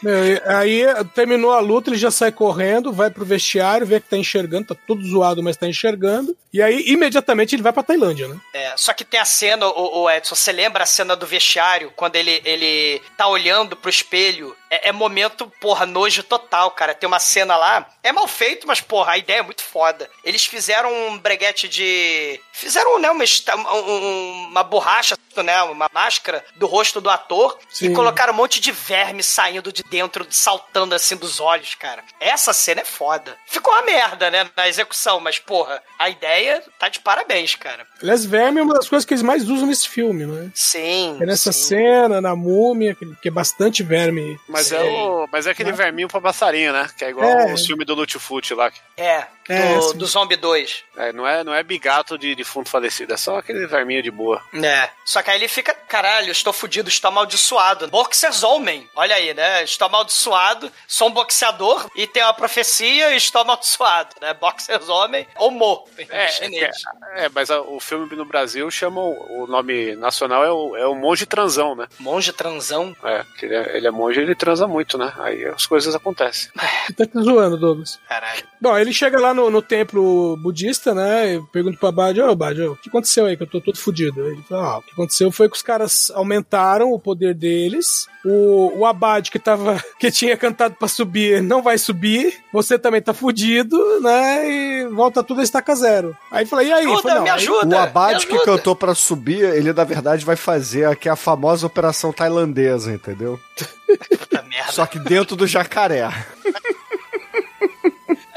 [0.03, 0.15] Meu,
[0.47, 0.83] aí
[1.15, 4.77] terminou a luta, ele já sai correndo, vai pro vestiário, vê que tá enxergando, tá
[4.87, 6.37] todo zoado, mas tá enxergando.
[6.53, 8.37] E aí, imediatamente, ele vai pra Tailândia, né?
[8.53, 11.93] É, só que tem a cena, o, o Edson, você lembra a cena do vestiário,
[11.97, 14.55] quando ele, ele tá olhando pro espelho?
[14.75, 16.95] É, é momento, porra, nojo total, cara.
[16.95, 20.09] Tem uma cena lá, é mal feito, mas, porra, a ideia é muito foda.
[20.25, 22.41] Eles fizeram um breguete de...
[22.53, 27.87] Fizeram, né, uma, um- um- uma borracha, né, uma máscara do rosto do ator Sim.
[27.91, 32.05] e colocaram um monte de verme saindo de dentro, saltando assim dos olhos, cara.
[32.21, 33.37] Essa cena é foda.
[33.47, 37.87] Ficou uma merda, né, na execução, mas, porra, a ideia tá de parabéns, cara.
[38.01, 40.51] Aliás, verme é uma das coisas que eles mais usam nesse filme, né?
[40.55, 41.19] Sim.
[41.21, 41.61] É nessa sim.
[41.69, 44.39] cena, na múmia, que, que é bastante verme.
[44.49, 46.89] Mas é, o, mas é aquele verminho pra passarinho, né?
[46.97, 47.53] Que é igual É.
[47.53, 48.71] o filme do Lutfoot lá.
[48.97, 50.85] É, É, do, Zombie 2.
[50.97, 54.41] É, não, é, não é bigato de defunto falecido, é só aquele verminho de boa.
[54.55, 54.89] É.
[55.05, 57.89] Só que aí ele fica, caralho, estou fudido, estou amaldiçoado.
[57.89, 58.89] Boxers homem.
[58.95, 59.63] Olha aí, né?
[59.65, 64.33] Estou amaldiçoado, sou um boxeador e tenho uma profecia e estou amaldiçoado, né?
[64.35, 65.87] Boxers homem, homo.
[65.99, 66.77] em É, chinês.
[67.17, 70.77] é, é, mas a- o filme no Brasil chama o, o nome nacional é o,
[70.77, 71.87] é o Monge Transão, né?
[71.99, 72.97] Monge transão.
[73.05, 75.13] É, ele é, ele é monge ele transa muito, né?
[75.19, 76.51] Aí as coisas acontecem.
[76.87, 77.99] Você tá te zoando, Douglas.
[78.09, 78.43] Caralho.
[78.61, 81.35] Bom, ele chega lá no, no templo budista, né?
[81.35, 83.37] E pergunta pro Abad, ô Abad, ô, o que aconteceu aí?
[83.37, 84.25] Que eu tô todo fudido.
[84.27, 88.07] Ele fala, ah, o que aconteceu foi que os caras aumentaram o poder deles.
[88.25, 89.83] O, o Abad que tava.
[89.99, 92.35] que tinha cantado pra subir, não vai subir.
[92.53, 94.49] Você também tá fudido, né?
[94.49, 96.17] E volta tudo a estaca zero.
[96.31, 96.85] Aí fala, e aí?
[96.85, 97.77] Ajuda, Falei, não, me ajuda.
[97.77, 101.67] O Abad me que cantou pra subir, ele na verdade vai fazer aqui a famosa
[101.67, 103.39] operação tailandesa, entendeu?
[104.71, 106.09] Só que dentro do jacaré.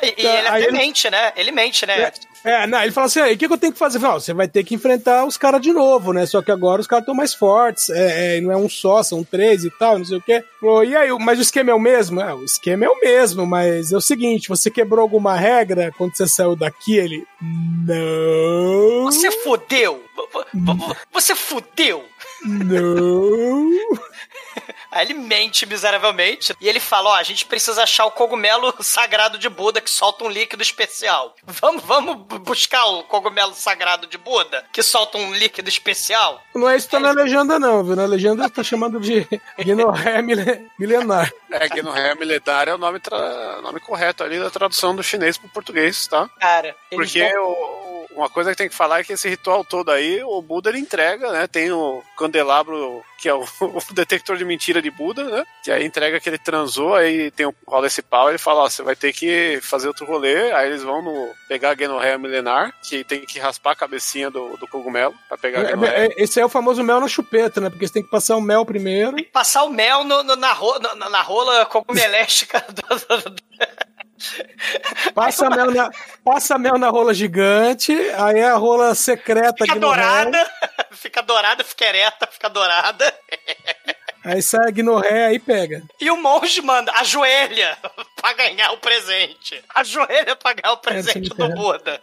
[0.03, 1.33] E, e ele Aí até ele- mente, né?
[1.35, 2.11] Ele mente, né?
[2.43, 3.99] É, não, ele fala assim: aí o que, que eu tenho que fazer?
[3.99, 6.25] Falo, "Não, você vai ter que enfrentar os caras de novo, né?
[6.25, 7.89] Só que agora os caras estão mais fortes.
[7.89, 10.43] É, é, não é um só, são três e tal, não sei o quê.
[10.61, 12.21] Falou, e aí, mas o esquema é o mesmo?
[12.21, 16.15] É, o esquema é o mesmo, mas é o seguinte: você quebrou alguma regra quando
[16.15, 16.95] você saiu daqui?
[16.95, 17.25] Ele.
[17.41, 19.05] Não.
[19.05, 20.03] Você fudeu!
[20.15, 22.05] V- v- Você fudeu!
[22.45, 23.67] Não.
[24.91, 29.37] Aí ele mente miseravelmente e ele fala: Ó, a gente precisa achar o cogumelo sagrado
[29.37, 31.35] de Buda que solta um líquido especial.
[31.45, 36.41] Vamos, vamos bu- buscar o cogumelo sagrado de Buda que solta um líquido especial?
[36.55, 37.95] Não é isso que tá na legenda, não, viu?
[37.95, 39.27] Na legenda tá chamando de
[39.59, 41.31] Guinoré mile- milenar.
[41.51, 45.47] É, Gnohé Milenar é o nome, tra- nome correto ali da tradução do chinês pro
[45.49, 46.29] português, tá?
[46.39, 49.91] Cara, Porque vão- o- uma coisa que tem que falar é que esse ritual todo
[49.91, 51.47] aí, o Buda ele entrega, né?
[51.47, 55.43] Tem o candelabro, que é o, o detector de mentira de Buda, né?
[55.63, 58.69] Que aí entrega que ele transou, aí tem o, rola esse pau, ele fala, ó,
[58.69, 62.73] você vai ter que fazer outro rolê, aí eles vão no, pegar a Genorrhea milenar,
[62.83, 65.93] que tem que raspar a cabecinha do, do cogumelo pra pegar a É, Genorrhea.
[66.07, 67.69] é, esse é o famoso mel na chupeta, né?
[67.69, 69.15] Porque você tem que passar o mel primeiro.
[69.31, 73.35] passar o mel no- no- na, ro- na, na rola cogumeléstica do- do-
[75.13, 75.91] Passa mel, na,
[76.23, 80.51] passa mel na rola gigante, aí a rola secreta Fica dourada,
[80.91, 83.13] fica dourada, fica ereta, fica dourada.
[84.23, 85.81] Aí sai a Guinoré e pega.
[86.01, 87.77] E o monge manda, ajoelha
[88.19, 89.63] pra ganhar o presente.
[89.73, 92.01] Ajoelha pra ganhar o presente do Buda.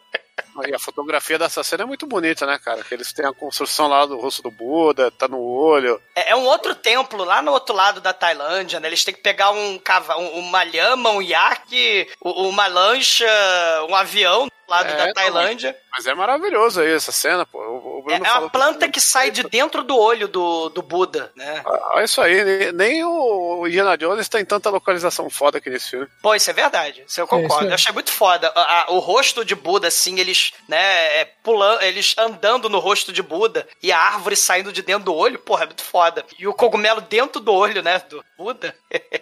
[0.67, 2.83] E a fotografia dessa cena é muito bonita, né, cara?
[2.83, 6.01] Que eles têm a construção lá do rosto do Buda, tá no olho.
[6.15, 8.89] É, é um outro templo lá no outro lado da Tailândia, né?
[8.89, 13.27] Eles têm que pegar um cavalo, uma lhama, um iaque, uma lancha,
[13.89, 15.77] um avião lado É, da Tailândia.
[15.93, 17.59] Mas é maravilhoso aí essa cena, pô.
[17.59, 20.83] O, o É, é falou uma planta que sai de dentro do olho do, do
[20.83, 21.63] Buda, né?
[21.65, 26.09] Olha isso aí, nem- nem o Indiana Jones tem tanta localização foda aqui nesse filme.
[26.23, 27.05] Pô, isso é verdade.
[27.07, 27.55] Isso eu concordo.
[27.55, 27.71] É, isso é.
[27.71, 28.53] Eu achei muito foda.
[28.55, 33.13] A- a- o rosto de Buda, assim, eles, né, é, pulando, eles andando no rosto
[33.13, 36.25] de Buda e a árvore saindo de dentro do olho, porra, é muito foda.
[36.39, 38.75] E o cogumelo dentro do olho, né, do Buda.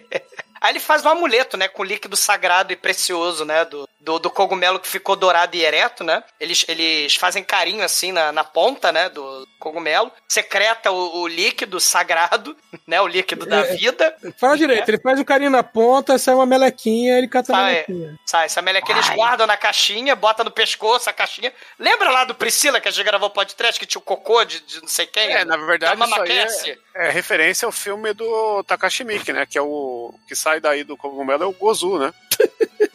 [0.61, 4.29] Aí ele faz um amuleto, né, com líquido sagrado e precioso, né, do, do, do
[4.29, 6.23] cogumelo que ficou dourado e ereto, né?
[6.39, 10.11] Eles, eles fazem carinho, assim, na, na ponta, né, do cogumelo.
[10.27, 12.55] Secreta o, o líquido sagrado,
[12.85, 14.15] né, o líquido da É, vida.
[14.37, 17.71] Fala direito, ele faz um carinho na ponta, sai uma melequinha, ele cata a Sai,
[17.71, 18.19] melequinha.
[18.25, 21.53] sai, essa meleca eles guardam na caixinha, bota no pescoço a caixinha.
[21.79, 24.59] Lembra lá do Priscila que a gente gravou o podcast que tinha o cocô de,
[24.59, 25.31] de não sei quem?
[25.31, 29.45] É, na verdade, Da isso aí é, é referência ao filme do Takashi Miike, né?
[29.45, 32.13] Que é o que sai daí do cogumelo é o Gozu, né?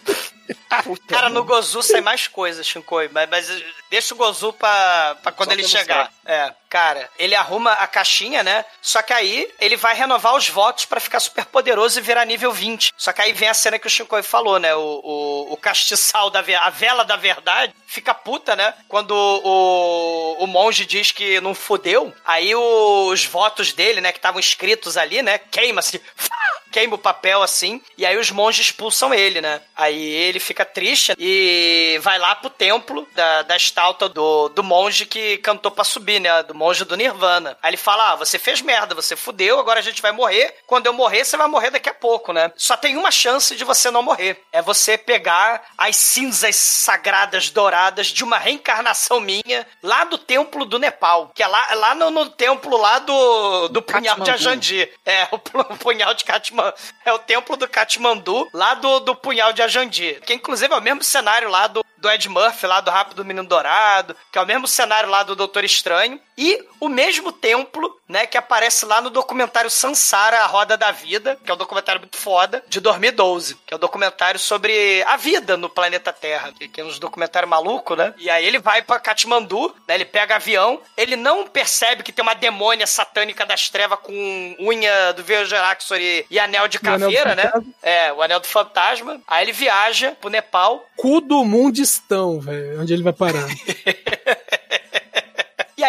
[1.09, 5.49] Cara, no Gozu sai mais coisas, Shinkoi, mas, mas deixa o Gozu pra, pra quando
[5.49, 6.13] Só ele chegar.
[6.25, 8.65] É, cara, ele arruma a caixinha, né?
[8.81, 12.53] Só que aí ele vai renovar os votos pra ficar super poderoso e virar nível
[12.53, 12.93] 20.
[12.97, 14.75] Só que aí vem a cena que o Shinkoi falou, né?
[14.75, 18.75] O, o, o castiçal da a vela da verdade fica puta, né?
[18.87, 24.39] Quando o, o monge diz que não fudeu, aí os votos dele, né, que estavam
[24.39, 26.01] escritos ali, né, queima-se.
[26.71, 29.63] Queima o papel assim, e aí os monges expulsam ele, né?
[29.75, 35.07] Aí ele fica triste e vai lá pro templo da, da estátua do, do monge
[35.07, 36.43] que cantou pra subir, né?
[36.43, 37.57] Do monge do Nirvana.
[37.63, 40.55] Aí ele fala: Ah, você fez merda, você fudeu, agora a gente vai morrer.
[40.67, 42.53] Quando eu morrer, você vai morrer daqui a pouco, né?
[42.57, 44.43] Só tem uma chance de você não morrer.
[44.53, 50.79] É você pegar as cinzas sagradas douradas de uma reencarnação minha lá do templo do
[50.79, 51.31] Nepal.
[51.35, 54.31] Que é lá, lá no, no templo lá do, do punhal de.
[54.31, 54.91] Ajandi.
[55.07, 56.75] É, o o punhal de Katmandu.
[57.05, 60.21] É o templo do Katmandu, lá do, do punhal de Ajandi.
[60.25, 63.49] Que inclusive é o mesmo cenário lá do, do Ed Murphy, lá do Rápido Menino
[63.49, 64.17] Dourado.
[64.33, 66.21] Que é o mesmo cenário lá do Doutor Estranho.
[66.39, 71.37] E o mesmo templo, né, que aparece lá no documentário Sansara, A Roda da Vida,
[71.45, 73.57] que é um documentário muito foda, de 2012.
[73.67, 76.53] Que é um documentário sobre a vida no planeta Terra.
[76.53, 78.15] Que, é uns documentário maluco, né?
[78.19, 82.23] E aí ele vai pra Katmandu, né, ele pega avião, ele não percebe que tem
[82.23, 87.03] uma demônia satânica das trevas com unha do Virgeraxor e anel de E anel do
[87.03, 87.43] caveira, né?
[87.43, 87.75] fantasma.
[87.83, 89.21] É, o anel do fantasma.
[89.27, 93.47] Aí ele viaja pro Nepal, Cu do mundistão, velho, onde ele vai parar.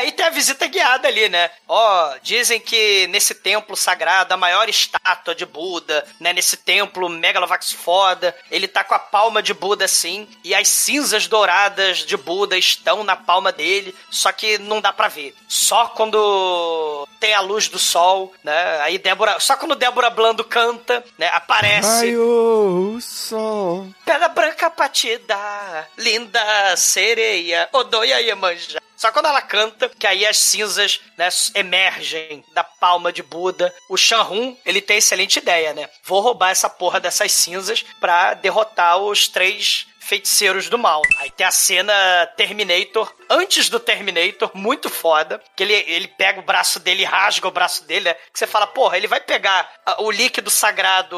[0.09, 1.51] Aí tem a visita guiada ali, né?
[1.67, 6.33] Ó, dizem que nesse templo sagrado, a maior estátua de Buda, né?
[6.33, 11.27] Nesse templo Megalovax foda, ele tá com a palma de Buda assim, e as cinzas
[11.27, 15.35] douradas de Buda estão na palma dele, só que não dá pra ver.
[15.47, 18.81] Só quando tem a luz do sol, né?
[18.81, 21.29] Aí Débora, só quando Débora Blando canta, né?
[21.35, 23.87] Aparece Raiou o sol.
[24.03, 28.79] Pedra branca pra te dar, linda sereia, Odoia Iemanjá.
[28.99, 33.73] Só quando ela canta, que aí as cinzas, né, emergem da palma de Buda.
[33.87, 35.89] O Shanhun, ele tem excelente ideia, né?
[36.03, 41.01] Vou roubar essa porra dessas cinzas pra derrotar os três feiticeiros do mal.
[41.19, 41.93] Aí tem a cena
[42.35, 47.47] Terminator, antes do Terminator, muito foda, que ele, ele pega o braço dele e rasga
[47.47, 48.13] o braço dele, né?
[48.33, 49.69] Que você fala, porra, ele vai pegar
[49.99, 51.17] o líquido sagrado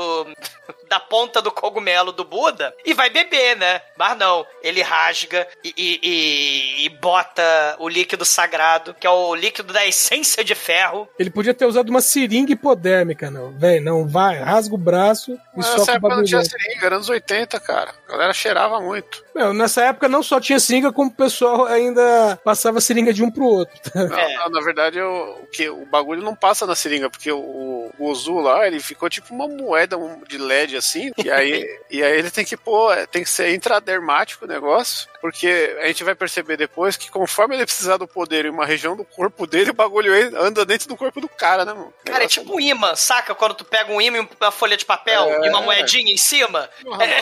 [0.89, 3.81] da ponta do cogumelo do Buda e vai beber, né?
[3.97, 9.33] Mas não, ele rasga e, e, e- e bota o líquido sagrado, que é o
[9.35, 11.07] líquido da essência de ferro.
[11.17, 13.51] Ele podia ter usado uma seringa hipodérmica, não.
[13.57, 16.85] Véi, não, vai, rasga o braço e Mas soca nessa o época não tinha seringa,
[16.85, 17.93] era anos 80, cara.
[18.07, 19.23] A galera cheirava muito.
[19.35, 22.01] Meu, nessa época não só tinha seringa, como o pessoal ainda
[22.44, 23.76] passava seringa de um pro outro.
[23.95, 27.91] Não, não, na verdade, eu- o, que, o bagulho não passa na seringa, porque o,
[27.98, 29.98] o Ozu lá, ele ficou tipo uma moeda
[30.28, 34.45] de LED assim, e aí, e aí ele tem que pôr, tem que ser intradermático
[34.45, 38.49] o negócio, porque a gente vai perceber depois que conforme ele precisar do poder em
[38.49, 41.94] uma região do corpo dele, o bagulho anda dentro do corpo do cara, né, mano?
[42.06, 43.34] Cara, é tipo um imã, saca?
[43.36, 45.45] Quando tu pega um imã e uma folha de papel É.
[45.45, 46.69] e uma moedinha em cima.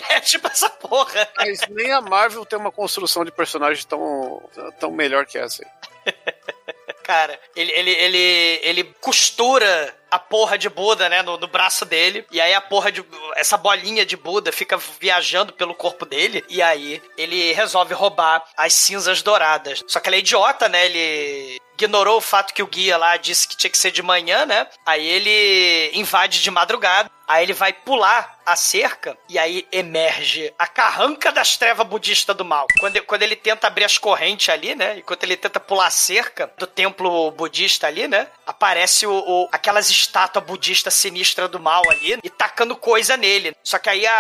[0.10, 1.28] É, é tipo essa porra.
[1.38, 6.14] Mas nem a Marvel tem uma construção de personagem tão, tão melhor que essa aí.
[7.04, 12.24] Cara, ele, ele, ele, ele costura a porra de Buda, né, no, no braço dele.
[12.32, 13.04] E aí a porra de.
[13.36, 16.46] Essa bolinha de Buda fica viajando pelo corpo dele.
[16.48, 19.84] E aí ele resolve roubar as cinzas douradas.
[19.88, 20.86] Só que ele é idiota, né?
[20.86, 24.46] Ele ignorou o fato que o guia lá disse que tinha que ser de manhã,
[24.46, 24.68] né?
[24.86, 27.10] Aí ele invade de madrugada.
[27.30, 32.44] Aí ele vai pular a cerca e aí emerge a carranca das trevas budista do
[32.44, 32.66] mal.
[32.80, 34.98] Quando, quando ele tenta abrir as correntes ali, né?
[34.98, 38.26] Enquanto ele tenta pular a cerca do templo budista ali, né?
[38.48, 43.56] Aparece o, o- aquelas estátuas budistas sinistras do mal ali e tacando coisa nele.
[43.64, 44.12] Só que aí a-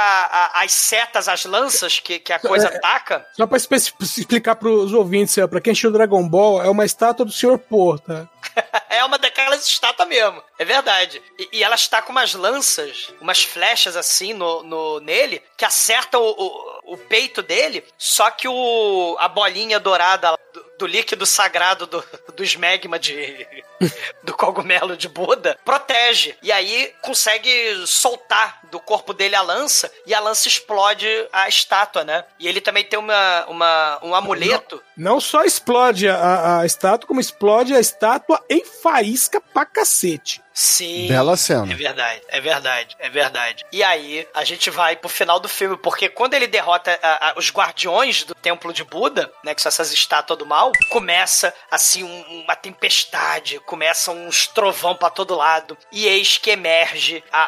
[0.53, 2.79] a- as setas, as lanças que, que a coisa É.
[2.79, 7.31] taca, Só pra explicar pros ouvintes, pra quem assistiu Dragon Ball, é uma estátua do
[7.31, 7.57] Sr.
[7.57, 8.27] Po, tá?
[8.89, 10.43] é uma daquelas estátuas mesmo.
[10.57, 11.21] É verdade.
[11.37, 16.21] E, e ela está com umas lanças, umas flechas assim no, no- nele, que acertam
[16.21, 21.85] o, o, o peito dele, só que o, a bolinha dourada do, do líquido sagrado
[21.85, 22.01] do,
[22.33, 23.45] do esmegma de,
[24.23, 26.37] do cogumelo de Buda protege.
[26.41, 27.51] E aí consegue
[27.85, 32.23] soltar do corpo dele a lança e a lança explode a estátua, né?
[32.39, 34.81] E ele também tem uma, uma, um amuleto.
[34.95, 40.41] Não só explode a, a estátua, como explode a estátua em faísca pra cacete.
[40.59, 41.07] Sim.
[41.07, 41.71] Bela cena.
[41.71, 43.65] É verdade, é verdade, é verdade.
[43.71, 47.33] E aí, a gente vai pro final do filme, porque quando ele derrota a- a-
[47.37, 52.03] os guardiões do templo de Buda, né, que são essas estátuas do mal, começa, assim,
[52.03, 57.39] um- uma tempestade, começa uns trovão pra todo lado, e eis que emerge a,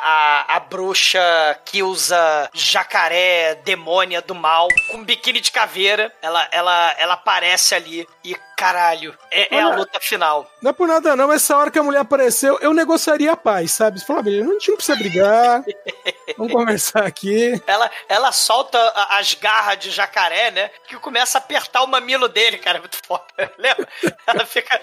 [0.53, 1.19] a, a bruxa
[1.65, 8.07] que usa jacaré, demônia do mal, com biquíni de caveira, ela, ela, ela aparece ali,
[8.23, 10.47] e caralho, é, é a luta final.
[10.61, 13.35] Não é por nada não, mas essa hora que a mulher apareceu, eu negociaria a
[13.35, 13.99] paz, sabe?
[13.99, 15.63] Você falou, "Ah, beleza, não, a gente não precisa brigar,
[16.37, 17.59] vamos conversar aqui.
[17.65, 18.77] Ela, ela solta
[19.09, 20.69] as garras de jacaré, né?
[20.87, 22.77] Que começa a apertar o mamilo dele, cara.
[22.77, 23.23] É muito foda.
[23.57, 23.87] Lembra?
[24.27, 24.79] Ela fica,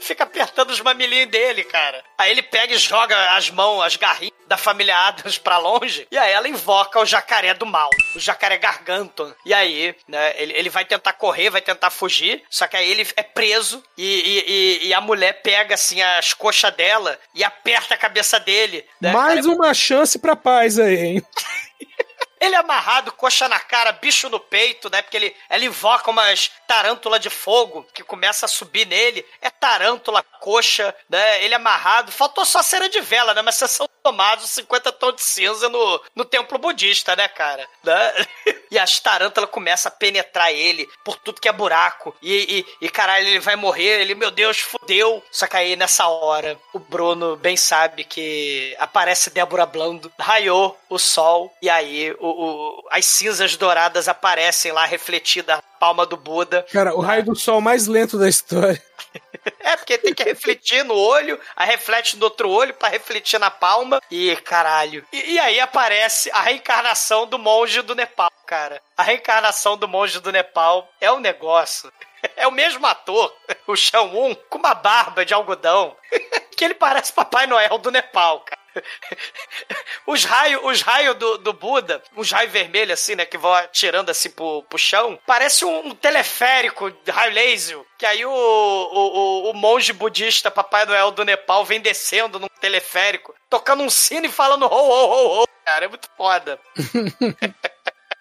[0.00, 2.04] fica apertando os mamilinhos dele, cara.
[2.18, 6.06] Aí ele pega e joga as mãos, as garrinhas da família Adams pra longe.
[6.10, 7.88] E aí ela invoca o jacaré do mal.
[8.14, 9.34] O jacaré garganto.
[9.46, 10.34] E aí, né?
[10.36, 12.42] Ele, ele vai tentar correr, vai tentar fugir.
[12.50, 16.74] Só que aí ele é preso e, e- e- a mulher pega, assim, as coxas
[16.74, 18.84] dela e aperta a cabeça dele.
[19.00, 19.12] né?
[19.12, 21.26] Mais uma chance pra paz aí, hein?
[22.40, 25.00] Ele é amarrado, coxa na cara, bicho no peito, né?
[25.00, 29.24] Porque ele, ela invoca umas tarântula de fogo que começa a subir nele.
[29.40, 31.44] É tarântula, coxa, né?
[31.44, 32.10] Ele é amarrado.
[32.10, 33.42] Faltou só cera de vela, né?
[33.42, 37.68] Mas vocês são tomados 50 tons de cinza no, no templo budista, né, cara?
[37.82, 38.26] Né?
[38.74, 42.12] E as tarântulas começam a penetrar ele por tudo que é buraco.
[42.20, 44.00] E, e, e, caralho, ele vai morrer.
[44.00, 45.22] Ele, meu Deus, fudeu.
[45.30, 50.98] Só que aí, nessa hora, o Bruno bem sabe que aparece Débora Blando, raiou o
[50.98, 56.64] sol, e aí o, o- as cinzas douradas aparecem lá refletidas palma do Buda.
[56.72, 58.82] Cara, o raio do sol mais lento da história.
[59.60, 63.50] É, porque tem que refletir no olho, aí reflete no outro olho pra refletir na
[63.50, 64.00] palma.
[64.10, 65.04] E caralho.
[65.12, 68.80] E, e aí aparece a reencarnação do monge do Nepal, cara.
[68.96, 71.92] A reencarnação do monge do Nepal é um negócio.
[72.36, 73.34] É o mesmo ator,
[73.66, 75.94] o Shang-Un, com uma barba de algodão,
[76.56, 78.63] que ele parece Papai Noel do Nepal, cara.
[80.06, 84.10] Os raios os raio do, do Buda, uns raios vermelhos assim, né, que vão atirando
[84.10, 89.46] assim pro, pro chão, parece um, um teleférico de raio laser, que aí o, o,
[89.46, 94.26] o, o monge budista Papai Noel do Nepal vem descendo num teleférico, tocando um sino
[94.26, 95.48] e falando ho, ho, ho, ho.
[95.64, 96.60] Cara, é muito foda.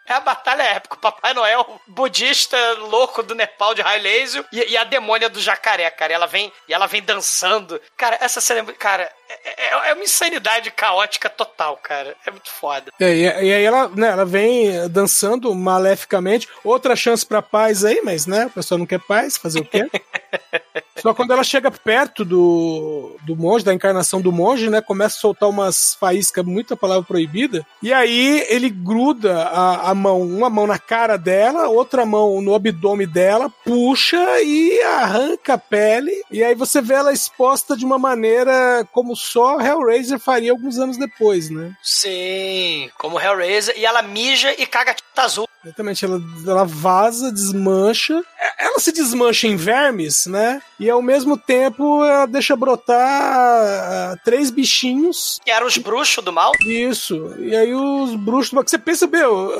[0.06, 0.96] É a batalha épica.
[0.96, 5.90] O Papai Noel budista louco do Nepal de Railésio e, e a demônia do jacaré,
[5.90, 6.12] cara.
[6.12, 7.82] E ela vem, e ela vem dançando.
[7.96, 9.12] Cara, essa cena, cara,
[9.45, 12.15] é, é- é uma insanidade caótica total, cara.
[12.26, 12.91] É muito foda.
[12.99, 16.47] É, e, e aí ela, né, ela vem dançando maleficamente.
[16.64, 19.89] Outra chance pra paz aí, mas né, a pessoa não quer paz, fazer o quê?
[21.01, 24.80] Só quando ela chega perto do, do monge, da encarnação do monge, né?
[24.81, 27.65] Começa a soltar umas faíscas, muita palavra proibida.
[27.81, 32.55] E aí ele gruda a, a mão, uma mão na cara dela, outra mão no
[32.55, 36.11] abdômen dela, puxa e arranca a pele.
[36.31, 40.98] E aí você vê ela exposta de uma maneira como só Hellraiser faria alguns anos
[40.98, 41.74] depois, né?
[41.82, 43.76] Sim, como Hellraiser.
[43.78, 45.48] E ela mija e caga tinta azul.
[45.66, 48.22] Exatamente, ela, ela vaza, desmancha.
[48.38, 50.62] É- Ela se desmancha em vermes, né?
[50.78, 55.40] E ao mesmo tempo ela deixa brotar ah, três bichinhos.
[55.44, 56.52] Que eram os bruxos do mal.
[56.66, 57.34] Isso.
[57.40, 58.64] E aí os bruxos do mal.
[58.66, 59.52] Que você pensa, meu,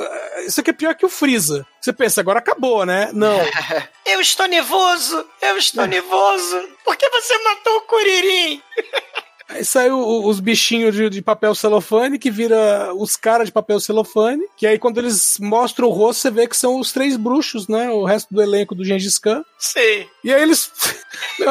[0.46, 1.66] isso aqui é pior que o Freeza.
[1.80, 3.10] Você pensa, agora acabou, né?
[3.14, 3.38] Não.
[4.04, 6.68] Eu estou nervoso, eu estou nervoso.
[6.84, 8.60] Por que você matou o Curirim?
[9.48, 14.42] Aí saiu os bichinhos de, de papel celofane, que vira os caras de papel celofane.
[14.56, 17.90] Que aí quando eles mostram o rosto, você vê que são os três bruxos, né?
[17.90, 19.44] O resto do elenco do Gengis Khan.
[19.58, 20.06] Sim.
[20.24, 20.70] E aí eles.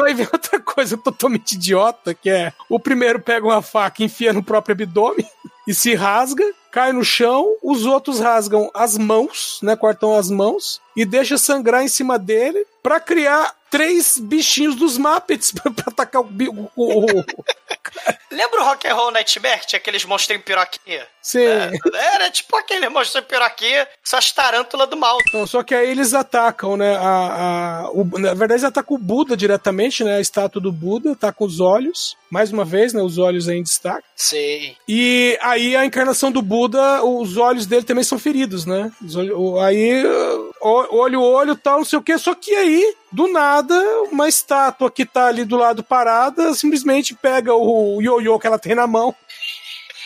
[0.04, 4.32] Aí vem outra coisa totalmente idiota, que é o primeiro pega uma faca e enfia
[4.32, 5.26] no próprio abdômen
[5.66, 9.74] e se rasga, cai no chão, os outros rasgam as mãos, né?
[9.76, 15.50] Cortam as mãos e deixa sangrar em cima dele pra criar três bichinhos dos Muppets
[15.56, 16.26] pra, pra atacar o,
[16.76, 17.24] o, o-
[18.30, 19.60] Lembra o Rock and Roll Nightmare?
[19.66, 21.06] Tinha aqueles monstros em piroquinha?
[21.22, 21.38] Sim.
[21.40, 21.70] É,
[22.14, 25.16] era tipo aquele monstro em piroquinha, só as tarântulas do mal.
[25.46, 26.96] Só que aí eles atacam, né?
[26.96, 30.16] A, a- o- na verdade, eles atacam o Buda diretamente, né?
[30.16, 32.16] A estátua do Buda, atacam os olhos.
[32.30, 33.00] Mais uma vez, né?
[33.00, 34.04] Os olhos aí em destaque.
[34.16, 34.74] Sim.
[34.88, 38.90] E aí a encarnação do Buda, os olhos dele também são feridos, né?
[39.02, 40.02] Os olho- o- aí,
[40.60, 42.16] olho, olho, tal, não sei o que.
[42.18, 43.74] Só que aí, do nada,
[44.10, 48.74] uma estátua que tá ali do lado parada, simplesmente pega o ioiô que ela tem
[48.74, 49.14] na mão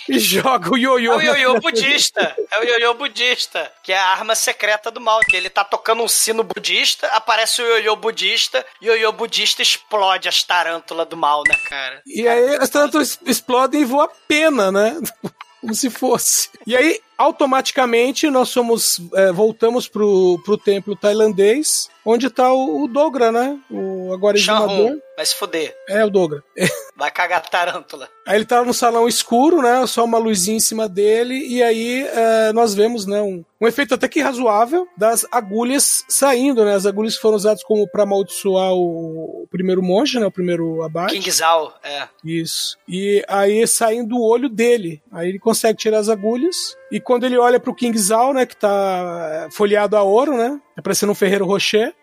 [0.08, 1.14] e joga o É ioiô.
[1.14, 2.36] o na- ioiô na- budista.
[2.50, 3.70] É o ioiô budista.
[3.82, 5.20] Que é a arma secreta do mal.
[5.20, 9.60] Que ele tá tocando um sino budista, aparece o ioiô budista, e o ioiô budista
[9.60, 12.00] explode as tarântulas do mal, né, cara?
[12.06, 14.96] E aí as tarântulas explodem e voa pena, né?
[15.60, 16.48] Como se fosse.
[16.66, 19.00] E aí, automaticamente, nós somos.
[19.14, 23.58] é, voltamos pro, pro templo tailandês, onde tá o, o Dogra, né?
[23.68, 24.38] O agora.
[24.38, 25.76] Shanhun, vai se fuder.
[25.88, 26.42] É, o Dogra.
[26.98, 28.08] Vai cagar a tarântula.
[28.26, 29.86] Aí ele tá no salão escuro, né?
[29.86, 31.46] Só uma luzinha em cima dele.
[31.46, 33.22] E aí é, nós vemos, né?
[33.22, 36.74] Um, um efeito até que razoável das agulhas saindo, né?
[36.74, 40.26] As agulhas foram usadas como pra amaldiçoar o, o primeiro monge, né?
[40.26, 41.14] O primeiro abate.
[41.14, 42.08] King Zhao, é.
[42.24, 42.76] Isso.
[42.88, 45.00] E aí saindo o olho dele.
[45.12, 46.76] Aí ele consegue tirar as agulhas.
[46.90, 48.46] E quando ele olha pro King Zhao, né?
[48.46, 50.58] Que tá é, folheado a ouro, né?
[50.74, 51.94] Tá parecendo um Ferreiro Rocher.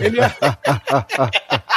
[0.00, 0.18] ele,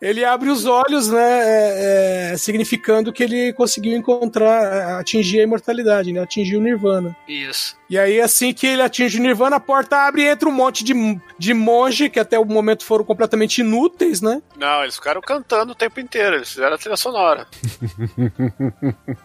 [0.00, 1.40] ele abre os olhos, né?
[1.42, 6.20] é, é, significando que ele conseguiu encontrar, é, atingir a imortalidade, né?
[6.20, 7.16] Atingir o Nirvana.
[7.26, 7.76] Isso.
[7.88, 10.82] E aí, assim que ele atinge o Nirvana, a porta abre e entra um monte
[10.84, 10.92] de,
[11.38, 14.42] de monge que até o momento foram completamente inúteis, né?
[14.56, 17.46] Não, eles ficaram cantando o tempo inteiro, eles fizeram a trilha sonora.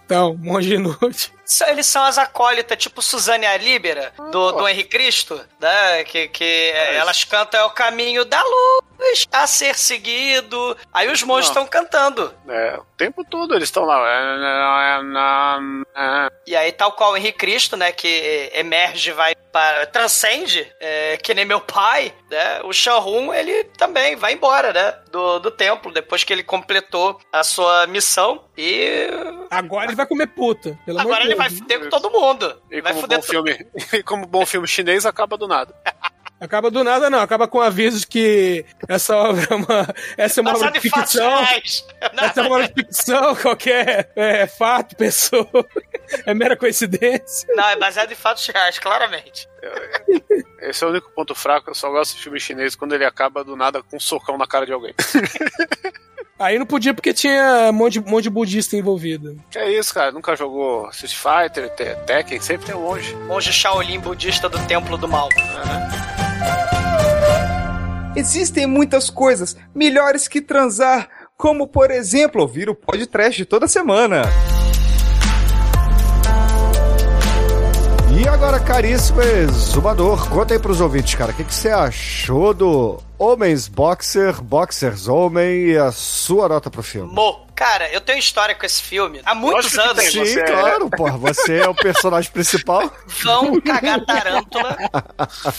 [0.06, 1.32] Então, monge inútil.
[1.46, 6.04] São- Eles são as acólitas, tipo Suzane a Líbera, do, do Henri Cristo, né?
[6.06, 10.58] Que, que é, elas cantam É o caminho da luz a ser seguido.
[10.94, 11.64] Aí os monges Não.
[11.64, 12.34] estão cantando.
[12.48, 14.02] É, o tempo todo eles estão lá.
[16.46, 17.92] E aí, tal qual o Henri Cristo, né?
[17.92, 19.86] Que emerge, vai para.
[19.86, 22.62] transcende, é, que nem meu pai, né?
[22.64, 24.94] O Shanhun, ele também vai embora, né?
[25.12, 28.44] Do, do templo, depois que ele completou a sua missão.
[28.58, 29.08] E.
[29.50, 30.78] Agora ele vai comer puta.
[30.98, 31.60] Agora ele vai Deus.
[31.60, 32.62] fuder com todo mundo.
[32.70, 35.74] E vai como fuder bom filme, e como bom filme chinês acaba do nada.
[36.42, 37.20] Acaba do nada, não.
[37.20, 40.82] Acaba com o aviso de que essa obra é uma, essa é uma obra Baseado
[40.82, 41.30] de em fatos ficção.
[41.44, 41.86] reais.
[42.02, 45.48] Essa é uma obra de ficção, qualquer é, fato, pessoa.
[46.26, 47.48] É mera coincidência.
[47.56, 49.48] Não, é baseado em fatos reais, claramente.
[50.60, 51.70] Esse é o único ponto fraco.
[51.70, 54.46] Eu só gosto de filme chinês quando ele acaba do nada com um socão na
[54.46, 54.94] cara de alguém.
[56.38, 59.42] Aí não podia porque tinha um monte, de- monte de budista envolvido.
[59.50, 60.12] Que é isso, cara?
[60.12, 62.42] Nunca jogou Street Fighter, Te- Tekken?
[62.42, 63.16] Sempre tem um monge.
[63.16, 65.30] Monge Shaolin budista do Templo do Mal.
[68.16, 74.24] Existem muitas coisas melhores que transar, como por exemplo ouvir o podcast toda semana.
[78.20, 83.00] E agora, caríssimo exumador, conta aí pros ouvintes, cara, o que, que você achou do
[83.22, 87.14] Homens Boxer, Boxers Homem e a sua nota pro filme.
[87.14, 90.04] Mo, cara, eu tenho história com esse filme há muitos Lógico anos.
[90.04, 91.18] tem, Sim, você é- claro, porra.
[91.20, 92.92] Você é o personagem principal.
[93.06, 94.76] Vão cagar tarântula,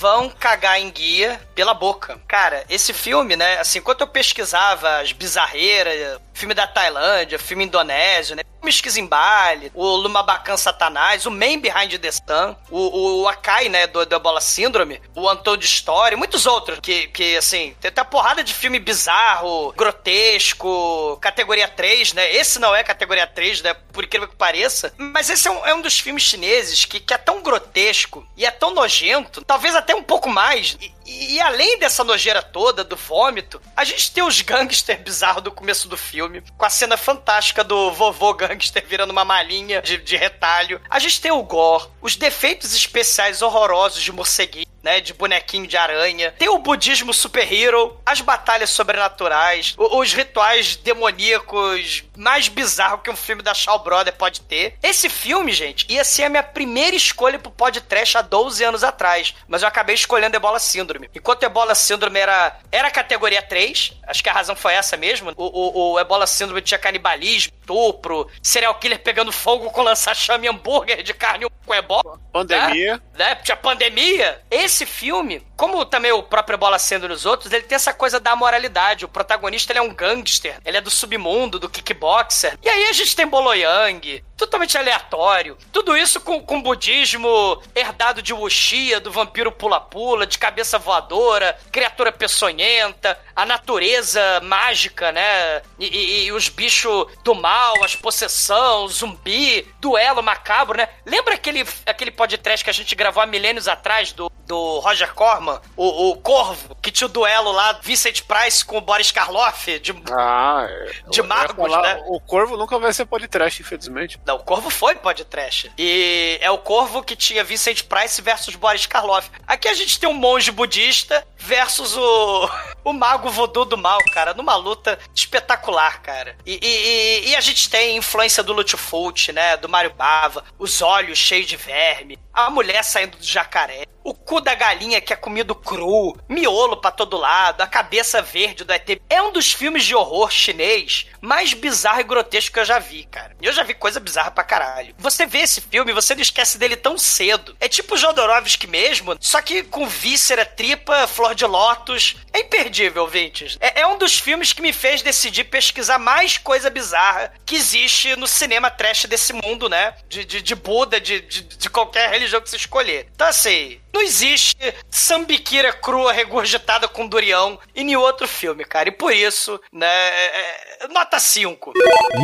[0.01, 2.19] vão cagar em guia pela boca.
[2.27, 8.35] Cara, esse filme, né, assim, enquanto eu pesquisava as bizarreiras, filme da Tailândia, filme indonésio,
[8.35, 13.87] né, o Esquizimbale, o Lumabacan Satanás, o Man Behind the Sun, o, o Akai, né,
[13.87, 18.43] do, do Ebola Síndrome, o Untold Story, muitos outros, que, que assim, tem até porrada
[18.43, 24.29] de filme bizarro, grotesco, categoria 3, né, esse não é categoria 3, né, por incrível
[24.29, 27.43] que pareça, mas esse é um, é um dos filmes chineses que, que é tão
[27.43, 30.77] grotesco e é tão nojento, talvez até um pouco mais,
[31.13, 35.53] e, e além dessa nojeira toda, do vômito, a gente tem os gangster bizarros do
[35.53, 40.17] começo do filme, com a cena fantástica do vovô gangster virando uma malinha de, de
[40.17, 40.81] retalho.
[40.89, 44.67] A gente tem o gore, os defeitos especiais horrorosos de morceguinho.
[44.83, 46.35] Né, de bonequinho de aranha.
[46.37, 53.45] Tem o budismo super-hero, as batalhas sobrenaturais, os rituais demoníacos mais bizarros que um filme
[53.45, 54.77] da Shaw Brother pode ter.
[54.83, 59.33] Esse filme, gente, ia ser a minha primeira escolha pro podcast há 12 anos atrás,
[59.47, 61.02] mas eu acabei escolhendo Ebola Síndrome.
[61.15, 65.45] Enquanto Ebola Síndrome era, era categoria 3, acho que a razão foi essa mesmo, o,
[65.45, 71.15] o, o Ebola Síndrome tinha canibalismo, estupro, serial killer pegando fogo com lança-chame, hambúrguer de
[71.15, 72.21] carne com ebola.
[72.33, 73.01] Pandemia.
[73.15, 73.27] Né?
[73.27, 73.35] né?
[73.37, 74.41] Tinha pandemia.
[74.51, 78.35] Esse filme, como também o próprio Ebola sendo nos outros, ele tem essa coisa da
[78.35, 79.05] moralidade.
[79.05, 82.59] O protagonista ele é um gangster, ele é do submundo, do kickboxer.
[82.63, 85.57] E aí a gente tem Bolo Yang, totalmente aleatório.
[85.73, 92.11] Tudo isso com, com budismo herdado de Wuxia, do vampiro pula-pula, de cabeça voadora, criatura
[92.11, 94.02] peçonhenta, a natureza
[94.43, 95.63] mágica, né?
[95.79, 100.89] E, e- e os bichos do mal, as possessão, zumbi, duelo macabro, né?
[101.05, 105.61] Lembra aquele, aquele podcast que a gente gravou há milênios atrás do, do Roger Corman?
[105.77, 109.93] O, o Corvo, que tinha o duelo lá, Vincent Price com o Boris Karloff, de,
[110.13, 110.93] Ah, é.
[111.11, 112.03] de magos, falar, né?
[112.07, 114.21] O Corvo nunca vai ser podcast, infelizmente.
[114.25, 115.71] Não, o Corvo foi podcast.
[115.79, 119.31] E é o Corvo que tinha Vincent Price versus Boris Karloff.
[119.47, 122.51] Aqui a gente tem um monge budista versus o,
[122.85, 126.37] o mago voodoo do mal, cara, numa luta espetacular, cara.
[126.47, 131.19] E, e- e- a gente tem influência do Lutfult, né, do Mario Bava, os olhos
[131.19, 135.55] cheios de verme, a mulher saindo do jacaré, o cu da galinha que é comido
[135.55, 139.01] cru, miolo pra todo lado, a cabeça verde do ET.
[139.09, 143.05] É um dos filmes de horror chinês mais bizarro e grotesco que eu já vi,
[143.05, 143.37] cara.
[143.41, 144.95] Eu já vi coisa bizarra pra caralho.
[144.99, 147.57] Você vê esse filme, você não esquece dele tão cedo.
[147.61, 152.17] É tipo Jodorowsky mesmo, só que com víscera, tripa, flor de lótus.
[152.33, 153.57] É imperdível, ouvintes.
[153.61, 158.17] É, é um dos filmes que me fez decidir pesquisar mais coisa bizarra que existe
[158.17, 159.95] no cinema trash desse mundo, né?
[160.09, 163.09] De, de, de Buda, de, de, de qualquer religião que você escolher.
[163.15, 164.57] Então, assim, não existe
[164.91, 168.89] sambiquira crua regurgitada com durião em nenhum outro filme, cara.
[168.89, 171.73] E por isso, né, é- é- nota 5.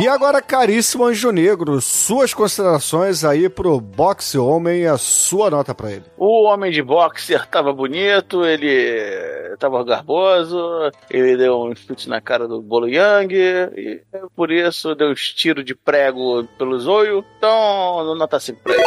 [0.01, 5.73] E agora, caríssimo Anjo Negro, suas considerações aí pro Boxe Homem e a sua nota
[5.73, 6.03] pra ele.
[6.17, 10.57] O homem de boxer tava bonito, ele tava garboso,
[11.09, 14.01] ele deu um chute na cara do Bolo Yang, e
[14.35, 17.23] por isso deu uns tiros de prego pelo zoio.
[17.37, 18.83] Então, nota 5 pra ele.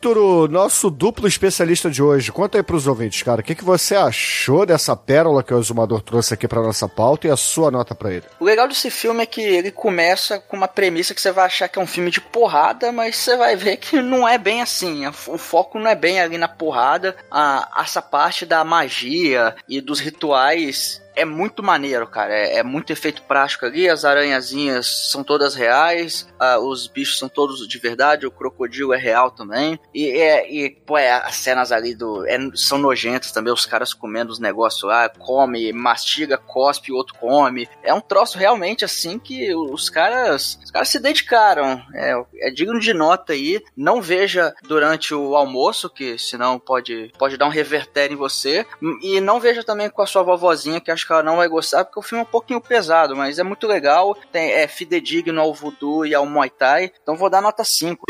[0.00, 3.94] Almaituro, nosso duplo especialista de hoje, conta aí pros ouvintes, cara, o que, que você
[3.94, 7.94] achou dessa pérola que o Exumador trouxe aqui pra nossa pauta e a sua nota
[7.94, 8.22] pra ele?
[8.40, 11.68] O legal desse filme é que ele começa com uma premissa que você vai achar
[11.68, 15.06] que é um filme de porrada, mas você vai ver que não é bem assim.
[15.06, 17.14] O foco não é bem ali na porrada.
[17.30, 22.34] A, essa parte da magia e dos rituais é muito maneiro, cara.
[22.34, 23.88] É, é muito efeito prático ali.
[23.88, 28.98] As aranhazinhas são todas reais, ah, os bichos são todos de verdade, o crocodilo é
[28.98, 29.78] real também.
[29.94, 33.92] E, é, e pô, é, as cenas ali do, é- são nojentas também, os caras
[33.92, 37.68] comendo os negócios lá, come, mastiga, cospe, o outro come.
[37.82, 41.82] É um troço realmente assim que os caras, os caras se dedicaram.
[41.94, 42.14] É,
[42.48, 43.60] é digno de nota aí.
[43.76, 48.64] Não veja durante o almoço, que senão pode, pode dar um revertério em você.
[49.02, 51.84] E não veja também com a sua vovozinha, que acho que ela não vai gostar,
[51.84, 54.16] porque o filme é um pouquinho pesado, mas é muito legal.
[54.32, 56.92] Tem, é fidedigno ao voodoo e ao muay thai.
[57.02, 58.04] Então vou dar nota 5.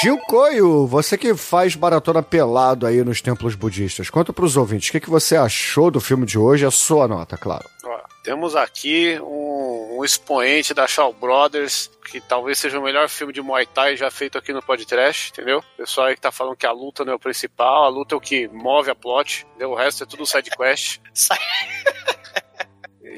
[0.00, 5.00] Chilcoio, você que faz maratona pelado aí nos templos budistas, conta pros ouvintes, o que,
[5.00, 7.64] que você achou do filme de hoje a sua nota, claro.
[7.84, 13.32] Ó, temos aqui um, um expoente da Shaw Brothers, que talvez seja o melhor filme
[13.32, 15.58] de Muay Thai já feito aqui no podcast, entendeu?
[15.58, 18.14] O pessoal aí que tá falando que a luta não é o principal, a luta
[18.14, 19.70] é o que move a plot, entendeu?
[19.70, 21.00] O resto é tudo side quest.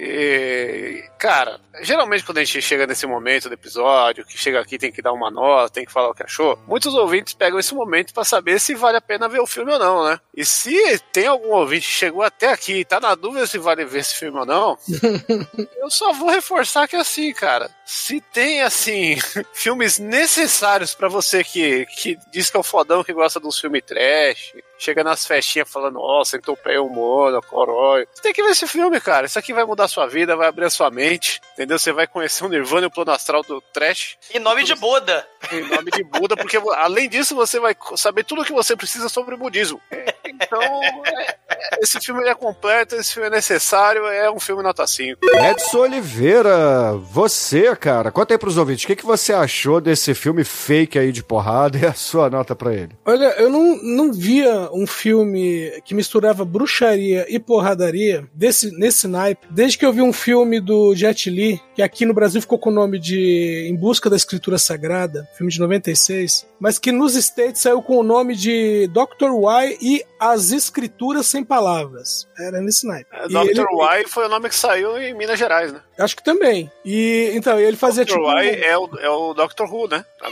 [0.00, 4.92] E, cara, geralmente quando a gente chega nesse momento do episódio, que chega aqui tem
[4.92, 8.14] que dar uma nota, tem que falar o que achou, muitos ouvintes pegam esse momento
[8.14, 10.20] pra saber se vale a pena ver o filme ou não, né?
[10.36, 13.84] E se tem algum ouvinte que chegou até aqui e tá na dúvida se vale
[13.84, 14.78] ver esse filme ou não,
[15.78, 19.16] eu só vou reforçar que é assim, cara, se tem assim
[19.52, 23.82] filmes necessários pra você que, que diz que é o fodão que gosta dos filmes
[23.84, 28.06] trash, chega nas festinhas falando, nossa, entupei o mono, corói.
[28.14, 29.26] Você tem que ver esse filme, cara.
[29.26, 31.78] Isso aqui vai mudar a sua vida, vai abrir a sua mente, entendeu?
[31.78, 34.16] Você vai conhecer o Nirvana e o plano astral do trash.
[34.32, 35.26] Em nome de Buda.
[35.52, 39.08] Em nome de Buda, porque além disso você vai saber tudo o que você precisa
[39.08, 39.80] sobre o budismo.
[40.24, 40.60] Então,
[41.06, 41.36] é,
[41.82, 45.18] esse filme é completo, esse filme é necessário, é um filme nota 5.
[45.50, 50.44] Edson Oliveira, você, cara, conta aí pros ouvintes, o que, que você achou desse filme
[50.44, 52.90] fake aí de porrada e a sua nota pra ele?
[53.04, 59.46] Olha, eu não, não via um filme que misturava bruxaria e porradaria desse, nesse naipe,
[59.50, 62.70] desde que eu vi um filme do Jet Li, que aqui no Brasil ficou com
[62.70, 67.62] o nome de Em Busca da Escritura Sagrada, filme de 96, mas que nos States
[67.62, 69.30] saiu com o nome de Dr.
[69.30, 72.28] Y e As Escrituras Sem Palavras.
[72.38, 73.08] Era nesse naipe.
[73.12, 73.48] É, Dr.
[73.50, 75.80] ele- Y foi o nome que saiu em Minas Gerais, né?
[75.98, 76.70] Acho que também.
[76.84, 78.12] E então ele fazia Dr.
[78.12, 78.28] tipo.
[78.28, 79.64] Y é o, é o Dr.
[79.64, 80.04] Who, né?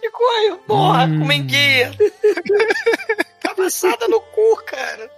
[0.00, 1.92] Que coisa, porra, com menguia.
[3.56, 5.10] Cabeçada no cu, cara.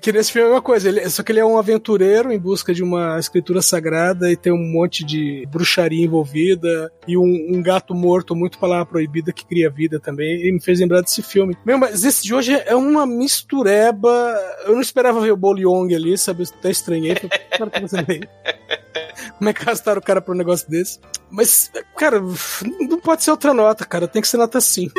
[0.00, 2.74] Que nesse filme é uma coisa, ele- só que ele é um aventureiro em busca
[2.74, 7.94] de uma escritura sagrada e tem um monte de bruxaria envolvida e um, um gato
[7.94, 10.46] morto, muito palavra proibida, que cria vida também.
[10.46, 11.56] E me fez lembrar desse filme.
[11.64, 14.10] Meu, mas esse de hoje é uma mistureba.
[14.66, 16.44] Eu não esperava ver o Boliong ali, sabe?
[16.58, 17.14] Até estranhei.
[17.14, 18.28] Falei, "Cara, como você veio?"
[19.38, 20.98] Como é que arrastaram o cara pra um negócio desse?
[21.30, 22.20] Mas, cara,
[22.80, 24.06] não pode ser outra nota, cara.
[24.06, 24.92] Tem que ser nota 5.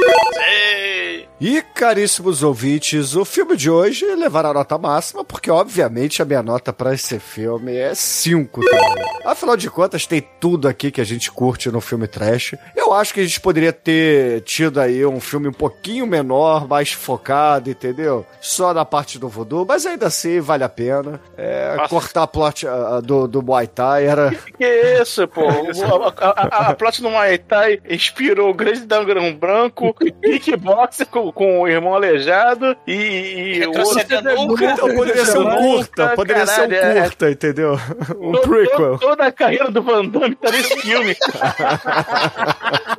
[1.42, 6.44] E, caríssimos ouvintes, o filme de hoje levará a nota máxima, porque, obviamente, a minha
[6.44, 9.04] nota pra esse filme é 5 também.
[9.26, 12.56] Afinal de contas, tem tudo aqui que a gente curte no filme trash.
[12.76, 16.92] Eu acho que a gente poderia ter tido aí um filme um pouquinho menor, mais
[16.92, 18.26] focado, entendeu?
[18.40, 21.20] Só na parte do voodoo, mas ainda assim vale a pena.
[21.38, 24.32] É, cortar a plot ah, do, do Muay Thai era...
[24.58, 25.48] Que isso, pô?
[25.48, 31.23] A, a, a, a plot no Muay Thai inspirou o grande Dangrão Branco, kickboxer com,
[31.32, 33.96] com o irmão aleijado e, e o outro...
[33.96, 34.66] Retrocedendo nunca.
[34.66, 37.02] Então, poderia ser um curta, poderia ser um é.
[37.02, 37.80] curta, entendeu?
[38.20, 38.98] Um prequel.
[39.00, 41.16] Toda a carreira do Van Damme tá nesse filme.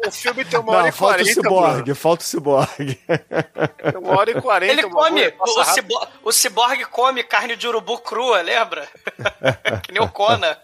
[0.06, 2.94] O filme tem uma hora e falta o quarenta, ciborgue, falta o ciborgue.
[2.94, 4.72] Tem uma hora e quarenta.
[4.72, 5.74] Ele come, o, rápido.
[5.74, 8.86] cibo- o ciborgue come carne de urubu crua, lembra?
[9.82, 10.56] que nem o Conan.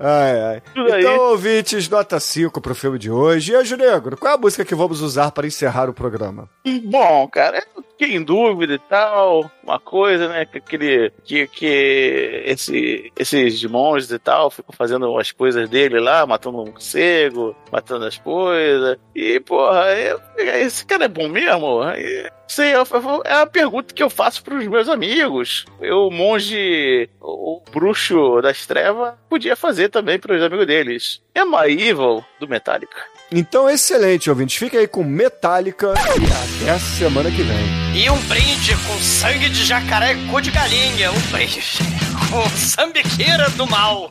[0.00, 0.62] Ai, ai.
[0.74, 1.02] Tudo aí.
[1.02, 3.52] Então, ouvintes, nota 5 pro filme de hoje.
[3.52, 6.48] E, Anjo Negro, qual é a música que vamos usar para encerrar o programa?
[6.84, 9.50] Bom, cara, eu fiquei em dúvida e tal.
[9.62, 10.46] Uma coisa, né?
[10.46, 11.12] Que aquele.
[11.24, 16.64] Que, que esse, esses monges e tal ficam fazendo as coisas dele lá, matando um
[16.66, 18.96] morcego, matando as coisas.
[19.14, 21.82] E, porra, eu- esse cara é bom mesmo?
[21.96, 25.66] E, Sei, eu- eu- é a pergunta que eu faço pros meus amigos.
[25.80, 31.22] Eu, monge, o bruxo das trevas, podia fazer também pros amigos deles.
[31.32, 32.96] É uma evil do Metallica.
[33.30, 34.56] Então, excelente, ouvintes.
[34.56, 37.89] Fica aí com Metallica e até a semana que vem.
[37.92, 41.10] E um brinde com sangue de jacaré e cu de galinha.
[41.10, 41.60] Um brinde
[42.30, 44.08] com sambiqueira do mal.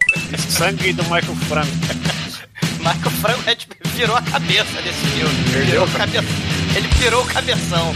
[0.49, 1.71] Sangue do Michael Franco.
[2.79, 5.65] Michael Franco é, tipo, virou a cabeça desse filme.
[5.65, 6.27] Virou a cabeça.
[6.75, 7.93] Ele pirou o cabeção.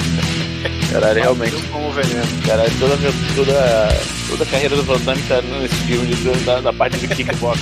[0.92, 1.56] Caralho, realmente.
[1.72, 2.26] Como veneno.
[2.46, 2.98] Caralho, toda,
[3.36, 3.98] toda,
[4.30, 6.16] toda a carreira do Van Damme tá nesse filme
[6.46, 7.60] da, da parte de kickbox.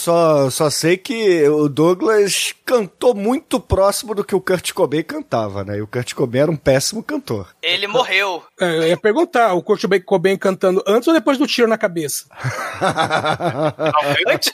[0.00, 5.64] Só, só sei que o Douglas cantou muito próximo do que o Kurt Cobain cantava,
[5.64, 5.78] né?
[5.78, 7.52] E o Kurt Cobain era um péssimo cantor.
[7.60, 8.44] Ele morreu.
[8.60, 12.26] É, eu ia perguntar, o Kurt Cobain cantando antes ou depois do tiro na cabeça?
[14.28, 14.52] antes,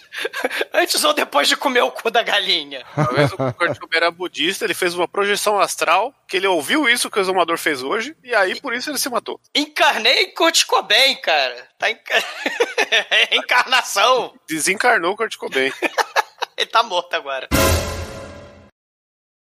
[0.72, 2.86] antes ou depois de comer o cu da galinha?
[2.94, 7.10] Talvez o Kurt Cobain era budista, ele fez uma projeção astral, que ele ouviu isso
[7.10, 9.38] que o exumador fez hoje, e aí por isso ele se matou.
[9.54, 11.68] Encarnei Kurt Cobain, cara.
[11.78, 12.14] Tá enca...
[13.10, 14.32] É Encarnação.
[14.48, 15.70] Desencarnou o Kurt Cobain.
[16.56, 17.48] Ele tá morto agora.